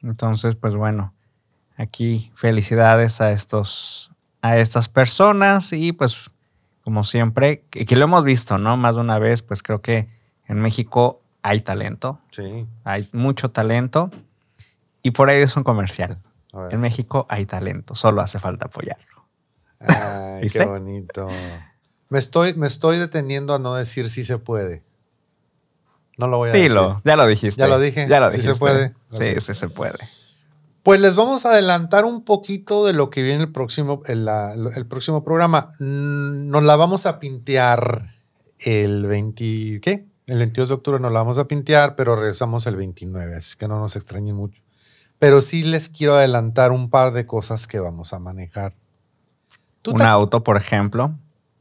Entonces, 0.00 0.54
pues 0.54 0.76
bueno, 0.76 1.12
aquí 1.80 2.30
felicidades 2.34 3.20
a 3.20 3.32
estos, 3.32 4.12
a 4.42 4.58
estas 4.58 4.88
personas 4.88 5.72
y 5.72 5.92
pues 5.92 6.30
como 6.82 7.04
siempre, 7.04 7.64
que, 7.70 7.96
lo 7.96 8.04
hemos 8.04 8.24
visto, 8.24 8.58
¿no? 8.58 8.76
Más 8.76 8.94
de 8.94 9.00
una 9.00 9.18
vez, 9.18 9.42
pues 9.42 9.62
creo 9.62 9.80
que 9.80 10.08
en 10.46 10.60
México 10.60 11.22
hay 11.42 11.60
talento. 11.60 12.18
Sí. 12.32 12.66
Hay 12.84 13.08
mucho 13.12 13.50
talento. 13.50 14.10
Y 15.02 15.12
por 15.12 15.30
ahí 15.30 15.40
es 15.40 15.56
un 15.56 15.62
comercial. 15.62 16.18
En 16.70 16.80
México 16.80 17.26
hay 17.28 17.46
talento, 17.46 17.94
solo 17.94 18.22
hace 18.22 18.38
falta 18.40 18.66
apoyarlo. 18.66 19.24
Ay, 19.78 20.48
qué 20.48 20.64
bonito. 20.64 21.28
Me 22.08 22.18
estoy, 22.18 22.54
me 22.54 22.66
estoy 22.66 22.98
deteniendo 22.98 23.54
a 23.54 23.58
no 23.60 23.74
decir 23.74 24.10
si 24.10 24.24
se 24.24 24.38
puede. 24.38 24.82
No 26.18 26.26
lo 26.26 26.38
voy 26.38 26.50
a 26.50 26.52
Dilo, 26.52 26.88
decir. 26.88 27.02
ya 27.04 27.16
lo 27.16 27.26
dijiste. 27.26 27.60
Ya 27.60 27.68
lo 27.68 27.78
dije. 27.78 28.06
Ya 28.08 28.20
lo 28.20 28.30
dijiste. 28.30 28.52
¿Sí 28.52 28.54
se 28.54 28.58
puede? 28.58 28.94
Sí, 29.12 29.40
sí 29.40 29.54
se 29.54 29.68
puede. 29.68 29.98
Pues 30.82 31.00
les 31.00 31.14
vamos 31.14 31.44
a 31.44 31.50
adelantar 31.50 32.04
un 32.04 32.24
poquito 32.24 32.86
de 32.86 32.92
lo 32.92 33.10
que 33.10 33.22
viene 33.22 33.42
el 33.42 33.52
próximo, 33.52 34.02
el, 34.06 34.28
el 34.74 34.86
próximo 34.86 35.22
programa. 35.22 35.72
Mm, 35.78 36.48
nos 36.48 36.62
la 36.62 36.76
vamos 36.76 37.06
a 37.06 37.18
pintear 37.18 38.14
el 38.58 39.06
20, 39.06 39.80
¿qué? 39.82 40.06
El 40.26 40.38
22 40.38 40.68
de 40.68 40.74
octubre 40.74 41.00
nos 41.00 41.12
la 41.12 41.20
vamos 41.20 41.38
a 41.38 41.46
pintear, 41.46 41.96
pero 41.96 42.16
regresamos 42.16 42.66
el 42.66 42.76
29, 42.76 43.36
así 43.36 43.56
que 43.58 43.68
no 43.68 43.80
nos 43.80 43.96
extrañen 43.96 44.36
mucho 44.36 44.62
pero 45.20 45.42
sí 45.42 45.62
les 45.62 45.90
quiero 45.90 46.14
adelantar 46.14 46.72
un 46.72 46.88
par 46.88 47.12
de 47.12 47.26
cosas 47.26 47.66
que 47.66 47.78
vamos 47.78 48.14
a 48.14 48.18
manejar. 48.18 48.74
un 49.86 50.00
auto, 50.00 50.42
por 50.42 50.56
ejemplo. 50.56 51.14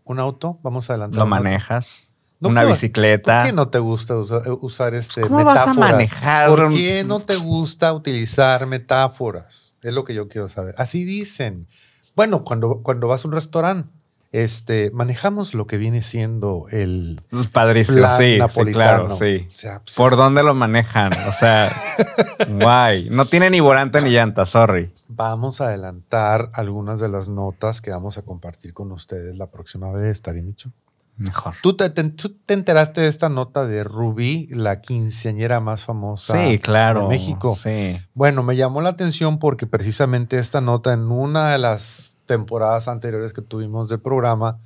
¿Un 0.05 0.19
auto? 0.19 0.57
Vamos 0.63 0.89
a 0.89 0.93
adelantar. 0.93 1.19
¿Lo 1.19 1.25
manejas? 1.25 2.08
Una 2.41 2.63
bicicleta. 2.63 3.39
¿Por 3.39 3.47
qué 3.47 3.53
no 3.53 3.67
te 3.69 3.79
gusta 3.79 4.17
usar, 4.17 4.93
este 4.93 5.21
¿Cómo 5.21 5.43
vas 5.43 5.67
a 5.67 5.73
manejar? 5.73 6.49
¿Por 6.49 6.69
qué 6.69 7.03
no 7.05 7.19
te 7.19 7.35
gusta 7.35 7.93
utilizar 7.93 8.65
metáforas? 8.65 9.75
Es 9.81 9.93
lo 9.93 10.03
que 10.03 10.13
yo 10.13 10.27
quiero 10.27 10.47
saber. 10.47 10.75
Así 10.77 11.03
dicen. 11.03 11.67
Bueno, 12.15 12.43
cuando, 12.43 12.81
cuando 12.81 13.07
vas 13.07 13.23
a 13.23 13.27
un 13.27 13.33
restaurante, 13.33 13.89
este, 14.31 14.91
manejamos 14.91 15.55
lo 15.55 15.65
que 15.65 15.77
viene 15.77 16.03
siendo 16.03 16.67
el 16.69 17.19
padrísimo, 17.51 18.09
sí, 18.11 18.37
claro, 18.71 19.09
sí. 19.09 19.47
Pues, 19.47 19.95
¿Por 19.95 20.15
dónde 20.15 20.43
lo 20.43 20.53
manejan? 20.53 21.11
O 21.27 21.31
sea, 21.31 21.71
guay. 22.61 23.09
No 23.09 23.25
tiene 23.25 23.49
ni 23.49 23.59
volante 23.59 24.01
ni 24.01 24.11
llanta, 24.11 24.45
sorry. 24.45 24.91
Vamos 25.07 25.61
a 25.61 25.67
adelantar 25.67 26.51
algunas 26.53 26.99
de 26.99 27.09
las 27.09 27.27
notas 27.27 27.81
que 27.81 27.89
vamos 27.89 28.17
a 28.19 28.21
compartir 28.21 28.73
con 28.73 28.91
ustedes 28.91 29.35
la 29.37 29.47
próxima 29.47 29.91
vez, 29.91 30.11
¿está 30.11 30.31
bien? 30.31 30.55
Mejor. 31.19 31.53
¿Tú 31.61 31.75
te, 31.75 31.91
enteraste 32.47 33.01
de 33.01 33.09
esta 33.09 33.27
nota 33.27 33.67
de 33.67 33.83
Rubí, 33.83 34.47
la 34.51 34.79
quinceañera 34.79 35.59
más 35.59 35.83
famosa 35.83 36.37
claro, 36.61 37.01
de 37.01 37.07
México? 37.09 37.53
Sí. 37.53 37.99
Bueno, 38.13 38.41
me 38.41 38.55
llamó 38.55 38.79
la 38.81 38.89
atención 38.89 39.37
porque 39.37 39.67
precisamente 39.67 40.39
esta 40.39 40.61
nota 40.61 40.93
en 40.93 41.11
una 41.11 41.49
de 41.51 41.57
las 41.57 42.15
temporadas 42.25 42.87
anteriores 42.87 43.33
que 43.33 43.41
tuvimos 43.41 43.89
del 43.89 43.99
programa, 43.99 44.59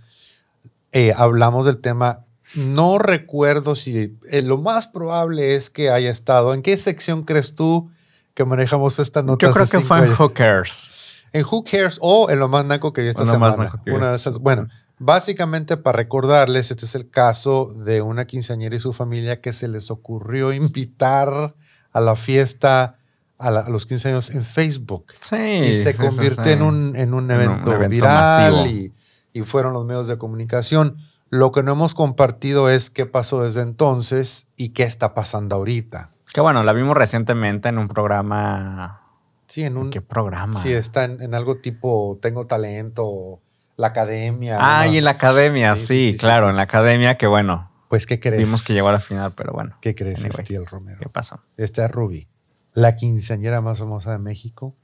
eh, 0.92 1.12
hablamos 1.18 1.66
del 1.66 1.80
tema. 1.80 2.26
No 2.54 3.00
recuerdo 3.00 3.76
si 3.76 4.16
eh, 4.30 4.44
lo 4.44 4.60
más 4.60 4.88
probable 4.88 5.56
es 5.56 5.72
que 5.72 5.90
haya 5.90 6.12
estado. 6.12 6.54
¿En 6.54 6.62
qué 6.62 6.78
sección 6.78 7.24
crees 7.24 7.56
tú 7.56 7.90
que 8.36 8.46
manejamos 8.46 9.00
esta 9.00 9.24
nota? 9.24 9.48
Yo 9.48 9.54
creo 9.54 9.66
que 9.66 9.80
fue 9.80 10.06
en 10.06 10.12
Who 10.12 10.34
Cares. 10.34 10.92
En 11.32 11.44
Who 11.46 11.64
Cares 11.64 11.98
o 12.00 12.30
en 12.30 12.38
lo 12.38 12.48
más 12.48 12.64
naco 12.64 12.94
que 12.94 13.02
vi 13.02 13.08
esta 13.08 13.26
semana. 13.26 13.82
Una 13.88 14.12
de 14.12 14.18
esas. 14.18 14.38
Bueno. 14.38 14.68
Básicamente, 15.06 15.76
para 15.76 15.98
recordarles, 15.98 16.72
este 16.72 16.86
es 16.86 16.96
el 16.96 17.10
caso 17.10 17.66
de 17.66 18.02
una 18.02 18.24
quinceañera 18.26 18.74
y 18.78 18.80
su 18.80 18.94
familia 18.94 19.42
que 19.42 19.52
se 19.52 19.68
les 19.68 19.92
ocurrió 19.92 20.54
invitar 20.54 21.56
a 21.92 22.00
la 22.00 22.16
fiesta 22.16 22.96
a, 23.38 23.52
los 23.70 23.86
15 23.86 24.08
años 24.08 24.30
en 24.30 24.46
Facebook. 24.46 25.08
Sí. 25.22 25.36
Y 25.36 25.74
se 25.74 25.98
convirtió 25.98 26.54
en, 26.54 26.62
un, 26.62 26.96
en 26.96 27.14
un 27.14 27.30
evento, 27.30 27.78
viral 27.90 28.68
y, 28.68 28.94
y, 29.34 29.42
fueron 29.42 29.74
los 29.74 29.86
medios 29.86 30.08
de 30.08 30.18
comunicación. 30.18 30.96
Lo 31.30 31.52
que 31.52 31.64
no 31.64 31.74
hemos 31.74 31.94
compartido 31.94 32.70
es 32.70 32.90
qué 32.90 33.06
pasó 33.06 33.44
desde 33.44 33.60
entonces 33.60 34.48
y 34.56 34.70
qué 34.70 34.84
está 34.84 35.14
pasando 35.14 35.58
ahorita. 35.58 36.12
Que 36.34 36.40
bueno, 36.40 36.64
la 36.64 36.72
vimos 36.72 36.96
recientemente 36.96 37.68
en 37.68 37.78
un 37.78 37.90
programa. 37.90 39.02
Sí, 39.48 39.64
en 39.64 39.76
un. 39.76 39.90
¿Qué 39.90 40.00
programa? 40.00 40.58
Sí, 40.58 40.72
está 40.72 41.04
en, 41.04 41.22
en 41.22 41.36
algo 41.36 41.58
tipo 41.58 42.18
Tengo 42.22 42.48
Talento 42.48 43.42
la 43.76 43.88
academia. 43.88 44.58
Ah, 44.60 44.88
y 44.88 44.98
en 44.98 45.04
la 45.04 45.12
academia, 45.12 45.76
sí, 45.76 46.16
claro, 46.20 46.50
en 46.50 46.56
la 46.56 46.64
academia 46.64 47.18
que 47.18 47.28
bueno. 47.28 47.72
Pues, 47.90 48.06
¿qué 48.06 48.20
crees? 48.20 48.44
Vimos 48.44 48.64
que 48.64 48.74
llegó 48.74 48.90
a 48.90 48.94
la 48.94 49.00
final, 49.00 49.34
pero 49.36 49.54
bueno. 49.54 49.78
¿Qué 49.82 49.94
crees, 49.96 50.24
Estiel 50.24 50.66
Romero? 50.66 51.00
¿Qué 51.00 51.10
pasó? 51.10 51.42
Esta 51.58 51.86
es 51.86 51.92
Ruby, 51.92 52.28
la 52.74 52.96
quinceañera 52.96 53.62
más 53.62 53.80
famosa 53.80 54.12
de 54.12 54.20
México, 54.20 54.76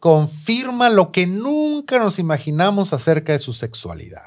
confirma 0.00 0.90
lo 0.90 1.10
que 1.12 1.26
nunca 1.26 1.98
nos 1.98 2.18
imaginamos 2.18 2.92
acerca 2.92 3.32
de 3.32 3.38
su 3.38 3.52
sexualidad. 3.52 4.22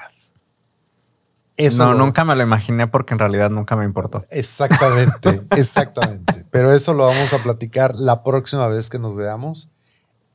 Eso 1.58 1.86
no, 1.86 1.94
nunca 1.94 2.26
me 2.26 2.36
lo 2.36 2.42
imaginé 2.42 2.88
porque 2.88 3.14
en 3.14 3.20
realidad 3.20 3.50
nunca 3.52 3.76
me 3.76 3.86
importó. 3.86 4.26
Exactamente, 4.30 5.42
exactamente. 5.56 6.46
Pero 6.50 6.74
eso 6.74 6.94
lo 6.94 7.06
vamos 7.06 7.32
a 7.34 7.38
platicar 7.44 7.96
la 7.96 8.24
próxima 8.24 8.68
vez 8.68 8.90
que 8.90 8.98
nos 8.98 9.16
veamos 9.16 9.70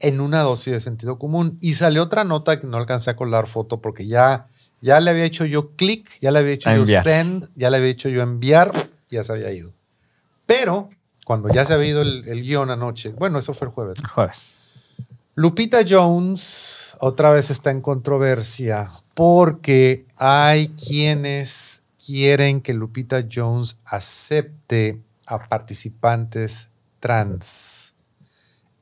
en 0.00 0.20
una 0.20 0.40
dosis 0.42 0.72
de 0.72 0.80
sentido 0.80 1.18
común. 1.18 1.58
Y 1.60 1.74
salió 1.74 2.02
otra 2.02 2.24
nota 2.24 2.60
que 2.60 2.66
no 2.66 2.76
alcancé 2.76 3.10
a 3.10 3.16
colar 3.16 3.46
foto 3.46 3.80
porque 3.80 4.06
ya, 4.06 4.46
ya 4.80 5.00
le 5.00 5.10
había 5.10 5.24
hecho 5.24 5.44
yo 5.44 5.70
clic, 5.72 6.18
ya 6.20 6.30
le 6.30 6.40
había 6.40 6.52
hecho 6.52 6.74
yo 6.74 6.86
send, 7.02 7.48
ya 7.54 7.70
le 7.70 7.78
había 7.78 7.90
hecho 7.90 8.08
yo 8.08 8.22
enviar, 8.22 8.72
ya 9.08 9.24
se 9.24 9.32
había 9.32 9.52
ido. 9.52 9.72
Pero 10.46 10.90
cuando 11.24 11.48
ya 11.48 11.64
se 11.64 11.74
había 11.74 11.88
ido 11.88 12.02
el, 12.02 12.42
guion 12.42 12.70
anoche, 12.70 13.10
bueno, 13.10 13.38
eso 13.38 13.54
fue 13.54 13.68
el 13.68 13.72
jueves. 13.72 13.98
jueves. 14.12 14.56
Lupita 15.34 15.80
Jones 15.86 16.94
otra 16.98 17.30
vez 17.30 17.50
está 17.50 17.70
en 17.70 17.82
controversia 17.82 18.90
porque 19.12 20.06
hay 20.16 20.68
quienes 20.68 21.82
quieren 22.04 22.60
que 22.62 22.72
Lupita 22.72 23.26
Jones 23.30 23.80
acepte 23.84 25.02
a 25.26 25.46
participantes 25.46 26.68
trans 27.00 27.75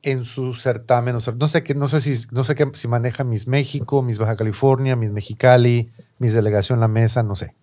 en 0.05 0.23
su 0.23 0.53
certamen. 0.53 1.15
no 1.15 1.47
sé, 1.47 1.63
qué, 1.63 1.73
no 1.73 1.87
sé, 1.87 1.99
si, 1.99 2.27
no 2.31 2.43
sé 2.43 2.53
qué, 2.53 2.69
si 2.73 2.87
maneja 2.87 3.23
Miss 3.23 3.47
México, 3.47 4.03
Miss 4.03 4.19
Baja 4.19 4.35
California, 4.35 4.95
Miss 4.95 5.11
Mexicali, 5.11 5.89
Miss 6.19 6.33
Delegación 6.33 6.79
La 6.79 6.87
Mesa, 6.87 7.23
no 7.23 7.35
sé. 7.35 7.55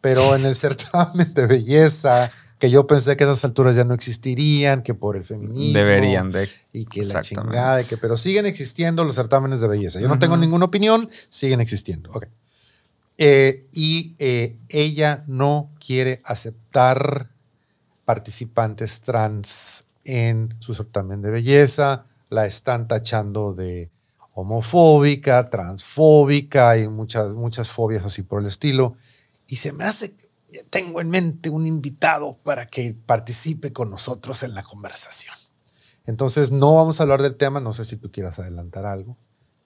Pero 0.00 0.36
en 0.36 0.46
el 0.46 0.54
certamen 0.56 1.34
de 1.34 1.48
belleza, 1.48 2.30
que 2.60 2.70
yo 2.70 2.86
pensé 2.86 3.16
que 3.16 3.24
a 3.24 3.26
esas 3.26 3.44
alturas 3.44 3.74
ya 3.74 3.82
no 3.82 3.94
existirían, 3.94 4.84
que 4.84 4.94
por 4.94 5.16
el 5.16 5.24
feminismo. 5.24 5.76
Deberían 5.76 6.30
de. 6.30 6.48
Y 6.72 6.84
que 6.84 7.02
la 7.02 7.20
chingada, 7.20 7.82
que, 7.82 7.96
pero 7.96 8.16
siguen 8.16 8.46
existiendo 8.46 9.02
los 9.02 9.16
certámenes 9.16 9.60
de 9.60 9.66
belleza. 9.66 9.98
Yo 9.98 10.06
no 10.06 10.20
tengo 10.20 10.36
ninguna 10.36 10.66
opinión, 10.66 11.10
siguen 11.28 11.60
existiendo. 11.60 12.10
Ok. 12.12 12.26
Eh, 13.20 13.66
y 13.72 14.14
eh, 14.20 14.56
ella 14.68 15.24
no 15.26 15.72
quiere 15.84 16.20
aceptar 16.24 17.30
participantes 18.04 19.00
trans 19.00 19.84
en 20.08 20.48
su 20.58 20.74
certamen 20.74 21.20
de 21.20 21.30
belleza, 21.30 22.06
la 22.30 22.46
están 22.46 22.88
tachando 22.88 23.52
de 23.52 23.90
homofóbica, 24.32 25.50
transfóbica 25.50 26.78
y 26.78 26.88
muchas, 26.88 27.34
muchas 27.34 27.70
fobias 27.70 28.06
así 28.06 28.22
por 28.22 28.40
el 28.40 28.46
estilo. 28.46 28.96
Y 29.46 29.56
se 29.56 29.72
me 29.72 29.84
hace, 29.84 30.14
tengo 30.70 31.02
en 31.02 31.10
mente 31.10 31.50
un 31.50 31.66
invitado 31.66 32.38
para 32.42 32.68
que 32.68 32.96
participe 33.04 33.74
con 33.74 33.90
nosotros 33.90 34.42
en 34.42 34.54
la 34.54 34.62
conversación. 34.62 35.34
Entonces, 36.06 36.50
no 36.52 36.74
vamos 36.76 37.00
a 37.00 37.02
hablar 37.02 37.20
del 37.20 37.36
tema, 37.36 37.60
no 37.60 37.74
sé 37.74 37.84
si 37.84 37.98
tú 37.98 38.10
quieras 38.10 38.38
adelantar 38.38 38.86
algo, 38.86 39.18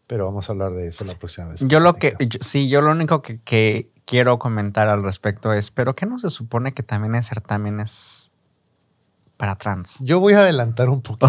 pero 0.09 0.25
vamos 0.25 0.49
a 0.49 0.53
hablar 0.53 0.73
de 0.73 0.89
eso 0.89 1.05
la 1.05 1.17
próxima 1.17 1.47
vez. 1.49 1.65
Yo 1.69 1.79
lo 1.79 1.95
que, 1.95 2.17
sí, 2.41 2.69
yo 2.69 2.83
lo 2.83 2.91
único 2.91 3.23
que, 3.23 3.41
que, 3.41 3.93
quiero 4.07 4.41
comentar 4.41 4.89
al 4.89 5.05
respecto 5.05 5.53
es, 5.53 5.71
pero 5.71 5.95
¿qué 5.95 6.05
no 6.05 6.19
se 6.19 6.31
supone 6.31 6.75
que 6.75 6.83
también 6.83 7.15
hay 7.15 7.23
certámenes 7.23 8.32
para 9.43 9.57
trans. 9.57 9.97
Yo 9.99 10.21
voy 10.21 10.35
a 10.35 10.39
adelantar 10.39 10.89
un 10.89 11.03
poquito. 11.03 11.29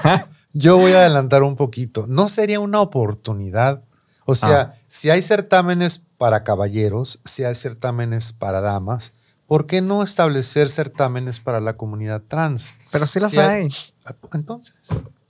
Yo 0.54 0.78
voy 0.78 0.92
a 0.92 1.00
adelantar 1.00 1.42
un 1.42 1.56
poquito. 1.56 2.06
¿No 2.08 2.26
sería 2.30 2.58
una 2.58 2.80
oportunidad? 2.80 3.84
O 4.24 4.34
sea, 4.34 4.60
ah. 4.60 4.74
si 4.88 5.10
hay 5.10 5.20
certámenes 5.20 6.06
para 6.16 6.42
caballeros, 6.42 7.20
si 7.26 7.44
hay 7.44 7.54
certámenes 7.54 8.32
para 8.32 8.62
damas, 8.62 9.12
¿por 9.46 9.66
qué 9.66 9.82
no 9.82 10.02
establecer 10.02 10.70
certámenes 10.70 11.38
para 11.38 11.60
la 11.60 11.76
comunidad 11.76 12.22
trans? 12.26 12.72
Pero 12.92 13.06
sí 13.06 13.20
las 13.20 13.36
hay. 13.36 13.68
Ah, 14.06 14.14
entonces. 14.32 14.76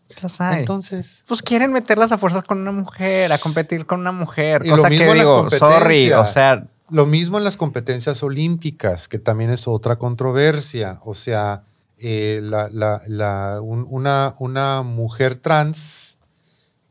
Sí 0.06 0.14
las 0.22 0.40
hay. 0.40 0.60
Entonces. 0.60 1.24
Pues 1.26 1.42
quieren 1.42 1.72
meterlas 1.72 2.12
a 2.12 2.18
fuerzas 2.18 2.44
con 2.44 2.58
una 2.58 2.70
mujer, 2.70 3.32
a 3.32 3.38
competir 3.38 3.86
con 3.86 3.98
una 3.98 4.12
mujer. 4.12 4.64
cosa 4.68 4.88
que 4.88 5.14
digo, 5.14 5.50
sorry, 5.50 6.12
o 6.12 6.24
sea. 6.24 6.64
Lo 6.90 7.06
mismo 7.06 7.38
en 7.38 7.44
las 7.44 7.56
competencias 7.56 8.22
olímpicas, 8.22 9.08
que 9.08 9.18
también 9.18 9.50
es 9.50 9.66
otra 9.66 9.96
controversia. 9.96 11.00
O 11.04 11.14
sea, 11.14 11.64
eh, 12.02 12.40
la, 12.42 13.60
una, 13.62 14.34
una 14.38 14.82
mujer 14.82 15.36
trans 15.36 16.18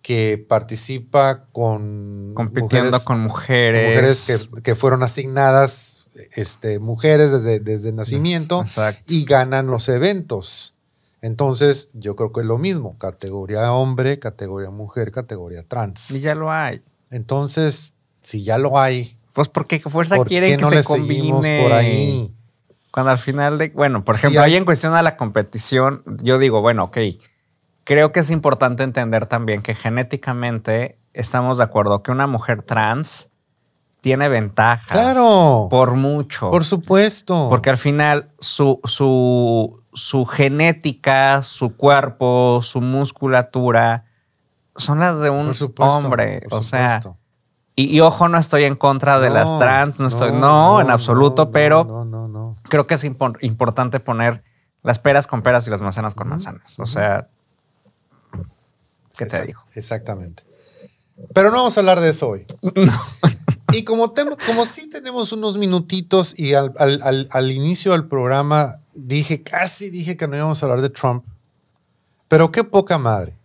que 0.01 0.43
participa 0.47 1.45
con 1.51 2.33
compitiendo 2.33 2.99
con 3.03 3.19
mujeres, 3.19 3.89
mujeres 3.89 4.49
que, 4.63 4.75
fueron 4.75 5.03
asignadas 5.03 6.09
este, 6.35 6.79
mujeres 6.79 7.31
desde, 7.31 7.59
desde 7.59 7.91
nacimiento 7.91 8.63
y 9.07 9.25
ganan 9.25 9.67
los 9.67 9.89
eventos. 9.89 10.75
Entonces, 11.21 11.89
yo 11.93 12.15
creo 12.15 12.31
que 12.31 12.41
es 12.41 12.47
lo 12.47 12.57
mismo, 12.57 12.97
categoría 12.97 13.73
hombre, 13.73 14.19
categoría 14.19 14.69
mujer, 14.69 15.11
categoría 15.11 15.63
trans. 15.63 16.11
Y 16.11 16.21
ya 16.21 16.33
lo 16.33 16.51
hay. 16.51 16.81
Entonces, 17.11 17.93
si 18.21 18.43
ya 18.43 18.57
lo 18.57 18.79
hay, 18.79 19.17
pues 19.33 19.49
porque 19.49 19.79
fuerza 19.79 20.23
quiere 20.23 20.55
que 20.55 20.65
se 20.65 20.83
combine 20.83 21.61
por 21.61 21.73
ahí? 21.73 22.33
Cuando 22.99 23.11
al 23.11 23.17
final 23.17 23.57
de, 23.57 23.69
bueno, 23.69 24.03
por 24.03 24.15
ejemplo, 24.15 24.41
ahí 24.41 24.57
en 24.57 24.65
cuestión 24.65 24.93
de 24.93 25.01
la 25.01 25.15
competición, 25.15 26.03
yo 26.21 26.37
digo, 26.37 26.59
bueno, 26.59 26.83
ok, 26.83 26.97
creo 27.85 28.11
que 28.11 28.19
es 28.19 28.29
importante 28.29 28.83
entender 28.83 29.25
también 29.25 29.61
que 29.61 29.73
genéticamente 29.73 30.99
estamos 31.13 31.59
de 31.59 31.63
acuerdo 31.63 32.03
que 32.03 32.11
una 32.11 32.27
mujer 32.27 32.61
trans 32.61 33.29
tiene 34.01 34.27
ventajas. 34.27 34.91
Claro. 34.91 35.67
Por 35.69 35.91
mucho. 35.91 36.51
Por 36.51 36.65
supuesto. 36.65 37.47
Porque 37.47 37.69
al 37.69 37.77
final 37.77 38.31
su, 38.39 38.81
su, 38.83 39.81
su 39.93 40.25
genética, 40.25 41.41
su 41.41 41.77
cuerpo, 41.77 42.59
su 42.61 42.81
musculatura 42.81 44.03
son 44.75 44.99
las 44.99 45.21
de 45.21 45.29
un 45.29 45.53
hombre. 45.77 46.41
o 46.51 46.61
sea, 46.61 46.99
y, 47.81 47.99
ojo, 48.01 48.27
no 48.27 48.37
estoy 48.37 48.63
en 48.63 48.75
contra 48.75 49.19
de 49.19 49.29
las 49.29 49.57
trans, 49.57 49.99
no 49.99 50.07
estoy, 50.07 50.31
no, 50.31 50.81
en 50.81 50.89
absoluto, 50.89 51.51
pero 51.51 52.07
creo 52.63 52.87
que 52.87 52.95
es 52.95 53.03
importante 53.03 53.99
poner 53.99 54.43
las 54.83 54.99
peras 54.99 55.27
con 55.27 55.41
peras 55.41 55.67
y 55.67 55.71
las 55.71 55.81
manzanas 55.81 56.15
con 56.15 56.27
manzanas. 56.27 56.79
O 56.79 56.85
sea, 56.85 57.29
¿qué 59.17 59.25
te 59.25 59.45
digo? 59.45 59.61
Exactamente. 59.75 60.43
Pero 61.33 61.51
no 61.51 61.57
vamos 61.57 61.77
a 61.77 61.79
hablar 61.81 61.99
de 61.99 62.09
eso 62.09 62.29
hoy. 62.29 62.45
Y 63.71 63.83
como, 63.83 64.15
como 64.47 64.65
sí 64.65 64.89
tenemos 64.89 65.31
unos 65.31 65.57
minutitos 65.57 66.39
y 66.39 66.55
al, 66.55 66.73
al, 67.29 67.51
inicio 67.51 67.91
del 67.91 68.07
programa 68.07 68.79
dije, 68.95 69.43
casi 69.43 69.91
dije 69.91 70.17
que 70.17 70.27
no 70.27 70.35
íbamos 70.35 70.63
a 70.63 70.65
hablar 70.65 70.81
de 70.81 70.89
Trump, 70.89 71.23
pero 72.27 72.51
qué 72.51 72.63
poca 72.63 72.97
madre. 72.97 73.37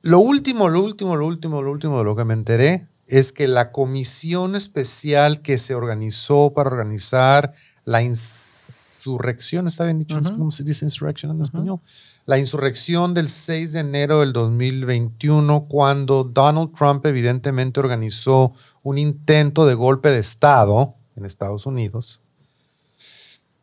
Lo 0.00 0.20
último, 0.20 0.68
lo 0.68 0.80
último, 0.80 1.16
lo 1.16 1.26
último, 1.26 1.60
lo 1.60 1.72
último 1.72 1.98
de 1.98 2.04
lo 2.04 2.14
que 2.14 2.24
me 2.24 2.34
enteré 2.34 2.86
es 3.06 3.32
que 3.32 3.48
la 3.48 3.72
comisión 3.72 4.56
especial 4.56 5.42
que 5.42 5.58
se 5.58 5.74
organizó 5.74 6.52
para 6.54 6.70
organizar 6.70 7.52
la 7.84 8.02
insurrección, 8.02 9.66
¿está 9.66 9.84
bien 9.84 9.98
dicho? 9.98 10.18
¿Cómo 10.36 10.50
se 10.50 10.64
dice 10.64 10.84
insurrección 10.84 11.32
en 11.32 11.42
español? 11.42 11.80
La 12.26 12.38
insurrección 12.38 13.12
del 13.12 13.28
6 13.28 13.74
de 13.74 13.80
enero 13.80 14.20
del 14.20 14.32
2021, 14.32 15.66
cuando 15.68 16.24
Donald 16.24 16.72
Trump 16.74 17.04
evidentemente 17.04 17.80
organizó 17.80 18.54
un 18.82 18.96
intento 18.96 19.66
de 19.66 19.74
golpe 19.74 20.08
de 20.08 20.20
Estado 20.20 20.94
en 21.16 21.26
Estados 21.26 21.66
Unidos, 21.66 22.22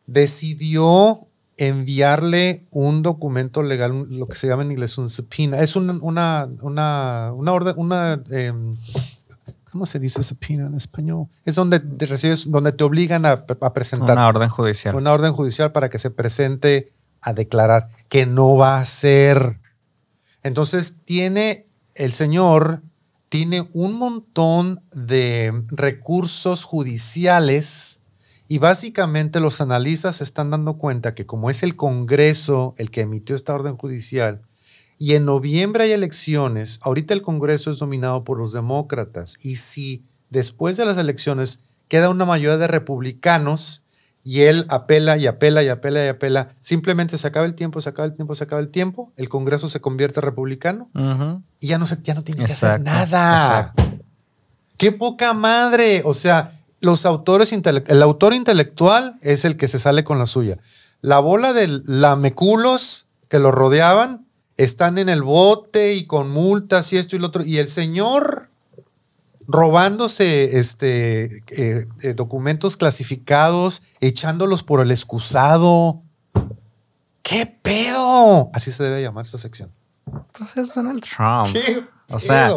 decidió 0.06 1.26
enviarle 1.56 2.66
un 2.70 3.02
documento 3.02 3.62
legal, 3.62 4.06
lo 4.08 4.26
que 4.26 4.36
se 4.36 4.46
llama 4.46 4.62
en 4.62 4.72
inglés 4.72 4.96
un 4.98 5.08
subpoena. 5.08 5.60
Es 5.60 5.76
una, 5.76 5.94
una, 6.00 6.48
una, 6.60 7.32
una 7.34 7.52
orden, 7.52 7.74
una... 7.76 8.22
Em, 8.30 8.76
¿Cómo 9.72 9.86
se 9.86 9.98
dice 9.98 10.22
subpoena 10.22 10.66
en 10.66 10.74
español? 10.74 11.28
Es 11.46 11.54
donde 11.54 11.80
te 11.80 12.04
recibes, 12.04 12.50
donde 12.50 12.72
te 12.72 12.84
obligan 12.84 13.24
a, 13.24 13.46
a 13.60 13.72
presentar. 13.72 14.18
Una 14.18 14.28
orden 14.28 14.50
judicial. 14.50 14.94
Una 14.94 15.12
orden 15.12 15.32
judicial 15.32 15.72
para 15.72 15.88
que 15.88 15.98
se 15.98 16.10
presente 16.10 16.92
a 17.22 17.32
declarar 17.32 17.88
que 18.10 18.26
no 18.26 18.56
va 18.56 18.76
a 18.76 18.84
ser. 18.84 19.60
Entonces 20.42 20.98
tiene 21.06 21.66
el 21.94 22.12
señor 22.12 22.82
tiene 23.30 23.66
un 23.72 23.94
montón 23.94 24.82
de 24.92 25.64
recursos 25.68 26.64
judiciales 26.64 27.98
y 28.46 28.58
básicamente 28.58 29.40
los 29.40 29.62
analistas 29.62 30.16
se 30.16 30.24
están 30.24 30.50
dando 30.50 30.76
cuenta 30.76 31.14
que 31.14 31.24
como 31.24 31.48
es 31.48 31.62
el 31.62 31.74
Congreso 31.74 32.74
el 32.76 32.90
que 32.90 33.00
emitió 33.00 33.34
esta 33.34 33.54
orden 33.54 33.78
judicial 33.78 34.42
y 35.02 35.16
en 35.16 35.24
noviembre 35.24 35.82
hay 35.82 35.90
elecciones, 35.90 36.78
ahorita 36.80 37.12
el 37.12 37.22
Congreso 37.22 37.72
es 37.72 37.80
dominado 37.80 38.22
por 38.22 38.38
los 38.38 38.52
demócratas 38.52 39.36
y 39.40 39.56
si 39.56 40.04
después 40.30 40.76
de 40.76 40.84
las 40.84 40.96
elecciones 40.96 41.64
queda 41.88 42.08
una 42.08 42.24
mayoría 42.24 42.56
de 42.56 42.68
republicanos, 42.68 43.82
y 44.22 44.42
él 44.42 44.64
apela 44.68 45.16
y 45.16 45.26
apela 45.26 45.64
y 45.64 45.68
apela 45.70 46.04
y 46.04 46.06
apela. 46.06 46.50
Simplemente 46.60 47.18
se 47.18 47.26
acaba 47.26 47.46
el 47.46 47.56
tiempo, 47.56 47.80
se 47.80 47.88
acaba 47.88 48.06
el 48.06 48.14
tiempo, 48.14 48.36
se 48.36 48.44
acaba 48.44 48.60
el 48.60 48.68
tiempo. 48.68 49.12
El 49.16 49.28
Congreso 49.28 49.68
se 49.68 49.80
convierte 49.80 50.20
republicano 50.20 50.88
y 51.58 51.66
ya 51.66 51.78
no, 51.78 51.88
se, 51.88 51.98
ya 52.00 52.14
no 52.14 52.22
tiene 52.22 52.44
que 52.44 52.52
hacer 52.52 52.80
nada. 52.80 53.74
¡Qué 54.76 54.92
poca 54.92 55.32
madre! 55.32 56.02
O 56.04 56.14
sea, 56.14 56.60
los 56.78 57.04
autores 57.06 57.50
el 57.52 58.02
autor 58.02 58.34
intelectual 58.34 59.18
es 59.20 59.44
el 59.44 59.56
que 59.56 59.66
se 59.66 59.80
sale 59.80 60.04
con 60.04 60.20
la 60.20 60.26
suya. 60.26 60.58
La 61.00 61.18
bola 61.18 61.52
de 61.52 61.82
lameculos 61.84 63.08
que 63.28 63.40
lo 63.40 63.50
rodeaban 63.50 64.26
están 64.64 64.98
en 64.98 65.08
el 65.08 65.22
bote 65.22 65.94
y 65.94 66.06
con 66.06 66.30
multas 66.30 66.92
y 66.92 66.96
esto 66.96 67.16
y 67.16 67.18
lo 67.18 67.28
otro. 67.28 67.44
Y 67.44 67.58
el 67.58 67.68
señor 67.68 68.50
robándose 69.46 70.58
este, 70.58 71.42
eh, 71.48 71.86
eh, 72.02 72.14
documentos 72.14 72.76
clasificados, 72.76 73.82
echándolos 74.00 74.62
por 74.62 74.80
el 74.80 74.90
excusado. 74.90 76.02
¿Qué 77.22 77.46
pedo? 77.46 78.50
Así 78.52 78.72
se 78.72 78.82
debe 78.82 79.02
llamar 79.02 79.24
esta 79.24 79.38
sección. 79.38 79.70
Pues 80.36 80.56
es 80.56 80.74
Donald 80.74 81.02
Trump. 81.02 81.48
o 82.08 82.18
sea, 82.18 82.52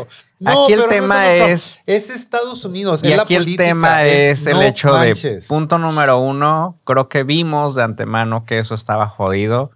aquí 0.46 0.74
el 0.74 0.88
tema 0.88 1.32
es, 1.32 1.80
es, 1.86 2.10
Estados 2.10 2.66
Unidos. 2.66 3.04
Y 3.04 3.14
aquí 3.14 3.36
el 3.36 3.56
tema 3.56 4.06
es, 4.06 4.46
el 4.48 4.62
hecho 4.62 4.94
de 4.94 5.42
punto 5.48 5.78
número 5.78 6.20
uno. 6.20 6.80
Creo 6.84 7.10
que 7.10 7.24
vimos 7.24 7.76
de 7.76 7.84
antemano 7.84 8.46
que 8.46 8.60
eso 8.60 8.76
estaba 8.76 9.08
jodido 9.08 9.72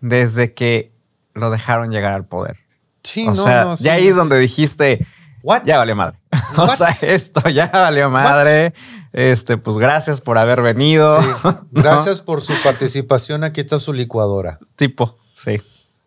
desde 0.00 0.52
que 0.52 0.91
lo 1.34 1.50
dejaron 1.50 1.90
llegar 1.90 2.14
al 2.14 2.24
poder. 2.24 2.58
Sí, 3.02 3.26
o 3.28 3.34
sea, 3.34 3.74
ya 3.78 3.94
ahí 3.94 4.06
es 4.06 4.16
donde 4.16 4.38
dijiste, 4.38 5.04
ya 5.64 5.78
valió 5.78 5.96
madre. 5.96 6.18
o 6.56 6.74
sea, 6.74 6.96
esto 7.02 7.48
ya 7.48 7.68
valió 7.72 8.10
madre. 8.10 8.72
Este, 9.12 9.58
pues 9.58 9.76
gracias 9.76 10.20
por 10.20 10.38
haber 10.38 10.62
venido. 10.62 11.20
Gracias 11.70 12.22
por 12.22 12.40
su 12.40 12.54
participación. 12.64 13.44
Aquí 13.44 13.60
está 13.60 13.78
su 13.78 13.92
licuadora. 13.92 14.58
Tipo, 14.74 15.18
sí. 15.36 15.60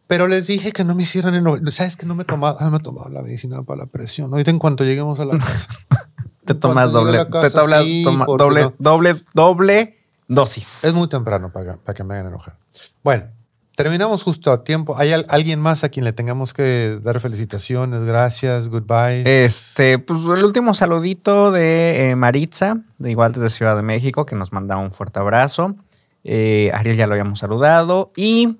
Pero 0.08 0.28
les 0.28 0.48
dije 0.48 0.72
que 0.72 0.84
no 0.84 0.96
me 0.96 1.04
hicieran 1.04 1.36
enojar. 1.36 1.72
¿Sabes 1.72 1.98
que 1.98 2.08
no 2.08 2.16
me 2.16 2.24
he 2.24 2.26
tomado, 2.26 2.58
ah, 2.60 2.70
me 2.72 2.78
he 2.78 2.80
tomado 2.80 3.10
la 3.10 3.22
medicina 3.22 3.62
para 3.62 3.82
la 3.82 3.86
presión? 3.86 4.32
Ahorita 4.32 4.50
en 4.50 4.58
cuanto 4.58 4.84
lleguemos 4.84 5.20
a 5.20 5.26
la 5.26 5.38
casa. 5.38 5.68
te 6.46 6.56
tomas 6.56 6.92
doble, 6.92 7.26
te 7.26 7.50
doble, 7.52 8.74
doble, 8.80 9.24
doble 9.34 9.98
dosis. 10.28 10.84
Es 10.84 10.94
muy 10.94 11.08
temprano 11.08 11.52
para, 11.52 11.78
para 11.78 11.96
que 11.96 12.04
me 12.04 12.16
hagan 12.16 12.28
enojar. 12.28 12.58
Bueno, 13.04 13.26
Terminamos 13.76 14.24
justo 14.24 14.54
a 14.54 14.64
tiempo. 14.64 14.98
¿Hay 14.98 15.12
alguien 15.12 15.60
más 15.60 15.84
a 15.84 15.90
quien 15.90 16.06
le 16.06 16.14
tengamos 16.14 16.54
que 16.54 17.00
dar 17.04 17.20
felicitaciones? 17.20 18.04
Gracias, 18.04 18.70
goodbye. 18.70 19.24
Este, 19.26 20.00
pues 20.00 20.22
el 20.24 20.46
último 20.46 20.74
saludito 20.74 21.52
de 21.52 22.12
eh, 22.12 22.16
Maritza, 22.16 22.78
de 22.98 23.12
igual 23.12 23.34
desde 23.34 23.50
Ciudad 23.50 23.76
de 23.76 23.82
México, 23.82 24.26
que 24.26 24.36
nos 24.36 24.54
manda 24.54 24.78
un 24.78 24.92
fuerte 24.92 25.20
abrazo. 25.20 25.76
Eh, 26.24 26.72
Ariel 26.74 26.96
ya 26.96 27.06
lo 27.06 27.14
habíamos 27.14 27.40
saludado. 27.40 28.14
Y 28.16 28.60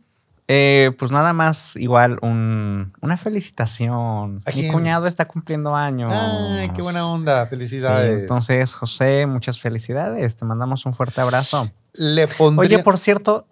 eh, 0.50 0.92
pues 1.00 1.12
nada 1.12 1.32
más, 1.32 1.78
igual 1.78 2.20
una 2.22 3.18
felicitación. 3.18 4.44
Mi 4.54 4.68
cuñado 4.68 5.08
está 5.08 5.30
cumpliendo 5.30 5.76
años. 5.76 6.12
Ay, 6.14 6.70
qué 6.76 6.82
buena 6.82 7.08
onda. 7.08 7.48
Felicidades. 7.48 8.22
entonces, 8.22 8.74
José, 8.74 9.26
muchas 9.28 9.62
felicidades. 9.62 10.36
Te 10.36 10.44
mandamos 10.44 10.86
un 10.86 10.94
fuerte 10.94 11.22
abrazo. 11.22 11.72
Le 11.94 12.28
pondría... 12.28 12.78
Oye, 12.78 12.84
por 12.84 12.98
cierto, 12.98 13.48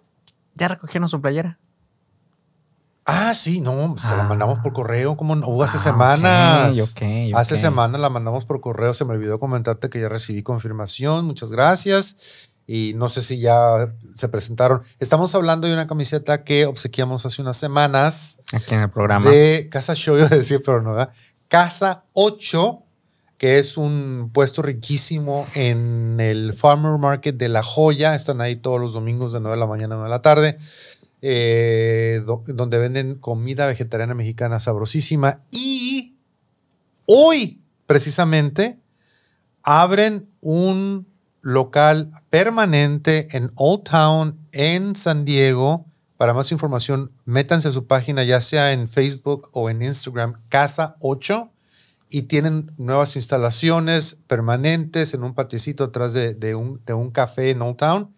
¿Ya 0.54 0.68
recogieron 0.68 1.08
su 1.08 1.20
playera? 1.20 1.58
Ah, 3.06 3.34
sí, 3.34 3.60
no, 3.60 3.96
se 3.98 4.16
la 4.16 4.22
mandamos 4.22 4.60
por 4.60 4.70
ah. 4.70 4.74
correo, 4.74 5.16
como 5.16 5.34
hubo 5.34 5.62
hace 5.62 5.76
ah, 5.76 5.80
semanas. 5.80 6.94
Hace 7.34 7.58
semanas 7.58 8.00
la 8.00 8.08
mandamos 8.08 8.46
por 8.46 8.62
correo, 8.62 8.94
se 8.94 9.04
me 9.04 9.12
olvidó 9.12 9.38
comentarte 9.38 9.90
que 9.90 10.00
ya 10.00 10.08
recibí 10.08 10.42
confirmación, 10.42 11.26
muchas 11.26 11.50
gracias. 11.50 12.16
Y 12.66 12.94
no 12.96 13.10
sé 13.10 13.20
si 13.20 13.40
ya 13.40 13.92
se 14.14 14.28
presentaron. 14.30 14.84
Estamos 14.98 15.34
hablando 15.34 15.68
de 15.68 15.74
una 15.74 15.86
camiseta 15.86 16.44
que 16.44 16.64
obsequiamos 16.64 17.26
hace 17.26 17.42
unas 17.42 17.58
semanas. 17.58 18.38
Aquí 18.54 18.74
en 18.74 18.80
el 18.80 18.90
programa. 18.90 19.30
De 19.30 19.68
Casa 19.70 19.94
Show, 19.94 20.16
iba 20.16 20.26
a 20.30 20.30
decir, 20.30 20.62
pero 20.64 20.80
no. 20.80 20.96
Casa 21.48 22.04
8, 22.14 22.83
que 23.38 23.58
es 23.58 23.76
un 23.76 24.30
puesto 24.32 24.62
riquísimo 24.62 25.46
en 25.54 26.18
el 26.20 26.54
Farmer 26.54 26.98
Market 26.98 27.36
de 27.36 27.48
La 27.48 27.62
Joya. 27.62 28.14
Están 28.14 28.40
ahí 28.40 28.56
todos 28.56 28.80
los 28.80 28.94
domingos 28.94 29.32
de 29.32 29.40
9 29.40 29.56
de 29.56 29.60
la 29.60 29.66
mañana 29.66 29.94
a 29.94 29.98
9 29.98 30.08
de 30.08 30.16
la 30.16 30.22
tarde. 30.22 30.58
Eh, 31.26 32.22
donde 32.46 32.76
venden 32.76 33.14
comida 33.14 33.66
vegetariana 33.66 34.14
mexicana 34.14 34.60
sabrosísima. 34.60 35.40
Y 35.50 36.16
hoy, 37.06 37.62
precisamente, 37.86 38.78
abren 39.62 40.28
un 40.42 41.06
local 41.40 42.12
permanente 42.28 43.28
en 43.32 43.52
Old 43.54 43.84
Town, 43.84 44.38
en 44.52 44.94
San 44.96 45.24
Diego. 45.24 45.86
Para 46.18 46.34
más 46.34 46.52
información, 46.52 47.10
métanse 47.24 47.68
a 47.68 47.72
su 47.72 47.86
página, 47.86 48.22
ya 48.22 48.42
sea 48.42 48.72
en 48.72 48.90
Facebook 48.90 49.48
o 49.52 49.70
en 49.70 49.80
Instagram, 49.80 50.42
Casa 50.50 50.96
8 51.00 51.53
y 52.14 52.22
tienen 52.22 52.70
nuevas 52.76 53.16
instalaciones 53.16 54.18
permanentes 54.28 55.14
en 55.14 55.24
un 55.24 55.34
paticito 55.34 55.82
atrás 55.82 56.12
de, 56.12 56.54
un, 56.54 56.80
de 56.86 56.94
un 56.94 57.10
café 57.10 57.50
en 57.50 57.60
Old 57.60 57.76
Town. 57.76 58.14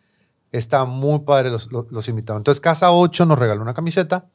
Está 0.52 0.84
muy 0.84 1.20
padre 1.20 1.48
los, 1.48 1.72
los, 1.72 2.06
invitados. 2.06 2.40
Entonces, 2.40 2.60
Casa 2.60 2.92
8 2.92 3.24
nos 3.24 3.38
regaló 3.38 3.62
una 3.62 3.72
camiseta 3.72 4.26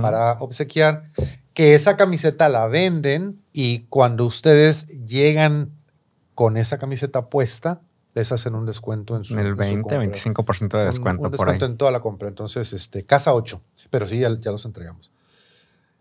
para 0.00 0.38
obsequiar, 0.40 1.10
que 1.52 1.74
esa 1.74 1.98
camiseta 1.98 2.48
la 2.48 2.66
venden 2.66 3.42
y 3.52 3.80
cuando 3.90 4.24
ustedes 4.24 4.88
llegan 5.06 5.70
con 6.34 6.56
esa 6.56 6.78
camiseta 6.78 7.26
puesta, 7.26 7.82
les 8.14 8.32
hacen 8.32 8.54
un 8.54 8.64
descuento 8.64 9.16
en 9.16 9.24
su 9.24 9.38
El 9.38 9.54
20, 9.54 9.98
25% 9.98 10.78
de 10.78 10.86
descuento. 10.86 11.24
Un, 11.24 11.30
descuento 11.30 11.66
en 11.66 11.76
toda 11.76 11.90
la 11.90 12.00
compra. 12.00 12.26
Entonces, 12.26 12.72
este, 12.72 13.04
Casa 13.04 13.34
8. 13.34 13.60
Pero 13.90 14.08
sí, 14.08 14.18
ya, 14.18 14.34
ya 14.40 14.50
los 14.50 14.64
entregamos. 14.64 15.10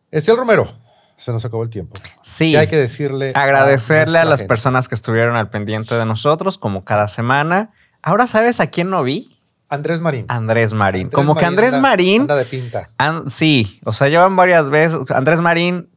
el 0.10 0.38
Romero, 0.38 0.87
se 1.18 1.32
nos 1.32 1.44
acabó 1.44 1.64
el 1.64 1.70
tiempo. 1.70 2.00
Sí. 2.22 2.56
hay 2.56 2.68
que 2.68 2.78
decirle. 2.78 3.32
Agradecerle 3.36 4.20
a, 4.20 4.26
las 4.26 4.44
personas 4.44 4.88
que 4.88 4.96
estuvieron 4.96 5.36
al 5.36 5.50
pendiente 5.50 5.96
de 5.96 6.06
nosotros, 6.06 6.58
como 6.58 6.86
cada 6.86 7.08
semana. 7.08 7.72
Ahora, 8.04 8.28
¿sabes 8.28 8.60
a 8.60 8.68
quién 8.68 8.90
no 8.90 9.04
vi? 9.04 9.42
Andrés 9.70 10.00
Marín. 10.00 10.26
Andrés 10.30 10.74
Marín. 10.74 11.10
como 11.10 11.36
que 11.36 11.46
Andrés 11.46 11.78
Marín. 11.80 12.22
Anda 12.22 12.36
de 12.36 12.46
pinta. 12.46 12.92
sí. 13.28 13.82
O 13.84 13.92
sea, 13.92 14.08
llevan 14.08 14.36
varias 14.36 14.70
veces. 14.70 15.12
Andrés 15.12 15.42
Marín. 15.42 15.90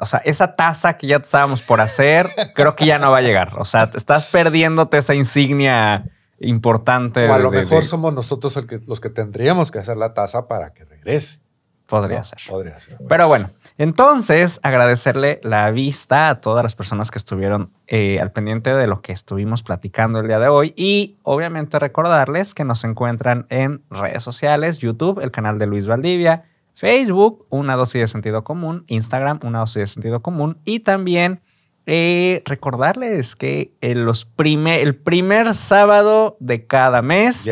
O 0.00 0.06
sea, 0.06 0.20
esa 0.24 0.56
taza 0.56 0.98
que 0.98 1.06
ya 1.06 1.16
estábamos 1.18 1.62
por 1.62 1.80
hacer, 1.80 2.28
creo 2.54 2.74
que 2.74 2.84
ya 2.84 2.98
no 2.98 3.12
va 3.12 3.18
a 3.18 3.22
llegar. 3.22 3.52
O 3.58 3.64
sea, 3.64 3.90
estás 3.94 4.26
perdiéndote 4.26 4.98
esa 4.98 5.14
insignia 5.14 6.10
importante. 6.40 7.28
O 7.28 7.32
a 7.32 7.38
lo 7.38 7.52
mejor 7.52 7.84
somos 7.84 8.12
nosotros 8.12 8.58
los 8.86 9.00
que 9.00 9.08
tendríamos 9.08 9.70
que 9.70 9.78
hacer 9.78 9.96
la 9.96 10.12
taza 10.12 10.48
para 10.48 10.74
que 10.74 10.84
regrese. 10.84 11.43
Podría 11.86 12.24
ser. 12.24 12.38
Podría 12.48 12.78
ser. 12.78 12.98
Pero 13.08 13.28
bueno, 13.28 13.50
entonces 13.76 14.58
agradecerle 14.62 15.40
la 15.42 15.70
vista 15.70 16.30
a 16.30 16.40
todas 16.40 16.62
las 16.62 16.74
personas 16.74 17.10
que 17.10 17.18
estuvieron 17.18 17.70
eh, 17.86 18.18
al 18.20 18.32
pendiente 18.32 18.74
de 18.74 18.86
lo 18.86 19.02
que 19.02 19.12
estuvimos 19.12 19.62
platicando 19.62 20.20
el 20.20 20.26
día 20.26 20.38
de 20.38 20.48
hoy 20.48 20.72
y 20.76 21.18
obviamente 21.22 21.78
recordarles 21.78 22.54
que 22.54 22.64
nos 22.64 22.84
encuentran 22.84 23.46
en 23.50 23.82
redes 23.90 24.22
sociales, 24.22 24.78
YouTube, 24.78 25.20
el 25.20 25.30
canal 25.30 25.58
de 25.58 25.66
Luis 25.66 25.86
Valdivia, 25.86 26.44
Facebook, 26.72 27.46
una 27.50 27.76
dosis 27.76 28.00
de 28.00 28.08
sentido 28.08 28.44
común, 28.44 28.84
Instagram, 28.88 29.40
una 29.44 29.60
dosis 29.60 29.80
de 29.80 29.86
sentido 29.86 30.22
común 30.22 30.58
y 30.64 30.80
también 30.80 31.42
eh, 31.86 32.42
recordarles 32.46 33.36
que 33.36 33.72
el, 33.82 34.04
los 34.04 34.26
el 34.38 34.96
primer 34.96 35.54
sábado 35.54 36.36
de 36.40 36.66
cada 36.66 37.02
mes, 37.02 37.46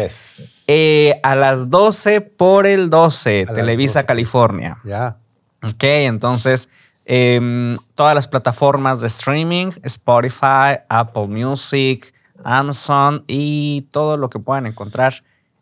eh, 0.67 1.21
a 1.23 1.35
las 1.35 1.69
12 1.69 2.23
por 2.23 2.67
el 2.67 2.89
12, 2.89 3.47
Televisa 3.55 4.05
California. 4.07 4.79
Ya. 4.85 5.19
Ok, 5.63 5.83
entonces 5.83 6.71
em, 7.05 7.77
todas 7.95 8.15
las 8.15 8.27
plataformas 8.27 9.03
de 9.03 9.09
streaming, 9.09 9.71
Spotify, 9.83 10.81
Apple 10.89 11.27
Music, 11.27 12.15
Amazon 12.43 13.25
y 13.27 13.83
todo 13.91 14.17
lo 14.17 14.31
que 14.31 14.39
puedan 14.39 14.67
encontrar 14.67 15.13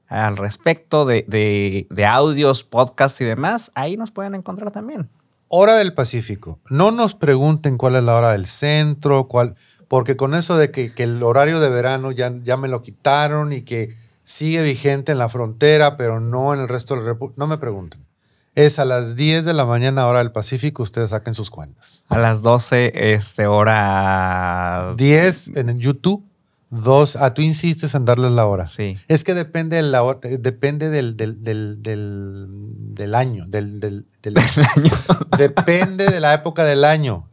al 0.06 0.36
respecto 0.36 1.04
de, 1.06 1.86
de 1.88 2.06
audios, 2.06 2.64
podcasts 2.64 3.20
y 3.20 3.24
demás, 3.24 3.72
ahí 3.74 3.96
nos 3.96 4.10
pueden 4.10 4.34
encontrar 4.36 4.70
también. 4.70 5.08
Hora 5.53 5.74
del 5.74 5.94
Pacífico. 5.94 6.61
No 6.70 6.92
nos 6.92 7.16
pregunten 7.16 7.76
cuál 7.76 7.96
es 7.96 8.05
la 8.05 8.14
hora 8.14 8.30
del 8.30 8.46
centro, 8.46 9.26
cuál, 9.26 9.57
porque 9.88 10.16
con 10.16 10.36
eso 10.36 10.57
de 10.57 10.70
que, 10.70 10.92
el 10.96 11.20
horario 11.24 11.59
de 11.59 11.68
verano 11.68 12.12
ya, 12.12 12.32
ya 12.44 12.57
me 12.57 12.68
lo 12.68 12.82
quitaron 12.82 13.53
y 13.53 13.62
que 13.62 13.96
sigue 14.22 14.62
vigente 14.62 15.11
en 15.11 15.18
la 15.18 15.28
frontera, 15.28 15.96
pero 15.96 16.20
no 16.20 16.55
en 16.55 16.61
el 16.61 16.68
resto 16.68 16.94
de 16.94 17.01
la 17.01 17.07
República, 17.09 17.34
no 17.36 17.48
me 17.48 17.59
pregunten. 17.59 18.07
Es 18.55 18.78
a 18.78 18.84
las 18.84 19.16
10 19.16 19.44
de 19.44 19.53
la 19.53 19.64
mañana, 19.64 20.07
hora 20.07 20.20
del 20.20 20.30
Pacífico, 20.30 20.84
ustedes 20.84 21.11
saquen 21.11 21.34
sus 21.34 21.51
cuentas. 21.51 22.05
A 22.09 22.18
las 22.18 22.42
12, 22.42 22.92
este, 23.12 23.48
hora... 23.48 24.94
10 24.96 25.57
en 25.57 25.80
YouTube 25.80 26.29
Dos, 26.70 27.16
ah, 27.16 27.34
tú 27.34 27.42
insistes 27.42 27.96
en 27.96 28.04
darles 28.04 28.30
la 28.30 28.46
hora. 28.46 28.64
Sí. 28.64 28.96
Es 29.08 29.24
que 29.24 29.34
depende, 29.34 29.76
de 29.76 29.82
la 29.82 30.04
hora, 30.04 30.20
depende 30.22 30.88
del, 30.88 31.16
del, 31.16 31.42
del, 31.42 31.82
del, 31.82 33.14
año. 33.16 33.44
Del, 33.48 33.80
del 33.80 34.06
año. 34.76 34.92
depende 35.36 36.06
de 36.06 36.20
la 36.20 36.32
época 36.32 36.64
del 36.64 36.84
año. 36.84 37.28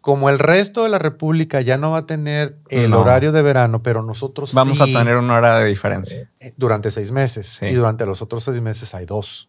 Como 0.00 0.30
el 0.30 0.38
resto 0.38 0.84
de 0.84 0.90
la 0.90 1.00
República 1.00 1.60
ya 1.60 1.76
no 1.76 1.90
va 1.90 1.98
a 1.98 2.06
tener 2.06 2.60
el 2.70 2.94
horario 2.94 3.32
de 3.32 3.42
verano, 3.42 3.82
pero 3.82 4.04
nosotros 4.04 4.54
Vamos 4.54 4.80
a 4.80 4.84
tener 4.84 5.16
una 5.16 5.34
hora 5.34 5.58
de 5.58 5.64
diferencia. 5.66 6.30
Eh, 6.38 6.54
durante 6.56 6.92
seis 6.92 7.10
meses. 7.10 7.58
Y 7.62 7.72
durante 7.72 8.06
los 8.06 8.22
otros 8.22 8.44
seis 8.44 8.60
meses 8.60 8.94
hay 8.94 9.06
dos. 9.06 9.48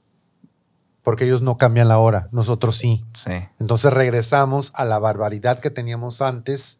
Porque 1.04 1.26
ellos 1.26 1.44
no 1.44 1.60
cambian 1.60 1.88
la 1.88 2.00
hora, 2.00 2.30
nosotros 2.32 2.76
sí. 2.76 3.06
Sí. 3.14 3.34
Entonces 3.60 3.94
regresamos 3.94 4.72
a 4.74 4.84
la 4.84 4.98
barbaridad 4.98 5.60
que 5.60 5.70
teníamos 5.70 6.24
antes 6.24 6.80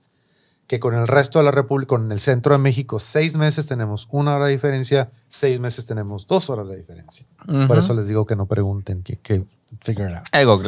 que 0.68 0.80
con 0.80 0.94
el 0.94 1.08
resto 1.08 1.40
de 1.40 1.46
la 1.46 1.52
República, 1.52 1.90
con 1.90 2.12
el 2.12 2.20
centro 2.20 2.54
de 2.54 2.60
México, 2.60 3.00
seis 3.00 3.38
meses 3.38 3.66
tenemos 3.66 4.08
una 4.12 4.36
hora 4.36 4.46
de 4.48 4.52
diferencia, 4.52 5.12
seis 5.30 5.60
meses 5.60 5.86
tenemos 5.86 6.28
dos 6.28 6.50
horas 6.50 6.68
de 6.68 6.78
diferencia. 6.78 7.26
Por 7.68 7.78
eso 7.78 7.94
les 7.94 8.08
digo 8.08 8.26
que 8.26 8.36
no 8.36 8.46
pregunten, 8.48 9.02
que, 9.02 9.18
que 9.18 9.44
figure 9.82 10.12
it 10.12 10.18
out. 10.18 10.28
Algo 10.34 10.62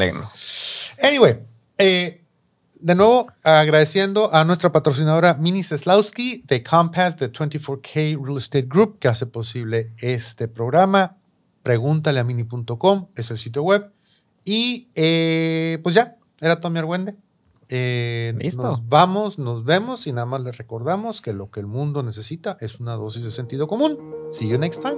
Anyway, 1.04 1.40
eh, 1.78 2.24
de 2.80 2.96
nuevo 2.96 3.28
agradeciendo 3.44 4.34
a 4.34 4.46
nuestra 4.46 4.72
patrocinadora 4.72 5.34
Mini 5.34 5.64
Seslowski 5.64 6.44
de 6.48 6.64
Compass 6.64 7.18
de 7.18 7.32
24K 7.32 8.24
Real 8.24 8.38
Estate 8.38 8.68
Group 8.70 9.00
que 9.00 9.10
hace 9.10 9.26
posible 9.26 9.92
este 9.98 10.48
programa. 10.48 11.18
Pregúntale 11.62 12.22
a 12.22 12.24
mini.com, 12.24 13.08
es 13.16 13.32
el 13.32 13.38
sitio 13.38 13.64
web. 13.64 13.92
Y 14.46 14.88
eh, 14.96 15.80
pues 15.84 15.94
ya, 15.94 16.16
era 16.40 16.62
Tommy 16.62 16.80
Argüende. 16.80 17.18
Eh, 17.70 18.34
Listo. 18.38 18.64
Nos 18.64 18.90
vamos, 18.90 19.38
nos 19.38 19.64
vemos 19.64 20.08
y 20.08 20.12
nada 20.12 20.26
más 20.26 20.42
les 20.42 20.58
recordamos 20.58 21.22
que 21.22 21.34
lo 21.34 21.52
que 21.52 21.60
el 21.60 21.68
mundo 21.68 22.02
necesita 22.04 22.58
es 22.60 22.80
una 22.80 22.96
dosis 22.96 23.24
de 23.24 23.32
sentido 23.32 23.68
común. 23.68 23.98
See 24.32 24.48
you 24.48 24.58
next 24.58 24.82
time. 24.82 24.98